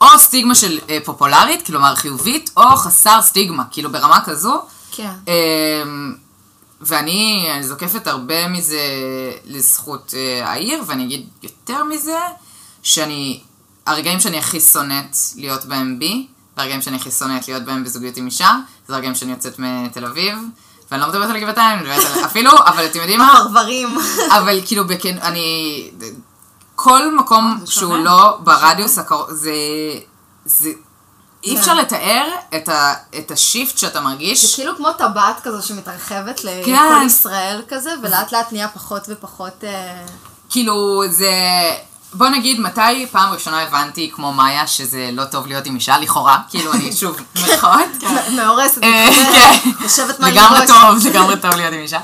או 0.00 0.06
סטיגמה 0.18 0.54
של 0.54 0.78
אה, 0.88 0.98
פופולרית, 1.04 1.66
כלומר 1.66 1.94
חיובית, 1.94 2.50
או 2.56 2.76
חסר 2.76 3.22
סטיגמה, 3.22 3.64
כאילו 3.70 3.92
ברמה 3.92 4.24
כזו. 4.24 4.62
כן. 5.02 5.32
אמ, 5.32 6.14
ואני 6.80 7.48
אני 7.54 7.62
זוקפת 7.62 8.06
הרבה 8.06 8.48
מזה 8.48 8.80
לזכות 9.46 10.14
אה, 10.16 10.50
העיר, 10.50 10.82
ואני 10.86 11.04
אגיד 11.04 11.28
יותר 11.42 11.84
מזה, 11.84 12.18
שאני, 12.82 13.40
הרגעים 13.86 14.20
שאני 14.20 14.38
הכי 14.38 14.60
שונאת 14.60 15.16
להיות 15.36 15.64
בהם 15.64 15.98
בי, 15.98 16.26
והרגעים 16.56 16.82
שאני 16.82 16.96
הכי 16.96 17.10
שונאת 17.10 17.48
להיות 17.48 17.62
בהם 17.62 17.84
בזוגיות 17.84 18.16
עם 18.16 18.26
אישה, 18.26 18.56
זה 18.88 18.94
הרגעים 18.94 19.14
שאני 19.14 19.30
יוצאת 19.30 19.58
מתל 19.58 20.04
אביב, 20.04 20.38
ואני 20.90 21.02
לא 21.02 21.08
מדברת 21.08 21.30
על 21.30 21.40
גבעתיים, 21.40 21.78
אני 21.78 21.88
מדברת 21.88 22.16
על 22.16 22.24
אפילו, 22.30 22.50
אבל 22.66 22.86
אתם 22.86 22.98
יודעים 22.98 23.18
מה? 23.18 23.32
פרברים. 23.36 23.88
אבל 24.38 24.60
כאילו, 24.66 24.86
בכן, 24.86 25.18
אני... 25.22 25.90
כל 26.74 27.14
מקום 27.16 27.58
אה, 27.60 27.66
שהוא. 27.66 27.96
לא 27.96 28.38
ברדיוס 28.44 28.98
זה... 29.28 29.52
זה... 30.44 30.70
אי 31.44 31.54
כן. 31.54 31.60
אפשר 31.60 31.74
לתאר 31.74 32.26
את, 32.56 32.68
ה, 32.68 32.94
את 33.18 33.30
השיפט 33.30 33.78
שאתה 33.78 34.00
מרגיש. 34.00 34.44
זה 34.44 34.54
כאילו 34.56 34.76
כמו 34.76 34.92
טבעת 34.92 35.40
כזו 35.42 35.66
שמתרחבת 35.66 36.44
לכל 36.44 36.64
כן. 36.64 37.06
ישראל 37.06 37.62
כזה, 37.68 37.90
ולאט 38.02 38.32
לאט 38.32 38.52
נהיה 38.52 38.68
פחות 38.68 39.02
ופחות... 39.08 39.64
אה, 39.64 40.02
כאילו, 40.50 41.02
זה... 41.08 41.30
בוא 42.14 42.28
נגיד, 42.28 42.60
מתי 42.60 43.06
פעם 43.12 43.32
ראשונה 43.32 43.62
הבנתי, 43.62 44.10
כמו 44.14 44.32
מאיה, 44.32 44.66
שזה 44.66 45.10
לא 45.12 45.24
טוב 45.24 45.46
להיות 45.46 45.66
עם 45.66 45.74
אישה, 45.74 45.98
לכאורה, 45.98 46.38
כאילו, 46.50 46.72
אני 46.72 46.92
שוב, 47.00 47.16
מירכאות. 47.34 47.80
מ- 48.02 48.36
מאורסת, 48.36 48.80
כן. 48.80 49.58
יושבת 49.80 50.20
מעל 50.20 50.32
לגמרי. 50.32 50.66
טוב, 50.66 51.06
לגמרי 51.06 51.36
טוב 51.40 51.50
להיות 51.54 51.72
עם 51.72 51.80
אישה. 51.80 52.00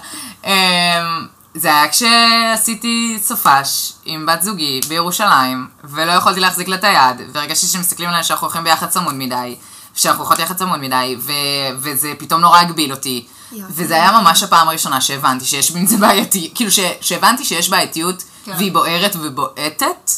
זה 1.57 1.69
היה 1.69 1.89
כשעשיתי 1.89 3.19
סופש 3.23 3.93
עם 4.05 4.27
בת 4.27 4.43
זוגי 4.43 4.81
בירושלים, 4.89 5.69
ולא 5.85 6.13
יכולתי 6.13 6.41
להחזיק 6.41 6.69
לה 6.69 6.77
את 6.77 6.85
היד, 6.85 7.17
והרגשתי 7.33 7.67
שמסתכלים 7.67 8.09
עליי 8.09 8.25
שאנחנו 8.25 8.47
הולכים 8.47 8.65
ביחד 8.65 8.87
צמוד 8.89 9.15
מדי, 9.15 9.57
שאנחנו 9.95 10.23
הולכות 10.25 10.39
יחד 10.39 10.57
צמוד 10.57 10.81
מדי, 10.81 11.17
ו- 11.19 11.33
וזה 11.77 12.13
פתאום 12.19 12.41
נורא 12.41 12.59
הגביל 12.59 12.93
אותי. 12.93 13.27
יופי. 13.53 13.73
וזה 13.77 13.95
היה 13.95 14.21
ממש 14.21 14.43
הפעם 14.43 14.69
הראשונה 14.69 15.01
שהבנתי 15.01 15.45
שיש 15.45 15.71
עם 15.71 15.87
זה 15.87 15.97
בעייתי, 15.97 16.53
כאילו 16.55 16.71
ש- 16.71 16.81
שהבנתי 17.01 17.45
שיש 17.45 17.69
בעייתיות, 17.71 18.23
כן. 18.45 18.53
והיא 18.57 18.73
בוערת 18.73 19.17
ובועטת, 19.21 20.11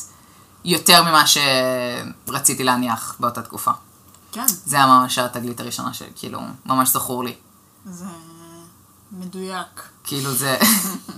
יותר 0.64 1.02
ממה 1.02 1.24
שרציתי 1.26 2.64
להניח 2.64 3.16
באותה 3.20 3.42
תקופה. 3.42 3.70
כן, 4.32 4.46
זה 4.48 4.76
היה 4.76 4.86
ממש 4.86 5.18
התגלית 5.18 5.60
הראשונה 5.60 5.94
שכאילו, 5.94 6.40
ממש 6.66 6.88
זכור 6.88 7.24
לי. 7.24 7.34
זה 7.86 8.04
מדויק. 9.12 9.82
כאילו 10.04 10.34
זה... 10.34 10.56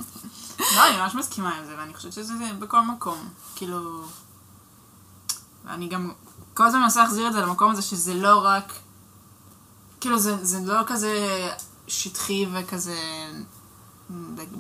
לא, 0.76 0.88
אני 0.88 0.97
ממש 0.97 1.14
מסכימה 1.14 1.55
עם 1.55 1.64
זה, 1.64 1.74
ואני 1.78 1.95
חושבת 1.95 2.12
שזה 2.12 2.34
בכל 2.59 2.80
מקום. 2.80 3.28
כאילו... 3.57 4.05
ואני 5.64 5.88
גם 5.88 6.12
כל 6.55 6.66
הזמן 6.66 6.80
מנסה 6.80 7.03
להחזיר 7.03 7.26
את 7.26 7.32
זה 7.32 7.41
למקום 7.41 7.70
הזה 7.70 7.82
שזה 7.82 8.14
לא 8.14 8.45
רק... 8.45 8.72
כאילו, 10.01 10.18
זה, 10.18 10.45
זה 10.45 10.59
לא 10.64 10.82
כזה 10.86 11.12
שטחי 11.86 12.47
וכזה 12.53 12.97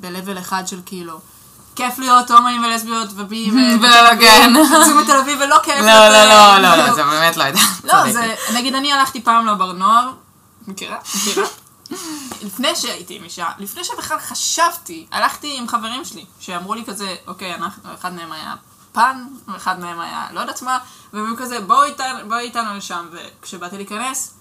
ב-level 0.00 0.38
אחד 0.38 0.68
של 0.68 0.80
כאילו... 0.86 1.20
כיף 1.76 1.98
להיות 1.98 2.30
הומואים 2.30 2.64
ולסביות 2.64 3.08
ובי 3.14 3.50
כן. 4.20 4.52
יוצאים 4.56 4.96
בתל 5.02 5.16
אביב 5.16 5.38
ולא 5.40 5.56
כיף. 5.62 5.74
לא, 5.78 6.08
לא, 6.08 6.24
לא, 6.24 6.58
לא, 6.58 6.68
כאילו. 6.68 6.86
לא, 6.86 6.94
זה 6.94 7.04
באמת 7.04 7.36
לא 7.36 7.44
הייתה. 7.44 7.60
לא. 7.84 8.12
זה, 8.12 8.34
נגיד 8.54 8.74
אני 8.74 8.92
הלכתי 8.92 9.22
פעם 9.22 9.46
לבר 9.46 9.72
נוער, 9.72 10.10
מכירה? 10.66 10.96
מכירה? 11.16 11.46
לפני 12.42 12.76
שהייתי 12.76 13.16
עם 13.16 13.24
אישה, 13.24 13.48
לפני 13.58 13.84
שבכלל 13.84 14.18
חשבתי, 14.18 15.06
הלכתי 15.10 15.58
עם 15.58 15.68
חברים 15.68 16.04
שלי, 16.04 16.24
שאמרו 16.40 16.74
לי 16.74 16.84
כזה, 16.84 17.14
אוקיי, 17.26 17.54
אנחנו, 17.54 17.94
אחד 17.94 18.14
מהם 18.14 18.32
היה 18.32 18.54
פן, 18.92 19.24
ואחד 19.48 19.80
מהם 19.80 20.00
היה 20.00 20.26
לא 20.32 20.40
יודעת 20.40 20.62
מה, 20.62 20.78
והם 21.12 21.26
היו 21.26 21.36
כזה, 21.36 21.60
בואו 21.60 21.82
איתנו, 21.82 22.28
בואי 22.28 22.40
איתנו 22.40 22.74
לשם, 22.76 23.08
וכשבאתי 23.12 23.76
להיכנס, 23.76 24.34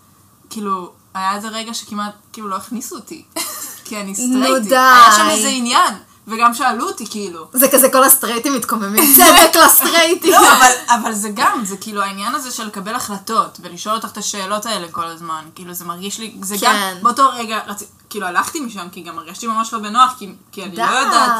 כאילו, 0.50 0.91
היה 1.14 1.36
איזה 1.36 1.47
רגע 1.47 1.74
שכמעט, 1.74 2.14
כאילו, 2.34 2.47
לא 2.47 2.56
הכניסו 2.56 2.95
אותי, 2.95 3.26
כי 3.86 4.02
אני 4.02 4.16
סטרייטית. 4.16 4.70
די. 4.70 4.76
היה 4.76 5.12
שם 5.12 5.30
איזה 5.30 5.47
עניין, 5.47 5.93
וגם 6.30 6.53
שאלו 6.53 6.88
אותי, 6.88 7.05
כאילו. 7.09 7.47
זה 7.53 7.67
כזה 7.71 7.89
כל 7.89 8.03
הסטרייטים 8.03 8.53
מתקוממים, 8.55 9.13
צדק 9.17 9.55
לסטרייטים. 9.65 10.32
לא, 10.32 10.53
אבל, 10.57 10.71
אבל 10.89 11.13
זה 11.13 11.30
גם, 11.34 11.65
זה 11.65 11.77
כאילו 11.77 12.01
העניין 12.01 12.36
הזה 12.36 12.51
של 12.51 12.67
לקבל 12.67 12.95
החלטות, 12.95 13.59
ולשאול 13.63 13.95
אותך 13.95 14.09
את 14.11 14.17
השאלות 14.17 14.65
האלה 14.65 14.88
כל 14.91 15.05
הזמן. 15.05 15.43
כאילו, 15.55 15.73
זה 15.73 15.86
מרגיש 15.86 16.19
לי, 16.19 16.36
זה 16.41 16.55
גם, 16.61 16.73
כן. 16.73 16.97
באותו 17.01 17.30
רגע, 17.34 17.59
רצ... 17.67 17.84
כאילו, 18.09 18.27
הלכתי 18.27 18.59
משם, 18.59 18.88
כי 18.91 19.01
גם 19.01 19.19
הרגשתי 19.19 19.47
ממש 19.47 19.73
לא 19.73 19.80
בנוח, 19.80 20.13
כי, 20.17 20.30
כי 20.51 20.63
אני 20.63 20.71
די. 20.75 20.82
לא 20.82 20.97
יודעת, 20.97 21.32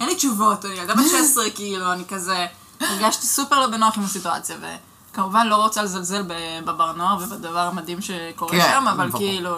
אין 0.00 0.08
לי 0.08 0.14
תשובות, 0.14 0.64
אני 0.64 0.74
ילדה 0.74 0.94
בת 0.94 1.04
16, 1.18 1.50
כאילו, 1.50 1.92
אני 1.92 2.04
כזה, 2.08 2.46
הרגשתי 2.80 3.26
סופר 3.26 3.60
לא 3.60 3.66
בנוח 3.66 3.98
עם 3.98 4.04
הסיטואציה, 4.04 4.56
וכמובן 5.12 5.46
לא 5.46 5.56
רוצה 5.56 5.82
לזלזל 5.82 6.22
ב- 6.22 6.60
בבר 6.64 6.92
נוער 6.92 7.16
ובדבר 7.20 7.58
המדהים 7.58 8.00
שקורה 8.02 8.52
כן, 8.52 8.70
שם, 8.72 8.88
אבל 8.88 9.08
ברור. 9.08 9.20
כאילו... 9.20 9.56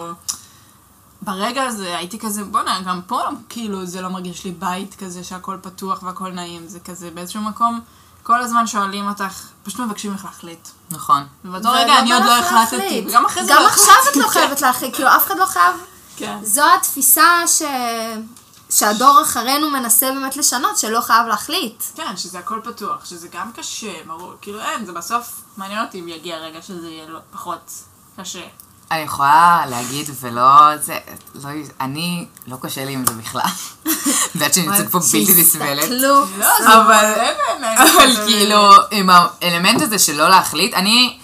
ברגע 1.25 1.63
הזה 1.63 1.97
הייתי 1.97 2.19
כזה, 2.19 2.43
בואנה, 2.43 2.81
גם 2.85 3.01
פה, 3.07 3.21
כאילו, 3.49 3.85
זה 3.85 4.01
לא 4.01 4.09
מרגיש 4.09 4.43
לי 4.43 4.51
בית 4.51 4.95
כזה 4.95 5.23
שהכל 5.23 5.57
פתוח 5.61 6.03
והכל 6.03 6.31
נעים, 6.31 6.67
זה 6.67 6.79
כזה 6.79 7.11
באיזשהו 7.11 7.41
מקום, 7.41 7.79
כל 8.23 8.41
הזמן 8.41 8.67
שואלים 8.67 9.07
אותך, 9.07 9.47
פשוט 9.63 9.79
מבקשים 9.79 10.13
לך 10.13 10.25
להחליט. 10.25 10.67
נכון. 10.91 11.23
ובאותו 11.45 11.69
רגע 11.71 11.99
אני 11.99 12.13
עוד 12.13 12.23
לא 12.23 12.37
החלטתי, 12.39 13.05
וגם 13.07 13.25
אחרי 13.25 13.45
זה 13.45 13.53
גם 13.53 13.61
לא 13.61 13.67
עכשיו 13.67 13.93
את 13.93 13.99
החלטתי. 14.01 14.19
לא 14.19 14.27
חייבת 14.27 14.61
להחליט, 14.61 14.95
כאילו 14.95 15.09
אף 15.15 15.27
אחד 15.27 15.37
לא 15.37 15.45
חייב. 15.45 15.75
כן. 16.17 16.37
זו 16.43 16.63
התפיסה 16.79 17.47
ש... 17.47 17.61
שהדור 18.69 19.21
אחרינו 19.21 19.69
מנסה 19.69 20.11
באמת 20.11 20.37
לשנות, 20.37 20.77
שלא 20.77 21.01
חייב 21.01 21.27
להחליט. 21.27 21.83
כן, 21.95 22.17
שזה 22.17 22.39
הכל 22.39 22.59
פתוח, 22.63 23.05
שזה 23.05 23.27
גם 23.27 23.51
קשה, 23.51 23.93
ברור, 24.07 24.33
כאילו 24.41 24.59
אין, 24.59 24.85
זה 24.85 24.91
בסוף 24.91 25.41
מעניין 25.57 25.85
אותי 25.85 25.99
אם 25.99 26.07
יגיע 26.07 26.37
רגע 26.37 26.61
שזה 26.61 26.89
יהיה 26.89 27.09
לא, 27.09 27.19
פחות 27.31 27.71
קשה. 28.17 28.45
אני 28.91 28.99
יכולה 28.99 29.63
להגיד 29.69 30.09
ולא, 30.21 30.77
זה, 30.77 30.97
לא, 31.35 31.49
אני, 31.81 32.25
לא 32.47 32.57
קשה 32.61 32.85
לי 32.85 32.93
עם 32.93 33.05
זה 33.05 33.13
בכלל. 33.13 33.41
את 33.83 34.35
יודעת 34.35 34.53
שאני 34.53 34.65
יוצאת 34.65 34.89
פה 34.91 34.99
בלתי 34.99 35.41
נסבלת. 35.41 35.89
לא, 35.89 36.25
זה 36.37 36.67
אבל-. 36.67 37.13
אבל 37.77 38.15
כאילו, 38.27 38.69
עם 38.91 39.09
האלמנט 39.09 39.81
הזה 39.81 39.99
של 39.99 40.15
לא 40.15 40.29
להחליט, 40.29 40.73
אני, 40.73 41.17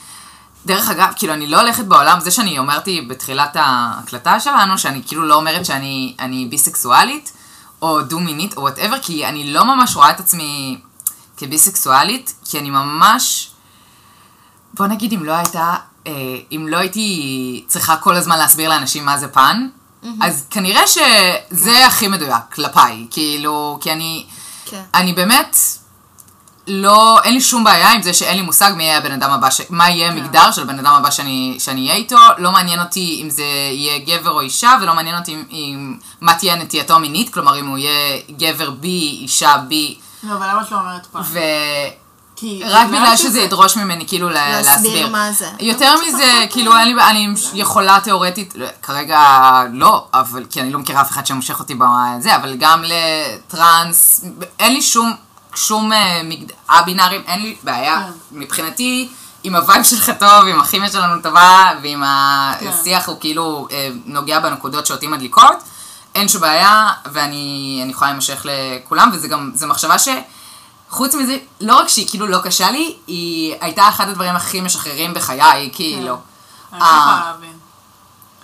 דרך 0.65 0.89
אגב, 0.89 1.13
כאילו, 1.15 1.33
אני 1.33 1.47
לא 1.47 1.61
הולכת 1.61 1.85
בעולם, 1.85 2.19
זה 2.19 2.31
שאני 2.31 2.59
אמרתי 2.59 3.01
בתחילת 3.01 3.55
ההקלטה 3.55 4.39
שלנו, 4.39 4.77
שאני 4.77 5.01
כאילו 5.07 5.23
לא 5.23 5.35
אומרת 5.35 5.65
שאני 5.65 6.15
אני 6.19 6.45
ביסקסואלית, 6.45 7.31
או 7.81 8.01
דו-מינית, 8.01 8.57
או 8.57 8.61
whatever, 8.61 8.97
כי 9.01 9.25
אני 9.25 9.53
לא 9.53 9.65
ממש 9.65 9.95
רואה 9.95 10.09
את 10.09 10.19
עצמי 10.19 10.81
כביסקסואלית, 11.37 12.33
כי 12.45 12.59
אני 12.59 12.69
ממש, 12.69 13.51
בוא 14.73 14.87
נגיד, 14.87 15.13
אם 15.13 15.23
לא 15.23 15.31
הייתה, 15.31 15.75
אם 16.51 16.67
לא 16.69 16.77
הייתי 16.77 17.63
צריכה 17.67 17.95
כל 17.95 18.15
הזמן 18.15 18.37
להסביר 18.37 18.69
לאנשים 18.69 19.05
מה 19.05 19.17
זה 19.17 19.27
pan, 19.27 19.67
אז 20.21 20.45
כנראה 20.49 20.87
שזה 20.87 21.85
הכי 21.85 22.07
מדויק 22.07 22.43
כלפיי, 22.53 23.07
כאילו, 23.11 23.77
כי 23.81 23.91
אני, 23.91 24.25
כן. 24.65 24.81
אני 24.93 25.13
באמת, 25.13 25.55
לא, 26.67 27.21
אין 27.23 27.33
לי 27.33 27.41
שום 27.41 27.63
בעיה 27.63 27.91
עם 27.91 28.01
זה 28.01 28.13
שאין 28.13 28.37
לי 28.37 28.41
מושג 28.41 28.71
מי 28.75 28.83
יהיה 28.83 28.97
הבן 28.97 29.11
אדם 29.11 29.31
הבא, 29.31 29.49
ש... 29.49 29.61
מה 29.69 29.89
יהיה 29.89 30.11
המגדר 30.11 30.51
של 30.51 30.61
הבן 30.61 30.79
אדם 30.79 30.93
הבא 30.93 31.11
שאני, 31.11 31.55
שאני 31.59 31.81
אהיה 31.81 31.95
איתו, 31.95 32.17
לא 32.37 32.51
מעניין 32.51 32.79
אותי 32.79 33.19
אם 33.23 33.29
זה 33.29 33.43
יהיה 33.71 33.99
גבר 33.99 34.31
או 34.31 34.41
אישה, 34.41 34.77
ולא 34.81 34.95
מעניין 34.95 35.17
אותי 35.17 35.33
אם, 35.33 35.43
אם 35.51 35.97
מה 36.21 36.33
תהיה 36.33 36.55
נטייתו 36.55 36.95
המינית, 36.95 37.33
כלומר 37.33 37.59
אם 37.59 37.67
הוא 37.67 37.77
יהיה 37.77 38.21
גבר 38.37 38.69
בי, 38.69 39.19
אישה 39.21 39.57
בי, 39.67 39.97
לא, 40.23 40.35
אבל 40.35 40.49
למה 40.49 40.61
את 40.61 40.71
לא 40.71 40.77
אומרת 40.77 41.05
פעם? 41.05 41.23
כי 42.41 42.61
ורק 42.69 42.87
בגלל 42.87 43.17
שזה 43.17 43.39
ידרוש 43.39 43.77
ממני 43.77 44.07
כאילו 44.07 44.29
לה- 44.29 44.49
להסביר 44.49 44.73
להסביר. 44.73 45.09
מה 45.09 45.31
זה. 45.31 45.49
יותר 45.59 45.95
מזה, 46.07 46.45
כאילו 46.49 46.73
לי, 46.83 46.93
אני 47.09 47.27
יכולה 47.53 47.99
תיאורטית, 48.03 48.53
כרגע 48.81 49.19
לא, 49.73 50.05
אבל, 50.13 50.45
כי 50.49 50.61
אני 50.61 50.71
לא 50.71 50.79
מכירה 50.79 51.01
אף 51.01 51.11
אחד 51.11 51.25
שמושך 51.25 51.59
אותי 51.59 51.75
בזה, 51.75 52.35
אבל 52.35 52.55
גם 52.59 52.83
לטראנס, 52.83 54.25
אין 54.59 54.73
לי 54.73 54.81
שום, 54.81 55.13
שום 55.55 55.93
אה, 55.93 56.21
מגד... 56.23 56.45
א-בינארים, 56.67 57.21
אין 57.27 57.41
לי 57.41 57.55
בעיה. 57.63 58.01
כן. 58.05 58.11
מבחינתי, 58.39 59.09
אם 59.45 59.55
ה 59.55 59.61
vibe 59.61 59.83
שלך 59.83 60.11
טוב, 60.19 60.45
אם 60.47 60.59
הכימיה 60.59 60.89
שלנו 60.91 61.21
טובה, 61.21 61.71
ואם 61.81 62.03
השיח 62.05 63.07
הוא 63.09 63.17
כאילו 63.19 63.67
אה, 63.71 63.89
נוגע 64.05 64.39
בנקודות 64.39 64.85
שאותי 64.85 65.07
מדליקות, 65.07 65.55
אין 66.15 66.27
שום 66.27 66.41
בעיה, 66.41 66.89
ואני 67.11 67.79
אני 67.83 67.91
יכולה 67.91 68.11
להימשך 68.11 68.45
לכולם, 68.45 69.09
וזה 69.13 69.27
גם, 69.27 69.51
זו 69.55 69.67
מחשבה 69.67 69.99
ש... 69.99 70.07
חוץ 70.91 71.15
מזה, 71.15 71.37
לא 71.61 71.75
רק 71.79 71.87
שהיא 71.87 72.07
כאילו 72.09 72.27
לא 72.27 72.37
קשה 72.43 72.71
לי, 72.71 72.95
היא 73.07 73.55
הייתה 73.61 73.89
אחד 73.89 74.09
הדברים 74.09 74.35
הכי 74.35 74.61
משחררים 74.61 75.13
בחיי, 75.13 75.69
כאילו. 75.73 76.17
אני 76.73 76.81
אה, 76.81 76.97
יכולה 76.99 77.21
להבין. 77.25 77.57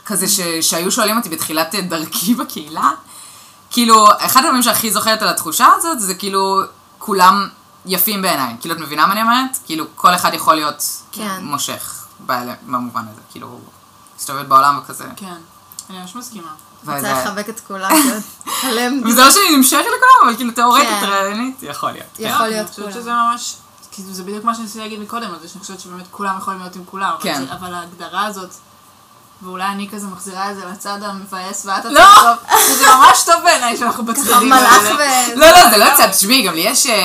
כזה 0.06 0.28
ש, 0.28 0.40
שהיו 0.42 0.92
שואלים 0.92 1.18
אותי 1.18 1.30
בתחילת 1.30 1.76
דרכי 1.76 2.36
בקהילה, 2.40 2.92
כאילו, 3.70 4.08
אחד 4.20 4.42
הדברים 4.44 4.64
שהכי 4.64 4.92
זוכרת 4.92 5.22
על 5.22 5.28
התחושה 5.28 5.68
הזאת, 5.78 6.00
זה 6.00 6.16
כאילו, 6.16 6.62
כולם 6.98 7.48
יפים 7.86 8.22
בעיניי. 8.22 8.56
כאילו, 8.62 8.76
את 8.76 8.80
מבינה 8.80 9.08
מה 9.08 9.14
אני 9.14 9.22
אומרת? 9.22 9.58
כאילו, 9.66 9.86
כל 9.96 10.16
אחד 10.16 10.34
יכול 10.34 10.56
להיות 10.56 10.84
כן. 11.12 11.44
מושך 11.44 12.06
במובן 12.66 13.06
הזה. 13.12 13.22
כאילו, 13.32 13.60
מסתובבת 14.18 14.46
בעולם 14.46 14.80
וכזה. 14.84 15.06
כן, 15.16 15.38
אני 15.90 16.00
ממש 16.00 16.16
מסכימה. 16.16 16.50
רוצה 16.86 17.14
לחבק 17.24 17.50
את 17.50 17.60
כולם, 17.68 17.92
הלם. 18.64 19.02
וזה 19.06 19.22
לא 19.22 19.32
שאני 19.32 19.58
נמשכת 19.58 19.80
לכולם, 19.80 20.28
אבל 20.28 20.36
כאילו, 20.36 20.52
תיאורטית, 20.52 20.88
כן. 21.02 21.06
רעיונית, 21.06 21.58
יכול 21.64 21.92
להיות. 21.92 22.06
כן. 22.18 22.24
יכול 22.24 22.46
אני 22.46 22.50
להיות 22.54 22.70
חושבת 22.70 22.86
כולם. 22.86 23.02
שזה 23.02 23.12
ממש, 23.12 23.56
כאילו 23.92 24.14
זה 24.14 24.24
בדיוק 24.24 24.44
מה 24.46 24.56
שניסיתי 24.56 24.80
להגיד 24.80 25.00
מקודם, 25.00 25.30
על 25.34 25.40
זה 25.42 25.48
שאני 25.48 25.62
חושבת 25.62 25.80
שבאמת 25.80 26.06
כולם 26.12 26.38
יכולים 26.38 26.60
להיות 26.60 26.76
עם 26.76 26.84
כולם. 26.86 27.12
כן. 27.22 27.44
אבל 27.52 27.74
ההגדרה 27.74 28.26
הזאת, 28.26 28.50
ואולי 29.42 29.66
אני 29.66 29.90
כזה 29.92 30.08
מחזירה 30.08 30.52
את 30.52 30.56
זה 30.56 30.66
לצד 30.66 31.04
המבאס 31.04 31.66
ואת 31.66 31.86
לא. 31.86 32.00
הצד 32.02 32.36
טוב, 32.50 32.58
זה 32.78 32.86
ממש 32.96 33.24
טוב 33.26 33.36
בעיניי 33.44 33.78
שאנחנו 33.78 34.06
בצדדים 34.06 34.50
מלאך 34.50 34.74
האלה. 34.84 34.96
ו... 35.36 35.36
לא, 35.40 35.48
לא, 35.48 35.70
זה 35.70 35.78
לא 35.78 35.86
צד, 35.98 36.12
תשמעי, 36.12 36.48
גם 36.48 36.54
לי 36.54 36.62
יש... 36.62 36.86
אה, 36.86 36.96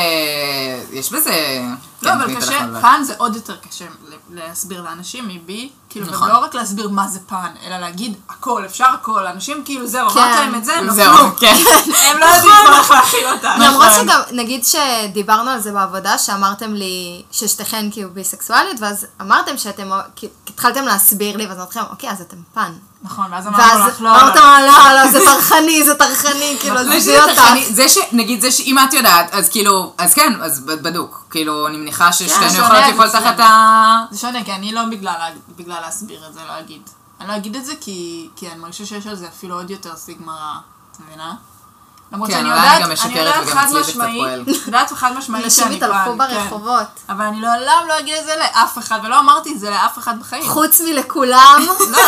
יש 0.92 1.12
בזה... 1.12 1.62
לא, 2.02 2.10
כן, 2.10 2.20
אבל 2.20 2.36
קשה, 2.36 2.58
אנחנו- 2.58 2.80
פן 2.80 3.02
זה 3.04 3.14
עוד 3.16 3.34
יותר 3.34 3.56
קשה 3.56 3.84
להסביר 4.30 4.82
לאנשים 4.82 5.28
מבי, 5.28 5.70
כאילו, 5.92 6.06
נכון. 6.06 6.30
ולא 6.30 6.38
רק 6.38 6.54
להסביר 6.54 6.88
מה 6.88 7.08
זה 7.08 7.18
פן, 7.26 7.50
אלא 7.66 7.78
להגיד 7.78 8.16
הכל, 8.28 8.64
אפשר 8.64 8.84
הכל, 8.84 9.26
אנשים 9.26 9.62
כאילו, 9.64 9.86
זהו, 9.86 10.10
כן. 10.10 10.20
אמרת 10.20 10.38
להם 10.38 10.54
את 10.54 10.64
זה, 10.64 10.78
הם 10.78 10.86
נפלו. 10.86 11.36
כן. 11.40 11.54
הם 12.10 12.18
לא 12.18 12.26
יודעים 12.26 12.52
כבר 12.66 12.78
איך 12.78 12.90
להכיל 12.90 13.26
אותה. 13.26 13.54
למרות 13.58 13.86
נכון. 13.86 14.04
שגם, 14.04 14.20
נגיד 14.32 14.64
שדיברנו 14.64 15.50
על 15.50 15.60
זה 15.60 15.72
בעבודה, 15.72 16.18
שאמרתם 16.18 16.74
לי 16.74 17.22
ששתיכן 17.32 17.90
כאילו 17.90 18.10
ביסקסואלית, 18.10 18.80
ואז 18.80 19.06
אמרתם 19.20 19.58
שאתם, 19.58 19.90
כאילו, 20.16 20.32
התחלתם 20.48 20.84
להסביר 20.84 21.36
לי, 21.36 21.46
ואז 21.46 21.56
אמרתי 21.56 21.78
לכם, 21.78 21.90
אוקיי, 21.90 22.10
אז 22.10 22.20
אתם 22.20 22.36
פן. 22.54 22.72
נכון, 23.04 23.26
ואז 23.30 23.46
אמרנו 23.46 23.86
לך, 23.88 24.00
לא, 24.00 24.08
אמרתם, 24.08 24.40
לא. 24.40 24.66
לא, 24.66 25.04
לא, 25.04 25.10
זה 25.10 25.18
טרחני, 25.24 25.84
זה 25.84 25.94
טרחני, 25.94 26.56
כאילו, 26.60 26.74
לא, 26.74 26.80
עזבי 26.80 27.20
אותך. 27.20 27.42
זה 27.70 27.88
ש... 27.88 27.98
נגיד 28.12 28.40
זה 28.40 28.50
שאם 28.50 28.76
את 28.78 28.92
יודעת, 28.92 29.34
אז 29.34 29.48
כאילו, 29.48 29.92
אז 29.98 30.14
כן, 30.14 30.32
אז 30.42 30.60
בדוק. 30.60 31.26
כאילו, 31.30 31.66
אני 31.66 31.76
מניחה 31.76 32.12
ששתינו 32.12 32.50
שונה, 32.50 32.64
יכולות 32.64 32.82
לפעול. 32.92 33.08
תחת 33.08 33.40
ה... 33.40 34.04
זה 34.10 34.20
שונה, 34.20 34.44
כי 34.44 34.52
אני 34.52 34.72
לא 34.72 34.80
בגלל 35.56 35.81
להסביר 35.82 36.26
את 36.28 36.34
זה, 36.34 36.40
לא 36.48 36.58
אגיד. 36.58 36.82
אני 37.20 37.28
לא 37.28 37.36
אגיד 37.36 37.56
את 37.56 37.64
זה 37.64 37.72
כי, 37.80 38.28
כי 38.36 38.48
אני 38.48 38.58
מרגישה 38.58 38.86
שיש 38.86 39.06
על 39.06 39.16
זה 39.16 39.28
אפילו 39.28 39.56
עוד 39.56 39.70
יותר 39.70 39.96
סטיגמה 39.96 40.32
רעה, 40.32 40.60
את 40.92 41.00
מבינה? 41.00 41.34
למרות 42.12 42.30
כן, 42.30 42.36
שאני 42.36 42.48
יודעת, 42.48 43.04
אני 43.04 43.18
יודעת 43.18 43.46
חד 43.46 43.66
משמעית. 43.80 44.48
יודעת 44.66 44.92
חד 44.92 45.12
משמעית 45.16 45.50
שאני 45.50 45.76
התהלכו 45.76 46.10
פן, 46.18 46.18
ברחובות. 46.18 46.86
כן. 47.06 47.12
אבל 47.12 47.24
אני 47.24 47.40
לעולם 47.40 47.88
לא 47.88 47.98
אגיד 47.98 48.14
את 48.14 48.24
זה 48.24 48.32
לאף 48.36 48.78
אחד, 48.78 48.98
ולא 49.04 49.18
אמרתי 49.18 49.52
את 49.52 49.60
זה 49.60 49.70
לאף 49.70 49.98
אחד 49.98 50.20
בחיים. 50.20 50.48
חוץ 50.48 50.80
מלכולם, 50.80 51.66
לא, 51.92 51.98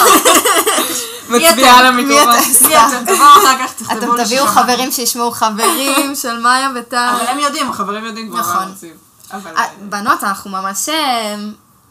מצביעה 1.39 1.79
על 1.79 1.91
מי 1.91 2.23
אתם? 2.23 3.05
תבואו 3.07 3.29
אחר 3.29 3.59
כך, 3.59 3.73
תכתבו 3.73 4.15
אתם 4.15 4.25
תביאו. 4.25 4.47
חברים 4.47 4.91
שישמעו 4.91 5.31
חברים 5.31 6.15
של 6.23 6.39
מאיה 6.39 6.69
וטל. 6.75 7.15
אבל 7.17 7.27
הם 7.27 7.39
יודעים, 7.39 7.71
החברים 7.71 8.05
יודעים 8.05 8.29
כבר 8.29 8.37
מה 8.37 8.43
נכון. 8.43 8.63
הם 8.63 8.69
רוצים. 8.71 8.95
אה, 9.57 9.65
בנות, 9.81 10.25
אנחנו 10.25 10.51
ממש, 10.51 10.89
אה, 10.89 11.35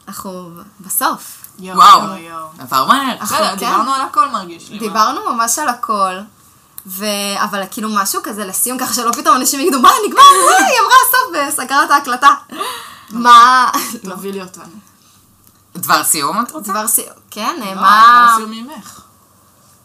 אנחנו 0.08 0.50
בסוף. 0.80 1.43
יואו, 1.60 1.78
וואו. 1.78 2.16
יואו. 2.18 2.48
עבר 2.60 2.86
מהר. 2.86 3.18
בסדר, 3.22 3.50
כן. 3.50 3.56
דיברנו 3.56 3.94
על 3.94 4.02
הכל 4.02 4.30
מרגיש 4.30 4.70
לי. 4.70 4.76
מה? 4.76 4.80
דיברנו 4.80 5.34
ממש 5.34 5.60
על 5.60 5.70
הכל. 5.70 6.14
ו... 6.88 7.06
אבל 7.44 7.64
כאילו 7.72 7.90
משהו 7.94 8.22
כזה 8.24 8.46
לסיום, 8.46 8.78
ככה 8.78 8.94
שלא 8.94 9.12
פתאום 9.12 9.36
אנשים 9.36 9.60
יגידו, 9.60 9.82
מה, 9.82 9.90
נגמר, 10.08 10.22
מה, 10.50 10.66
היא 10.68 10.78
אמרה 10.80 10.98
סוף 11.12 11.54
וסגרה 11.54 11.86
את 11.86 11.92
ההקלטה. 11.92 12.30
מה, 13.10 13.70
תובילי 14.04 14.42
אותנו. 14.42 14.74
דבר 15.76 16.04
סיום 16.04 16.42
את 16.42 16.52
רוצה? 16.52 16.72
דבר 16.72 16.88
סיום, 16.88 17.16
כן, 17.32 17.56
לא, 17.60 17.74
מה, 17.74 18.26
כבר 18.26 18.38
סיום 18.38 18.52
ממך. 18.52 19.00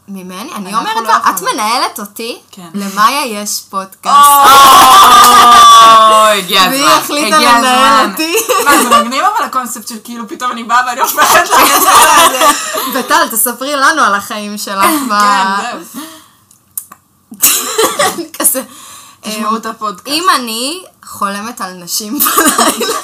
ממני? 0.09 0.53
אני 0.55 0.75
אומרת 0.75 0.97
לא 0.97 1.03
לה, 1.03 1.17
את 1.17 1.35
יכולות." 1.37 1.55
מנהלת 1.55 1.99
אותי? 2.01 2.39
כן. 2.51 2.69
למאיה 2.75 3.27
יש 3.27 3.61
פודקאסט. 3.71 4.17
או, 6.11 6.27
הגיע 6.27 6.63
הזמן. 6.63 6.75
והיא 6.75 6.87
החליטה 6.89 7.39
לנהל. 7.39 8.11
אותי. 8.11 8.37
מה, 8.65 8.83
זה 8.83 8.89
מגניב 8.89 9.25
אבל 9.25 9.45
הקונספט 9.45 9.89
של 9.89 9.99
כאילו 10.05 10.29
פתאום 10.29 10.53
אני 10.53 10.65
באה 10.65 10.81
ואני 10.87 11.01
הופכת 11.01 11.51
לך 11.51 11.77
את 11.77 11.83
זה. 11.83 11.89
וטל, 12.95 13.29
תספרי 13.31 13.77
לנו 13.77 14.03
על 14.03 14.15
החיים 14.15 14.59
שלך. 14.59 14.85
כן, 14.85 15.09
זהו. 15.63 16.01
כזה. 18.39 18.63
תשמעו 19.21 19.57
את 19.57 19.67
הפודקאסט. 19.67 20.07
אם 20.07 20.25
אני 20.35 20.83
חולמת 21.05 21.61
על 21.61 21.73
נשים 21.73 22.19
בלילה, 22.19 22.99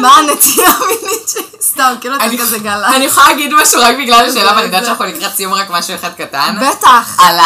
מה 0.00 0.16
הנטייה 0.16 0.70
המינית 0.70 1.28
שלי? 1.28 1.42
סתם, 1.62 1.94
כאילו 2.00 2.16
אתה 2.16 2.24
כזה 2.38 2.58
גלה. 2.58 2.96
אני 2.96 3.04
יכולה 3.04 3.26
להגיד 3.28 3.54
משהו 3.54 3.80
רק 3.82 3.94
בגלל 3.98 4.28
השאלה, 4.30 4.50
ואני 4.52 4.62
יודעת 4.62 4.84
שאנחנו 4.84 5.04
לקראת 5.04 5.34
סיום 5.34 5.52
רק 5.54 5.66
משהו 5.70 5.94
אחד 5.94 6.10
קטן. 6.16 6.56
בטח. 6.70 7.16
על 7.18 7.38
ה... 7.38 7.44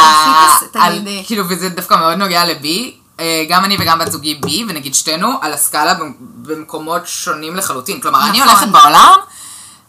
כאילו, 1.27 1.45
וזה 1.49 1.69
דווקא 1.69 1.95
מאוד 1.95 2.19
נוגע 2.19 2.45
ל 2.45 2.57
bi. 2.57 2.95
אה, 3.21 3.45
גם 3.49 3.65
אני 3.65 3.77
וגם 3.81 3.99
בת 3.99 4.13
זוגי 4.13 4.35
bi, 4.35 4.65
ונגיד 4.69 4.95
שתינו, 4.95 5.29
על 5.41 5.53
הסקאלה 5.53 5.95
במ- 5.95 6.13
במקומות 6.21 7.03
שונים 7.07 7.57
לחלוטין. 7.57 8.01
כלומר, 8.01 8.21
אני 8.23 8.39
נכון. 8.41 8.49
הולכת 8.49 8.69
בעולם, 8.69 9.15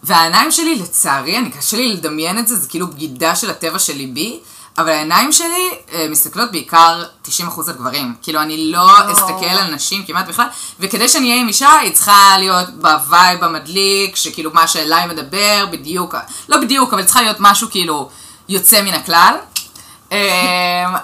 והעיניים 0.03 0.51
שלי, 0.51 0.75
לצערי, 0.75 1.37
אני 1.37 1.51
קשה 1.51 1.77
לי 1.77 1.93
לדמיין 1.93 2.39
את 2.39 2.47
זה, 2.47 2.55
זה 2.55 2.67
כאילו 2.69 2.87
בגידה 2.87 3.35
של 3.35 3.49
הטבע 3.49 3.79
שלי 3.79 4.05
בי, 4.07 4.39
אבל 4.77 4.89
העיניים 4.89 5.31
שלי 5.31 5.69
אה, 5.93 6.07
מסתכלות 6.09 6.51
בעיקר 6.51 7.03
90% 7.25 7.29
על 7.67 7.73
גברים. 7.73 8.13
כאילו, 8.21 8.41
אני 8.41 8.71
לא 8.71 8.87
לא. 9.07 9.13
אסתכל 9.13 9.45
על 9.45 9.73
נשים 9.73 10.05
כמעט 10.05 10.27
בכלל, 10.27 10.47
וכדי 10.79 11.09
שאני 11.09 11.29
אהיה 11.29 11.41
עם 11.41 11.47
אישה, 11.47 11.71
היא 11.71 11.93
צריכה 11.93 12.37
להיות 12.37 12.69
ב 12.69 12.84
vibe 12.84 13.43
המדליק, 13.43 14.15
שכאילו 14.15 14.51
מה 14.53 14.67
שאליי 14.67 15.07
מדבר, 15.07 15.65
בדיוק, 15.71 16.15
לא 16.49 16.57
בדיוק, 16.57 16.93
אבל 16.93 17.03
צריכה 17.03 17.21
להיות 17.21 17.37
משהו 17.39 17.67
כאילו 17.71 18.09
יוצא 18.49 18.81
מן 18.81 18.93
הכלל. 18.93 19.35
אמ, 20.11 20.17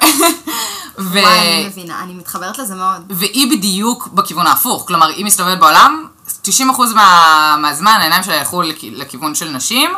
ו... 1.00 1.20
וואי, 1.20 1.40
אני 1.40 1.66
מבינה, 1.68 2.04
אני 2.04 2.14
מתחברת 2.14 2.60
לזה 2.60 2.76
מאוד. 2.76 3.02
והיא 3.10 3.52
בדיוק 3.52 4.08
בכיוון 4.08 4.48
ההפוך. 4.48 4.88
כלומר, 4.88 5.08
היא 5.08 5.26
מסתובבת 5.26 5.58
בעולם, 5.60 6.08
90% 6.46 6.50
מה... 6.96 7.56
מהזמן 7.60 7.98
העיניים 8.00 8.24
שלה 8.24 8.36
ילכו 8.36 8.62
לכ... 8.62 8.78
לכיוון 8.84 9.36
של 9.36 9.50
נשים, 9.50 9.92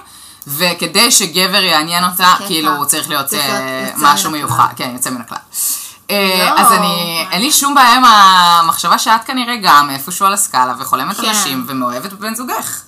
וכדי 0.48 1.12
שגבר 1.12 1.64
יעניין 1.64 2.04
אותה. 2.04 2.34
כאילו 2.48 2.72
הוא 2.76 2.86
צריך 2.86 3.10
להיות 3.10 3.26
צריך 3.26 3.46
אה, 3.46 3.92
משהו 3.98 4.32
מן 4.32 4.38
מיוחד. 4.38 4.68
כן, 4.76 4.92
יוצא 4.94 5.10
מן 5.10 5.22
הכלל. 5.22 5.38
אה. 6.12 6.54
אז 6.58 6.72
אני, 6.72 7.26
אין 7.32 7.42
לי 7.42 7.52
שום 7.52 7.76
בעיה 7.76 7.96
עם 7.96 8.04
המחשבה 8.06 9.00
שאת 9.00 9.24
כנראה 9.24 9.56
גם 9.64 9.90
איפשהו 9.90 10.26
על 10.26 10.34
הסקאלה 10.34 10.74
וחולמת 10.80 11.20
על 11.20 11.26
כן. 11.26 11.32
נשים 11.32 11.66
ומאוהבת 11.68 12.14
בבן 12.14 12.36
זוגך. 12.36 12.82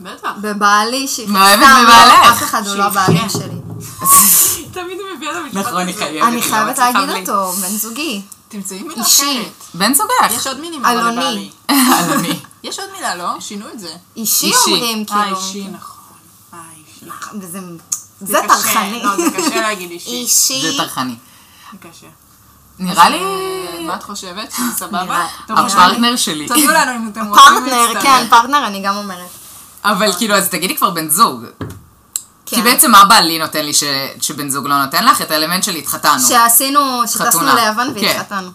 בטח. 0.00 0.28
בבעלי 0.40 1.08
שהיא... 1.08 1.28
מאוהבת 1.28 1.60
לא, 1.60 1.82
בבעלך. 1.82 2.32
אף 2.32 2.42
אחד 2.42 2.66
הוא 2.66 2.76
לא. 2.76 2.84
הבעלים 2.84 3.28
שלי. 3.28 3.44
תמיד 4.74 4.98
הוא 5.00 5.16
מביא 5.16 5.30
את 5.30 5.36
המשפט 5.36 5.56
נכון, 5.56 5.88
הזה. 5.88 5.98
חייבת. 5.98 6.28
אני 6.28 6.42
חייבת 6.42 6.78
להגיד. 6.78 7.28
אותו, 7.28 7.52
בן 7.52 7.68
זוגי. 7.68 8.22
תמצאי 8.48 8.82
מילה 8.82 9.04
אישי. 9.04 9.22
אחרת. 9.22 9.52
בן 9.74 9.94
זוגך. 9.94 10.36
יש 10.36 10.46
עוד 10.46 10.60
מילים 10.60 10.86
אלוני. 10.86 11.50
אלוני. 12.00 12.38
יש 12.62 12.78
עוד 12.78 12.88
מילה, 12.96 13.14
לא? 13.14 13.40
שינו 13.40 13.66
את 13.74 13.80
זה. 13.80 13.92
אישי. 14.16 14.52
אומרים, 14.66 15.04
אה, 15.10 15.22
כאילו. 15.22 15.36
אישי, 15.36 15.66
נכון. 15.72 15.99
וזה 17.40 17.60
זה. 18.20 18.38
טרחני. 18.48 19.02
לא, 19.02 19.16
זה 19.16 19.36
קשה 19.36 19.60
להגיד 19.60 19.90
אישי. 19.90 20.10
אישי. 20.10 20.62
זה 20.62 20.76
טרחני. 20.76 21.14
זה 21.72 21.78
קשה. 21.78 22.06
נראה 22.78 23.08
לי... 23.08 23.18
אה, 23.18 23.80
מה 23.86 23.94
את 23.94 24.02
חושבת? 24.02 24.54
סבבה? 24.76 25.26
הפרטנר 25.48 26.16
שלי. 26.16 26.48
תודיעו 26.48 26.72
לנו 26.72 26.96
אם 26.96 27.08
אתם 27.12 27.26
רוצים 27.26 27.44
פרטנר, 27.44 27.82
להצטרף. 27.82 28.02
כן, 28.02 28.26
פרטנר 28.30 28.66
אני 28.66 28.82
גם 28.82 28.96
אומרת. 28.96 29.28
אבל 29.84 30.12
כאילו, 30.18 30.34
אז 30.34 30.48
תגידי 30.48 30.76
כבר 30.76 30.90
בן 30.90 31.08
זוג. 31.08 31.44
כי 32.46 32.56
כן. 32.56 32.64
בעצם 32.64 32.90
מה 32.90 33.04
בעלי 33.04 33.38
נותן 33.38 33.64
לי 33.64 33.74
ש... 33.74 33.84
שבן 34.20 34.50
זוג 34.50 34.66
לא 34.66 34.84
נותן 34.84 35.04
לך? 35.04 35.22
את 35.22 35.30
האלמנט 35.30 35.64
של 35.64 35.74
התחתנו. 35.74 36.28
שעשינו, 36.28 37.02
שטסנו. 37.06 37.54
ליוון 37.54 37.94
כן. 37.94 38.06
והתחתנו. 38.06 38.50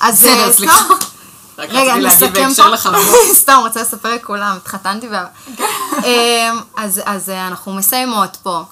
אז 0.00 0.18
בסדר, 0.18 0.48
אה, 0.48 0.52
סליחה. 0.52 0.84
רק 1.58 1.68
רגע, 1.70 1.78
רציתי 1.78 1.92
אני 1.92 2.02
להגיד 2.02 2.26
אסכם 2.26 2.44
בהקשר 2.46 2.62
פה. 2.62 2.68
לחלומות. 2.68 3.14
סתם, 3.42 3.58
רוצה 3.62 3.82
לספר 3.82 4.14
לכולם, 4.14 4.56
התחתנתי 4.56 5.08
בעבר. 5.08 5.28
אמ, 6.04 6.60
אז 6.76 7.00
אז, 7.04 7.30
אה, 7.30 7.46
אנחנו 7.46 7.72
מסיימות 7.72 8.36
פה. 8.42 8.62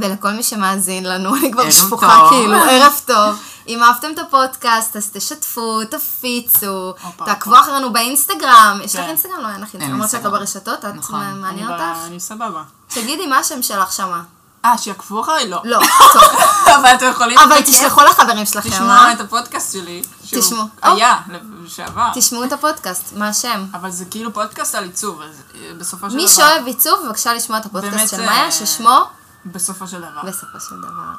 ולכל 0.00 0.30
מי 0.30 0.42
שמאזין 0.42 1.04
לנו, 1.06 1.36
אני 1.36 1.52
כבר 1.52 1.70
שפוכה. 1.70 2.26
כאילו, 2.30 2.56
ערב 2.56 2.92
טוב. 3.06 3.38
אם 3.68 3.82
אהבתם 3.82 4.08
את 4.14 4.18
הפודקאסט, 4.18 4.96
אז 4.96 5.10
תשתפו, 5.12 5.84
תפיצו, 5.90 6.94
תעקבו 7.16 7.60
אחרינו 7.60 7.92
באינסטגרם. 7.92 8.80
יש 8.84 8.94
לך 8.94 9.00
כן. 9.00 9.08
אינסטגרם? 9.08 9.40
לא, 9.40 9.48
אין 9.48 9.60
לך 9.60 9.74
אינסטגרם. 9.74 9.96
אמרת 9.96 10.10
שאת 10.10 10.24
לא. 10.24 10.30
ברשתות, 10.30 10.84
את 10.84 10.94
נכון. 10.94 11.40
מעניין 11.40 11.70
אותך? 11.70 11.82
אני 12.06 12.20
סבבה. 12.20 12.62
תגידי, 12.88 13.26
מה 13.26 13.38
השם 13.38 13.62
שלך 13.62 13.92
שמה? 13.92 14.22
אה, 14.64 14.78
שיעקבו 14.78 15.20
אחריי? 15.20 15.48
לא. 15.48 15.60
לא, 15.64 15.78
טוב. 16.12 16.22
אבל 16.66 16.94
אתם 16.94 17.06
יכולים... 17.10 17.38
אבל 17.38 17.60
תשלחו 17.60 18.00
לחברים 18.02 18.46
שלכם, 18.46 18.70
תשמעו 18.70 18.90
אה? 18.90 19.12
את 19.12 19.20
הפודקאסט 19.20 19.72
שלי. 19.72 20.02
תשמעו. 20.30 20.66
היה, 20.82 21.18
לשעבר. 21.64 22.08
תשמעו 22.14 22.44
את 22.44 22.52
הפודקאסט, 22.52 23.12
מה 23.16 23.28
השם? 23.28 23.64
אבל 23.72 23.90
זה 23.90 24.04
כאילו 24.04 24.32
פודקאסט 24.32 24.74
על 24.74 24.84
עיצוב, 24.84 25.22
אז 25.22 25.42
אה, 25.54 25.70
בסופו 25.78 26.10
של 26.10 26.16
דבר... 26.16 26.24
מי 26.24 26.28
שאוהב 26.28 26.66
עיצוב, 26.66 27.06
בבקשה 27.06 27.34
לשמוע 27.34 27.58
את 27.58 27.66
באמת, 27.66 27.84
הפודקאסט 27.84 28.10
של 28.16 28.20
אה, 28.20 28.26
מאיה, 28.26 28.52
ששמו 28.52 29.00
בסופו 29.46 29.86
של 29.86 30.00
דבר. 30.00 30.20
בסופו 30.24 30.60
של 30.60 30.76
דבר. 30.80 31.12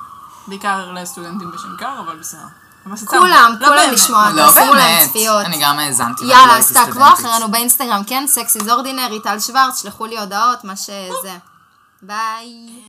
בעיקר 0.48 0.92
לסטודנטים 0.92 1.52
בשנקר, 1.52 2.00
אבל 2.00 2.16
בסדר. 2.20 2.40
כולם, 3.08 3.56
לא 3.60 3.68
כולם. 3.68 3.92
לשמוע. 3.92 4.30
לא 4.30 4.52
תשימו 4.52 4.74
להם. 4.74 5.08
צפיות. 5.08 5.46
אני 5.46 5.58
גם 5.62 5.80
האזנתי. 5.80 6.26
לא 6.26 6.34
יאללה, 6.34 6.54
הייתי 6.54 6.70
אז 6.70 6.74
תעקבו. 6.74 7.04
אחרינו 7.14 7.52
באינסטגרם, 7.52 8.04
כן? 8.08 8.26
סקסיז 8.28 8.70
אורדינרי, 8.70 9.20
טל 9.20 9.40
שוורץ, 9.40 9.82
שלחו 9.82 10.06
לי 10.06 10.20
הודעות, 10.20 10.64
מה 10.64 10.76
שזה. 10.76 11.38
ביי. 12.02 12.86